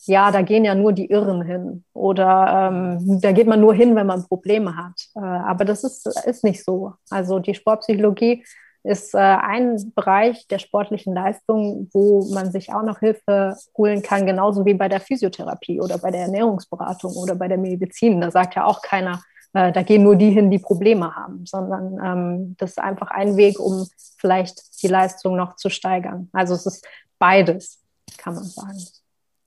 ja, 0.07 0.31
da 0.31 0.41
gehen 0.41 0.65
ja 0.65 0.75
nur 0.75 0.95
die 0.95 1.11
Irren 1.11 1.43
hin 1.43 1.85
oder 1.93 2.71
ähm, 2.73 3.21
da 3.21 3.33
geht 3.33 3.47
man 3.47 3.61
nur 3.61 3.75
hin, 3.75 3.95
wenn 3.97 4.07
man 4.07 4.27
Probleme 4.27 4.75
hat. 4.75 4.95
Äh, 5.15 5.21
aber 5.21 5.67
das 5.67 5.85
ist, 5.85 6.07
ist 6.25 6.43
nicht 6.43 6.65
so. 6.65 6.95
Also 7.11 7.39
die 7.39 7.55
Sportpsychologie 7.55 8.43
ist 8.83 9.15
äh, 9.15 9.19
ein 9.19 9.93
Bereich 9.95 10.49
der 10.49 10.59
sportlichen 10.59 11.15
Leistung, 11.15 11.91
wo 11.93 12.25
man 12.33 12.51
sich 12.51 12.73
auch 12.73 12.83
noch 12.83 13.01
Hilfe 13.01 13.55
holen 13.77 14.01
kann, 14.01 14.25
genauso 14.25 14.65
wie 14.65 14.73
bei 14.73 14.89
der 14.89 15.01
Physiotherapie 15.01 15.83
oder 15.83 15.99
bei 15.99 16.11
der 16.11 16.23
Ernährungsberatung 16.23 17.13
oder 17.13 17.35
bei 17.35 17.49
der 17.49 17.59
Medizin. 17.59 18.23
Da 18.23 18.31
sagt 18.31 18.55
ja 18.55 18.65
auch 18.65 18.81
keiner, 18.81 19.21
äh, 19.53 19.73
da 19.73 19.83
gehen 19.83 20.03
nur 20.03 20.17
die 20.17 20.31
hin, 20.31 20.51
die 20.51 20.59
Probleme 20.59 21.15
haben, 21.15 21.45
sondern 21.47 21.99
ähm, 22.05 22.57
das 22.59 22.71
ist 22.71 22.79
einfach 22.79 23.11
ein 23.11 23.37
Weg, 23.37 23.59
um 23.59 23.87
vielleicht 24.17 24.83
die 24.83 24.89
Leistung 24.89 25.37
noch 25.37 25.57
zu 25.57 25.71
steigern. 25.71 26.29
Also 26.33 26.55
es 26.55 26.67
ist 26.67 26.87
beides, 27.19 27.79
kann 28.17 28.35
man 28.35 28.45
sagen. 28.45 28.79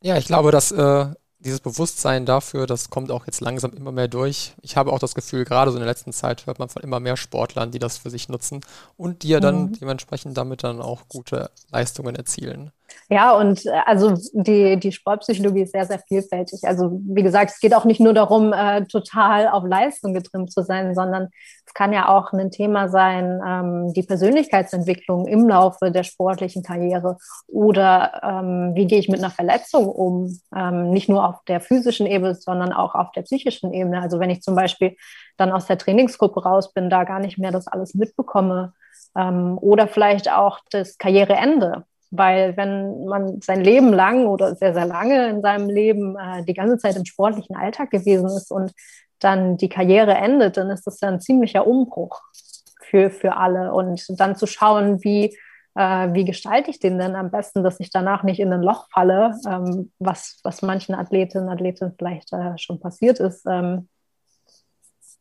Ja, 0.02 0.18
ich 0.18 0.26
glaube, 0.26 0.52
dass 0.52 0.72
äh, 0.72 1.06
dieses 1.40 1.60
Bewusstsein 1.60 2.26
dafür, 2.26 2.68
das 2.68 2.90
kommt 2.90 3.12
auch 3.12 3.26
jetzt 3.26 3.42
langsam 3.42 3.72
immer 3.74 3.92
mehr 3.92 4.08
durch. 4.08 4.54
Ich 4.62 4.78
habe 4.78 4.92
auch 4.92 5.00
das 5.00 5.16
Gefühl, 5.16 5.46
gerade 5.46 5.72
so 5.72 5.78
in 5.78 5.82
der 5.82 5.90
letzten 5.90 6.14
Zeit 6.14 6.46
hört 6.46 6.60
man 6.60 6.70
von 6.70 6.82
immer 6.82 7.00
mehr 7.00 7.18
Sportlern, 7.18 7.72
die 7.72 7.80
das 7.80 7.98
für 7.98 8.10
sich 8.10 8.30
nutzen 8.30 8.62
und 8.98 9.24
die 9.24 9.30
ja 9.30 9.40
dann 9.40 9.66
mhm. 9.66 9.74
dementsprechend 9.74 10.38
damit 10.38 10.64
dann 10.64 10.82
auch 10.82 11.08
gute 11.10 11.50
Leistungen 11.72 12.16
erzielen. 12.16 12.72
Ja, 13.10 13.34
und 13.34 13.66
äh, 13.66 13.72
also 13.86 14.14
die, 14.34 14.78
die 14.80 14.92
Sportpsychologie 14.92 15.62
ist 15.64 15.74
sehr, 15.74 15.86
sehr 15.86 16.00
vielfältig. 16.00 16.62
Also 16.64 17.00
wie 17.06 17.24
gesagt, 17.24 17.52
es 17.52 17.60
geht 17.60 17.76
auch 17.76 17.86
nicht 17.86 18.00
nur 18.00 18.14
darum, 18.14 18.54
äh, 18.54 18.86
total 18.86 19.50
auf 19.50 19.64
Leistung 19.66 20.14
getrimmt 20.14 20.52
zu 20.52 20.64
sein, 20.64 20.96
sondern 20.96 21.30
es 21.66 21.74
kann 21.74 21.94
ja 21.94 22.10
auch 22.10 22.34
ein 22.34 22.52
Thema 22.52 22.90
sein, 22.90 23.42
ähm, 23.46 23.94
die 23.94 24.04
Persönlichkeitsentwicklung 24.04 25.28
im 25.28 25.48
Laufe 25.48 25.92
der 25.92 26.04
sportlichen 26.04 26.64
Karriere 26.64 27.18
oder 27.48 28.22
ähm, 28.24 28.72
wie 28.76 28.88
gehe 28.88 29.00
ich 29.00 29.10
mit 29.10 29.20
einer 29.20 29.32
Verletzung 29.32 29.88
um, 29.88 30.40
ähm, 30.56 30.90
nicht 30.90 31.10
nur 31.10 31.28
auf 31.28 31.44
der 31.48 31.62
physischen 31.62 32.08
Ebene, 32.08 32.36
sondern 32.36 32.74
auch 32.74 32.96
auf 32.96 33.12
der 33.12 33.24
psychischen 33.24 33.74
Ebene. 33.74 34.02
Also 34.02 34.20
wenn 34.20 34.30
ich 34.30 34.42
zum 34.42 34.56
Beispiel 34.56 34.96
dann 35.38 35.52
aus 35.52 35.68
der 35.68 35.78
Trainingsgruppe 35.78 36.44
raus 36.44 36.74
bin, 36.74 36.90
da 36.90 37.04
gar 37.04 37.20
nicht 37.20 37.38
mehr 37.38 37.52
das 37.52 37.68
alles 37.68 37.94
mitbekomme 37.94 38.74
ähm, 39.16 39.58
oder 39.60 39.88
vielleicht 39.88 40.32
auch 40.32 40.60
das 40.72 40.98
Karriereende 40.98 41.86
weil 42.16 42.56
wenn 42.58 43.06
man 43.06 43.42
sein 43.42 43.62
Leben 43.64 43.92
lang 43.92 44.28
oder 44.28 44.56
sehr, 44.56 44.74
sehr 44.74 44.86
lange 44.86 45.30
in 45.30 45.42
seinem 45.42 45.68
Leben 45.68 46.16
äh, 46.16 46.44
die 46.44 46.54
ganze 46.54 46.78
Zeit 46.78 46.96
im 46.96 47.06
sportlichen 47.06 47.56
Alltag 47.56 47.90
gewesen 47.90 48.28
ist 48.28 48.52
und 48.52 48.72
dann 49.20 49.58
die 49.58 49.70
Karriere 49.70 50.14
endet, 50.14 50.58
dann 50.58 50.70
ist 50.70 50.86
das 50.86 51.02
ja 51.02 51.08
ein 51.08 51.22
ziemlicher 51.22 51.66
Umbruch 51.66 52.22
für, 52.84 53.10
für 53.10 53.36
alle. 53.38 53.74
Und 53.74 54.04
dann 54.20 54.36
zu 54.36 54.46
schauen, 54.46 55.04
wie, 55.04 55.36
äh, 55.76 56.14
wie 56.14 56.24
gestalte 56.24 56.70
ich 56.70 56.80
den 56.80 57.00
denn 57.00 57.16
am 57.16 57.32
besten, 57.32 57.64
dass 57.64 57.80
ich 57.80 57.90
danach 57.90 58.22
nicht 58.22 58.40
in 58.40 58.54
ein 58.54 58.62
Loch 58.62 58.88
falle, 58.92 59.36
ähm, 59.48 59.92
was, 59.98 60.40
was 60.44 60.62
manchen 60.62 60.94
Athletinnen 60.94 61.48
und 61.48 61.54
Athleten 61.54 61.96
vielleicht 61.98 62.32
äh, 62.32 62.58
schon 62.60 62.80
passiert 62.80 63.20
ist. 63.20 63.44
Ähm, 63.48 63.90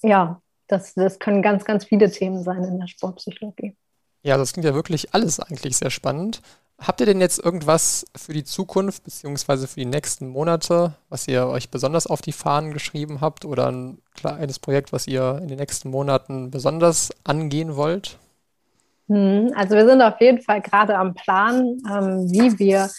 ja, 0.02 0.42
das, 0.66 0.92
das 0.92 1.18
können 1.18 1.40
ganz, 1.40 1.64
ganz 1.64 1.86
viele 1.86 2.10
Themen 2.10 2.42
sein 2.42 2.64
in 2.64 2.78
der 2.78 2.86
Sportpsychologie. 2.88 3.76
Ja, 4.22 4.36
das 4.36 4.52
klingt 4.52 4.64
ja 4.64 4.74
wirklich 4.74 5.14
alles 5.14 5.40
eigentlich 5.40 5.76
sehr 5.76 5.90
spannend. 5.90 6.40
Habt 6.78 7.00
ihr 7.00 7.06
denn 7.06 7.20
jetzt 7.20 7.38
irgendwas 7.38 8.06
für 8.16 8.32
die 8.32 8.44
Zukunft 8.44 9.04
beziehungsweise 9.04 9.68
für 9.68 9.78
die 9.78 9.86
nächsten 9.86 10.28
Monate, 10.28 10.94
was 11.08 11.28
ihr 11.28 11.46
euch 11.46 11.70
besonders 11.70 12.08
auf 12.08 12.22
die 12.22 12.32
Fahnen 12.32 12.72
geschrieben 12.72 13.20
habt 13.20 13.44
oder 13.44 13.70
ein 13.70 13.98
kleines 14.14 14.58
Projekt, 14.58 14.92
was 14.92 15.06
ihr 15.06 15.38
in 15.40 15.48
den 15.48 15.58
nächsten 15.58 15.90
Monaten 15.90 16.50
besonders 16.50 17.10
angehen 17.22 17.76
wollt? 17.76 18.18
Hm, 19.08 19.52
also 19.54 19.76
wir 19.76 19.86
sind 19.86 20.02
auf 20.02 20.20
jeden 20.20 20.42
Fall 20.42 20.60
gerade 20.60 20.96
am 20.96 21.14
Plan, 21.14 21.78
ähm, 21.88 22.30
wie 22.30 22.58
wir 22.58 22.90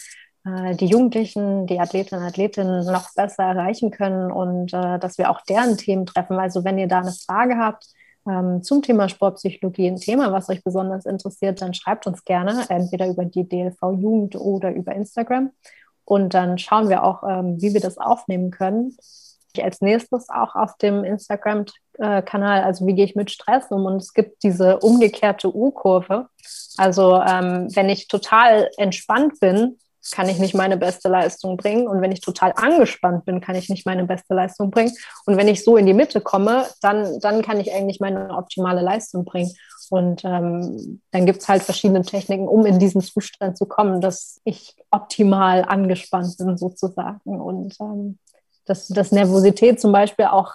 äh, 0.46 0.76
die 0.76 0.86
Jugendlichen, 0.86 1.66
die 1.66 1.78
Athletinnen 1.78 2.22
und 2.22 2.28
Athletinnen 2.28 2.86
noch 2.86 3.12
besser 3.14 3.44
erreichen 3.44 3.90
können 3.90 4.30
und 4.30 4.72
äh, 4.72 4.98
dass 4.98 5.18
wir 5.18 5.30
auch 5.30 5.40
deren 5.42 5.76
Themen 5.76 6.06
treffen. 6.06 6.38
Also 6.38 6.64
wenn 6.64 6.78
ihr 6.78 6.88
da 6.88 7.00
eine 7.00 7.12
Frage 7.12 7.56
habt, 7.58 7.86
ähm, 8.26 8.62
zum 8.62 8.82
Thema 8.82 9.08
Sportpsychologie 9.08 9.86
ein 9.86 9.96
Thema, 9.96 10.32
was 10.32 10.48
euch 10.48 10.64
besonders 10.64 11.04
interessiert, 11.06 11.60
dann 11.60 11.74
schreibt 11.74 12.06
uns 12.06 12.24
gerne, 12.24 12.64
entweder 12.68 13.06
über 13.08 13.24
die 13.24 13.48
DLV 13.48 13.80
Jugend 13.92 14.36
oder 14.36 14.72
über 14.72 14.94
Instagram. 14.94 15.50
Und 16.04 16.34
dann 16.34 16.58
schauen 16.58 16.88
wir 16.88 17.02
auch, 17.02 17.22
ähm, 17.22 17.60
wie 17.60 17.74
wir 17.74 17.80
das 17.80 17.98
aufnehmen 17.98 18.50
können. 18.50 18.96
Als 19.62 19.80
nächstes 19.80 20.28
auch 20.30 20.54
auf 20.56 20.76
dem 20.78 21.04
Instagram-Kanal, 21.04 22.64
also 22.64 22.86
wie 22.86 22.94
gehe 22.94 23.04
ich 23.04 23.14
mit 23.14 23.30
Stress 23.30 23.70
um? 23.70 23.86
Und 23.86 23.96
es 23.96 24.12
gibt 24.12 24.42
diese 24.42 24.78
umgekehrte 24.80 25.54
U-Kurve. 25.54 26.26
Also 26.76 27.22
ähm, 27.22 27.68
wenn 27.74 27.88
ich 27.88 28.08
total 28.08 28.70
entspannt 28.78 29.38
bin, 29.40 29.78
kann 30.12 30.28
ich 30.28 30.38
nicht 30.38 30.54
meine 30.54 30.76
beste 30.76 31.08
Leistung 31.08 31.56
bringen. 31.56 31.86
Und 31.88 32.00
wenn 32.00 32.12
ich 32.12 32.20
total 32.20 32.52
angespannt 32.56 33.24
bin, 33.24 33.40
kann 33.40 33.56
ich 33.56 33.68
nicht 33.68 33.86
meine 33.86 34.04
beste 34.04 34.34
Leistung 34.34 34.70
bringen. 34.70 34.92
Und 35.26 35.36
wenn 35.36 35.48
ich 35.48 35.64
so 35.64 35.76
in 35.76 35.86
die 35.86 35.94
Mitte 35.94 36.20
komme, 36.20 36.66
dann, 36.80 37.18
dann 37.20 37.42
kann 37.42 37.60
ich 37.60 37.72
eigentlich 37.72 38.00
meine 38.00 38.30
optimale 38.30 38.82
Leistung 38.82 39.24
bringen. 39.24 39.52
Und 39.90 40.24
ähm, 40.24 41.02
dann 41.10 41.26
gibt 41.26 41.42
es 41.42 41.48
halt 41.48 41.62
verschiedene 41.62 42.02
Techniken, 42.02 42.48
um 42.48 42.66
in 42.66 42.78
diesen 42.78 43.00
Zustand 43.00 43.56
zu 43.56 43.66
kommen, 43.66 44.00
dass 44.00 44.40
ich 44.44 44.74
optimal 44.90 45.64
angespannt 45.64 46.36
bin 46.38 46.56
sozusagen. 46.56 47.40
Und 47.40 47.76
ähm, 47.80 48.18
dass, 48.66 48.88
dass 48.88 49.12
Nervosität 49.12 49.80
zum 49.80 49.92
Beispiel 49.92 50.26
auch 50.26 50.54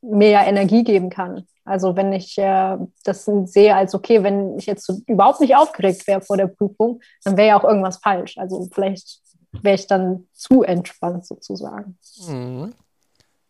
mehr 0.00 0.46
Energie 0.46 0.84
geben 0.84 1.10
kann. 1.10 1.46
Also 1.64 1.96
wenn 1.96 2.12
ich 2.12 2.36
äh, 2.38 2.76
das 3.04 3.24
sehe 3.44 3.74
als 3.74 3.94
okay, 3.94 4.22
wenn 4.22 4.58
ich 4.58 4.66
jetzt 4.66 4.86
so 4.86 5.00
überhaupt 5.06 5.40
nicht 5.40 5.56
aufgeregt 5.56 6.06
wäre 6.06 6.20
vor 6.20 6.36
der 6.36 6.46
Prüfung, 6.46 7.00
dann 7.24 7.36
wäre 7.36 7.48
ja 7.48 7.58
auch 7.58 7.64
irgendwas 7.64 7.98
falsch. 7.98 8.36
Also 8.38 8.68
vielleicht 8.72 9.20
wäre 9.62 9.74
ich 9.74 9.86
dann 9.86 10.26
zu 10.32 10.62
entspannt 10.62 11.26
sozusagen. 11.26 11.96
Mhm. 12.28 12.74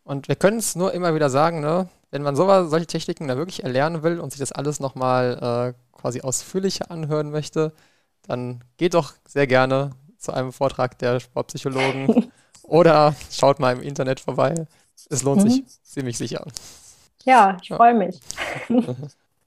Und 0.03 0.27
wir 0.27 0.35
können 0.35 0.59
es 0.59 0.75
nur 0.75 0.93
immer 0.93 1.15
wieder 1.15 1.29
sagen, 1.29 1.59
ne? 1.59 1.89
wenn 2.11 2.21
man 2.21 2.35
sowas, 2.35 2.69
solche 2.69 2.87
Techniken 2.87 3.27
da 3.27 3.35
wirklich 3.35 3.63
erlernen 3.63 4.03
will 4.03 4.19
und 4.19 4.31
sich 4.31 4.39
das 4.39 4.51
alles 4.51 4.79
nochmal 4.79 5.73
äh, 5.75 5.99
quasi 5.99 6.21
ausführlicher 6.21 6.91
anhören 6.91 7.31
möchte, 7.31 7.73
dann 8.21 8.63
geht 8.77 8.93
doch 8.93 9.13
sehr 9.27 9.47
gerne 9.47 9.91
zu 10.17 10.31
einem 10.31 10.53
Vortrag 10.53 10.97
der 10.99 11.19
Sportpsychologen 11.19 12.31
oder 12.67 13.15
schaut 13.31 13.59
mal 13.59 13.75
im 13.75 13.81
Internet 13.81 14.19
vorbei. 14.19 14.67
Es 15.09 15.23
lohnt 15.23 15.43
mhm. 15.43 15.49
sich 15.49 15.63
ziemlich 15.83 16.17
sicher. 16.17 16.45
Ja, 17.23 17.57
ich 17.61 17.69
freue 17.69 17.93
mich. 17.93 18.19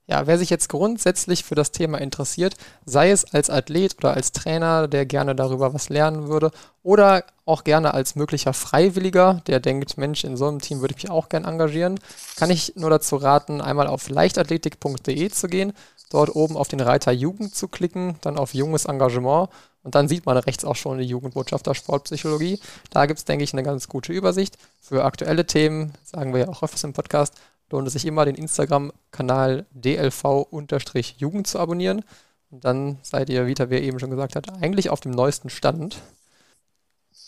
Ja, 0.09 0.25
wer 0.25 0.39
sich 0.39 0.49
jetzt 0.49 0.69
grundsätzlich 0.69 1.43
für 1.43 1.53
das 1.53 1.71
Thema 1.71 2.01
interessiert, 2.01 2.55
sei 2.83 3.11
es 3.11 3.31
als 3.31 3.51
Athlet 3.51 3.95
oder 3.99 4.15
als 4.15 4.31
Trainer, 4.31 4.87
der 4.87 5.05
gerne 5.05 5.35
darüber 5.35 5.75
was 5.75 5.89
lernen 5.89 6.27
würde, 6.27 6.49
oder 6.81 7.23
auch 7.45 7.63
gerne 7.63 7.93
als 7.93 8.15
möglicher 8.15 8.53
Freiwilliger, 8.53 9.43
der 9.45 9.59
denkt, 9.59 9.99
Mensch, 9.99 10.23
in 10.23 10.35
so 10.35 10.47
einem 10.47 10.61
Team 10.61 10.81
würde 10.81 10.95
ich 10.97 11.03
mich 11.03 11.11
auch 11.11 11.29
gerne 11.29 11.45
engagieren, 11.45 11.99
kann 12.37 12.49
ich 12.49 12.73
nur 12.75 12.89
dazu 12.89 13.17
raten, 13.17 13.61
einmal 13.61 13.85
auf 13.85 14.09
leichtathletik.de 14.09 15.29
zu 15.29 15.47
gehen, 15.47 15.73
dort 16.09 16.35
oben 16.35 16.57
auf 16.57 16.69
den 16.69 16.79
Reiter 16.79 17.11
Jugend 17.11 17.53
zu 17.53 17.67
klicken, 17.67 18.15
dann 18.21 18.39
auf 18.39 18.55
junges 18.55 18.85
Engagement 18.85 19.49
und 19.83 19.95
dann 19.95 20.07
sieht 20.07 20.25
man 20.25 20.37
rechts 20.37 20.65
auch 20.65 20.75
schon 20.75 20.97
die 20.97 21.05
Jugendbotschaft 21.05 21.65
der 21.65 21.73
Sportpsychologie. 21.73 22.59
Da 22.89 23.05
gibt 23.05 23.19
es, 23.19 23.25
denke 23.25 23.43
ich, 23.43 23.53
eine 23.53 23.63
ganz 23.63 23.87
gute 23.87 24.11
Übersicht. 24.11 24.57
Für 24.81 25.05
aktuelle 25.05 25.45
Themen, 25.45 25.93
sagen 26.03 26.33
wir 26.33 26.41
ja 26.41 26.49
auch 26.49 26.63
öfters 26.63 26.83
im 26.83 26.93
Podcast, 26.93 27.35
lohnt 27.71 27.87
es 27.87 27.93
sich 27.93 28.05
immer, 28.05 28.25
den 28.25 28.35
Instagram-Kanal 28.35 29.65
dlv-jugend 29.71 31.47
zu 31.47 31.59
abonnieren. 31.59 32.03
Und 32.51 32.65
dann 32.65 32.97
seid 33.03 33.29
ihr, 33.29 33.47
wie 33.47 33.55
wir 33.57 33.81
eben 33.81 33.99
schon 33.99 34.09
gesagt 34.09 34.35
hat, 34.35 34.51
eigentlich 34.61 34.89
auf 34.89 34.99
dem 34.99 35.11
neuesten 35.11 35.49
Stand. 35.49 36.01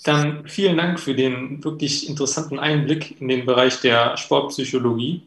Dann 0.04 0.48
vielen 0.48 0.78
Dank 0.78 1.00
für 1.00 1.14
den 1.14 1.64
wirklich 1.64 2.10
interessanten 2.10 2.58
Einblick 2.58 3.22
in 3.22 3.28
den 3.28 3.46
Bereich 3.46 3.82
der 3.82 4.18
Sportpsychologie 4.18 5.22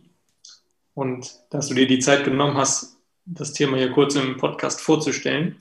und 0.94 1.32
dass 1.50 1.68
du 1.68 1.74
dir 1.74 1.86
die 1.86 2.00
Zeit 2.00 2.24
genommen 2.24 2.56
hast, 2.56 2.96
das 3.24 3.52
Thema 3.52 3.76
hier 3.76 3.92
kurz 3.92 4.16
im 4.16 4.36
Podcast 4.36 4.80
vorzustellen. 4.80 5.56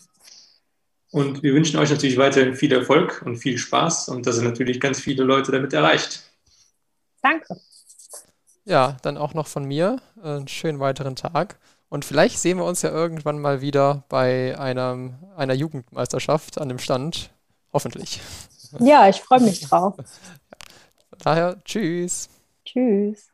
Und 1.14 1.44
wir 1.44 1.54
wünschen 1.54 1.80
euch 1.80 1.92
natürlich 1.92 2.18
weiterhin 2.18 2.56
viel 2.56 2.74
Erfolg 2.74 3.22
und 3.24 3.38
viel 3.38 3.60
Spaß 3.60 4.10
und 4.10 4.26
dass 4.26 4.38
ihr 4.40 4.50
natürlich 4.50 4.80
ganz 4.80 5.00
viele 5.00 5.24
Leute 5.24 5.52
damit 5.52 5.72
erreicht. 5.72 6.24
Danke. 7.22 7.56
Ja, 8.66 8.98
dann 9.04 9.20
auch 9.20 9.36
noch 9.36 9.46
von 9.46 9.64
mir 9.64 10.02
einen 10.24 10.48
schönen 10.48 10.80
weiteren 10.80 11.16
Tag. 11.16 11.60
Und 11.88 12.04
vielleicht 12.04 12.40
sehen 12.40 12.58
wir 12.58 12.66
uns 12.66 12.82
ja 12.82 12.90
irgendwann 12.90 13.38
mal 13.38 13.62
wieder 13.62 14.06
bei 14.10 14.58
einem, 14.58 15.14
einer 15.38 15.54
Jugendmeisterschaft 15.54 16.60
an 16.60 16.68
dem 16.68 16.80
Stand. 16.80 17.30
Hoffentlich. 17.72 18.20
Ja, 18.80 19.08
ich 19.08 19.22
freue 19.22 19.42
mich 19.42 19.62
drauf. 19.62 19.94
Daher, 21.20 21.64
tschüss. 21.64 22.28
Tschüss. 22.66 23.28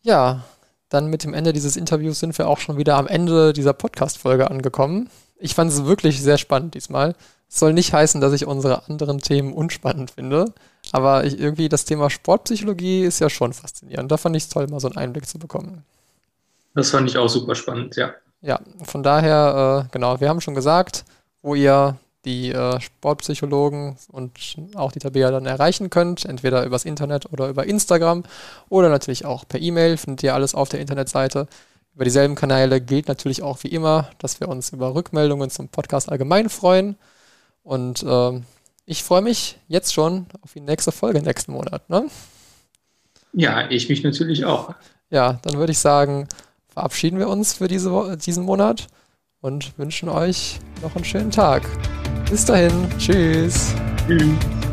Ja, 0.00 0.42
dann 0.88 1.08
mit 1.08 1.22
dem 1.22 1.34
Ende 1.34 1.52
dieses 1.52 1.76
Interviews 1.76 2.18
sind 2.18 2.38
wir 2.38 2.48
auch 2.48 2.60
schon 2.60 2.78
wieder 2.78 2.96
am 2.96 3.08
Ende 3.08 3.52
dieser 3.52 3.74
Podcast-Folge 3.74 4.50
angekommen. 4.50 5.10
Ich 5.38 5.54
fand 5.54 5.70
es 5.70 5.84
wirklich 5.84 6.22
sehr 6.22 6.38
spannend 6.38 6.74
diesmal. 6.74 7.14
Es 7.48 7.58
soll 7.58 7.72
nicht 7.72 7.92
heißen, 7.92 8.20
dass 8.20 8.32
ich 8.32 8.46
unsere 8.46 8.88
anderen 8.88 9.20
Themen 9.20 9.52
unspannend 9.52 10.10
finde, 10.10 10.52
aber 10.92 11.24
ich, 11.24 11.38
irgendwie 11.38 11.68
das 11.68 11.84
Thema 11.84 12.10
Sportpsychologie 12.10 13.04
ist 13.04 13.20
ja 13.20 13.30
schon 13.30 13.52
faszinierend. 13.52 14.10
Da 14.10 14.16
fand 14.16 14.36
ich 14.36 14.44
es 14.44 14.48
toll, 14.48 14.66
mal 14.66 14.80
so 14.80 14.88
einen 14.88 14.96
Einblick 14.96 15.28
zu 15.28 15.38
bekommen. 15.38 15.84
Das 16.74 16.90
fand 16.90 17.08
ich 17.08 17.16
auch 17.18 17.28
super 17.28 17.54
spannend, 17.54 17.96
ja. 17.96 18.12
Ja, 18.42 18.60
von 18.82 19.02
daher, 19.02 19.86
äh, 19.86 19.92
genau, 19.92 20.20
wir 20.20 20.28
haben 20.28 20.40
schon 20.40 20.54
gesagt, 20.54 21.04
wo 21.42 21.54
ihr 21.54 21.96
die 22.24 22.50
äh, 22.50 22.80
Sportpsychologen 22.80 23.96
und 24.10 24.32
auch 24.74 24.92
die 24.92 24.98
Tabea 24.98 25.30
dann 25.30 25.46
erreichen 25.46 25.90
könnt, 25.90 26.24
entweder 26.24 26.64
übers 26.64 26.84
Internet 26.84 27.32
oder 27.32 27.48
über 27.48 27.66
Instagram 27.66 28.24
oder 28.68 28.88
natürlich 28.88 29.24
auch 29.24 29.46
per 29.46 29.60
E-Mail, 29.60 29.96
findet 29.96 30.22
ihr 30.22 30.34
alles 30.34 30.54
auf 30.54 30.68
der 30.68 30.80
Internetseite. 30.80 31.46
Über 31.94 32.04
dieselben 32.04 32.34
Kanäle 32.34 32.80
gilt 32.80 33.06
natürlich 33.06 33.42
auch 33.42 33.62
wie 33.62 33.68
immer, 33.68 34.10
dass 34.18 34.40
wir 34.40 34.48
uns 34.48 34.70
über 34.70 34.94
Rückmeldungen 34.94 35.48
zum 35.50 35.68
Podcast 35.68 36.10
allgemein 36.10 36.48
freuen. 36.48 36.96
Und 37.62 38.02
äh, 38.02 38.40
ich 38.84 39.04
freue 39.04 39.22
mich 39.22 39.58
jetzt 39.68 39.94
schon 39.94 40.26
auf 40.42 40.52
die 40.52 40.60
nächste 40.60 40.90
Folge 40.90 41.22
nächsten 41.22 41.52
Monat. 41.52 41.88
Ne? 41.88 42.06
Ja, 43.32 43.70
ich 43.70 43.88
mich 43.88 44.02
natürlich 44.02 44.44
auch. 44.44 44.74
Ja, 45.10 45.38
dann 45.42 45.54
würde 45.54 45.72
ich 45.72 45.78
sagen, 45.78 46.28
verabschieden 46.68 47.18
wir 47.18 47.28
uns 47.28 47.54
für 47.54 47.68
diese, 47.68 48.16
diesen 48.16 48.44
Monat 48.44 48.88
und 49.40 49.78
wünschen 49.78 50.08
euch 50.08 50.58
noch 50.82 50.96
einen 50.96 51.04
schönen 51.04 51.30
Tag. 51.30 51.62
Bis 52.28 52.44
dahin. 52.44 52.88
Tschüss. 52.98 53.72
Tschüss. 54.06 54.63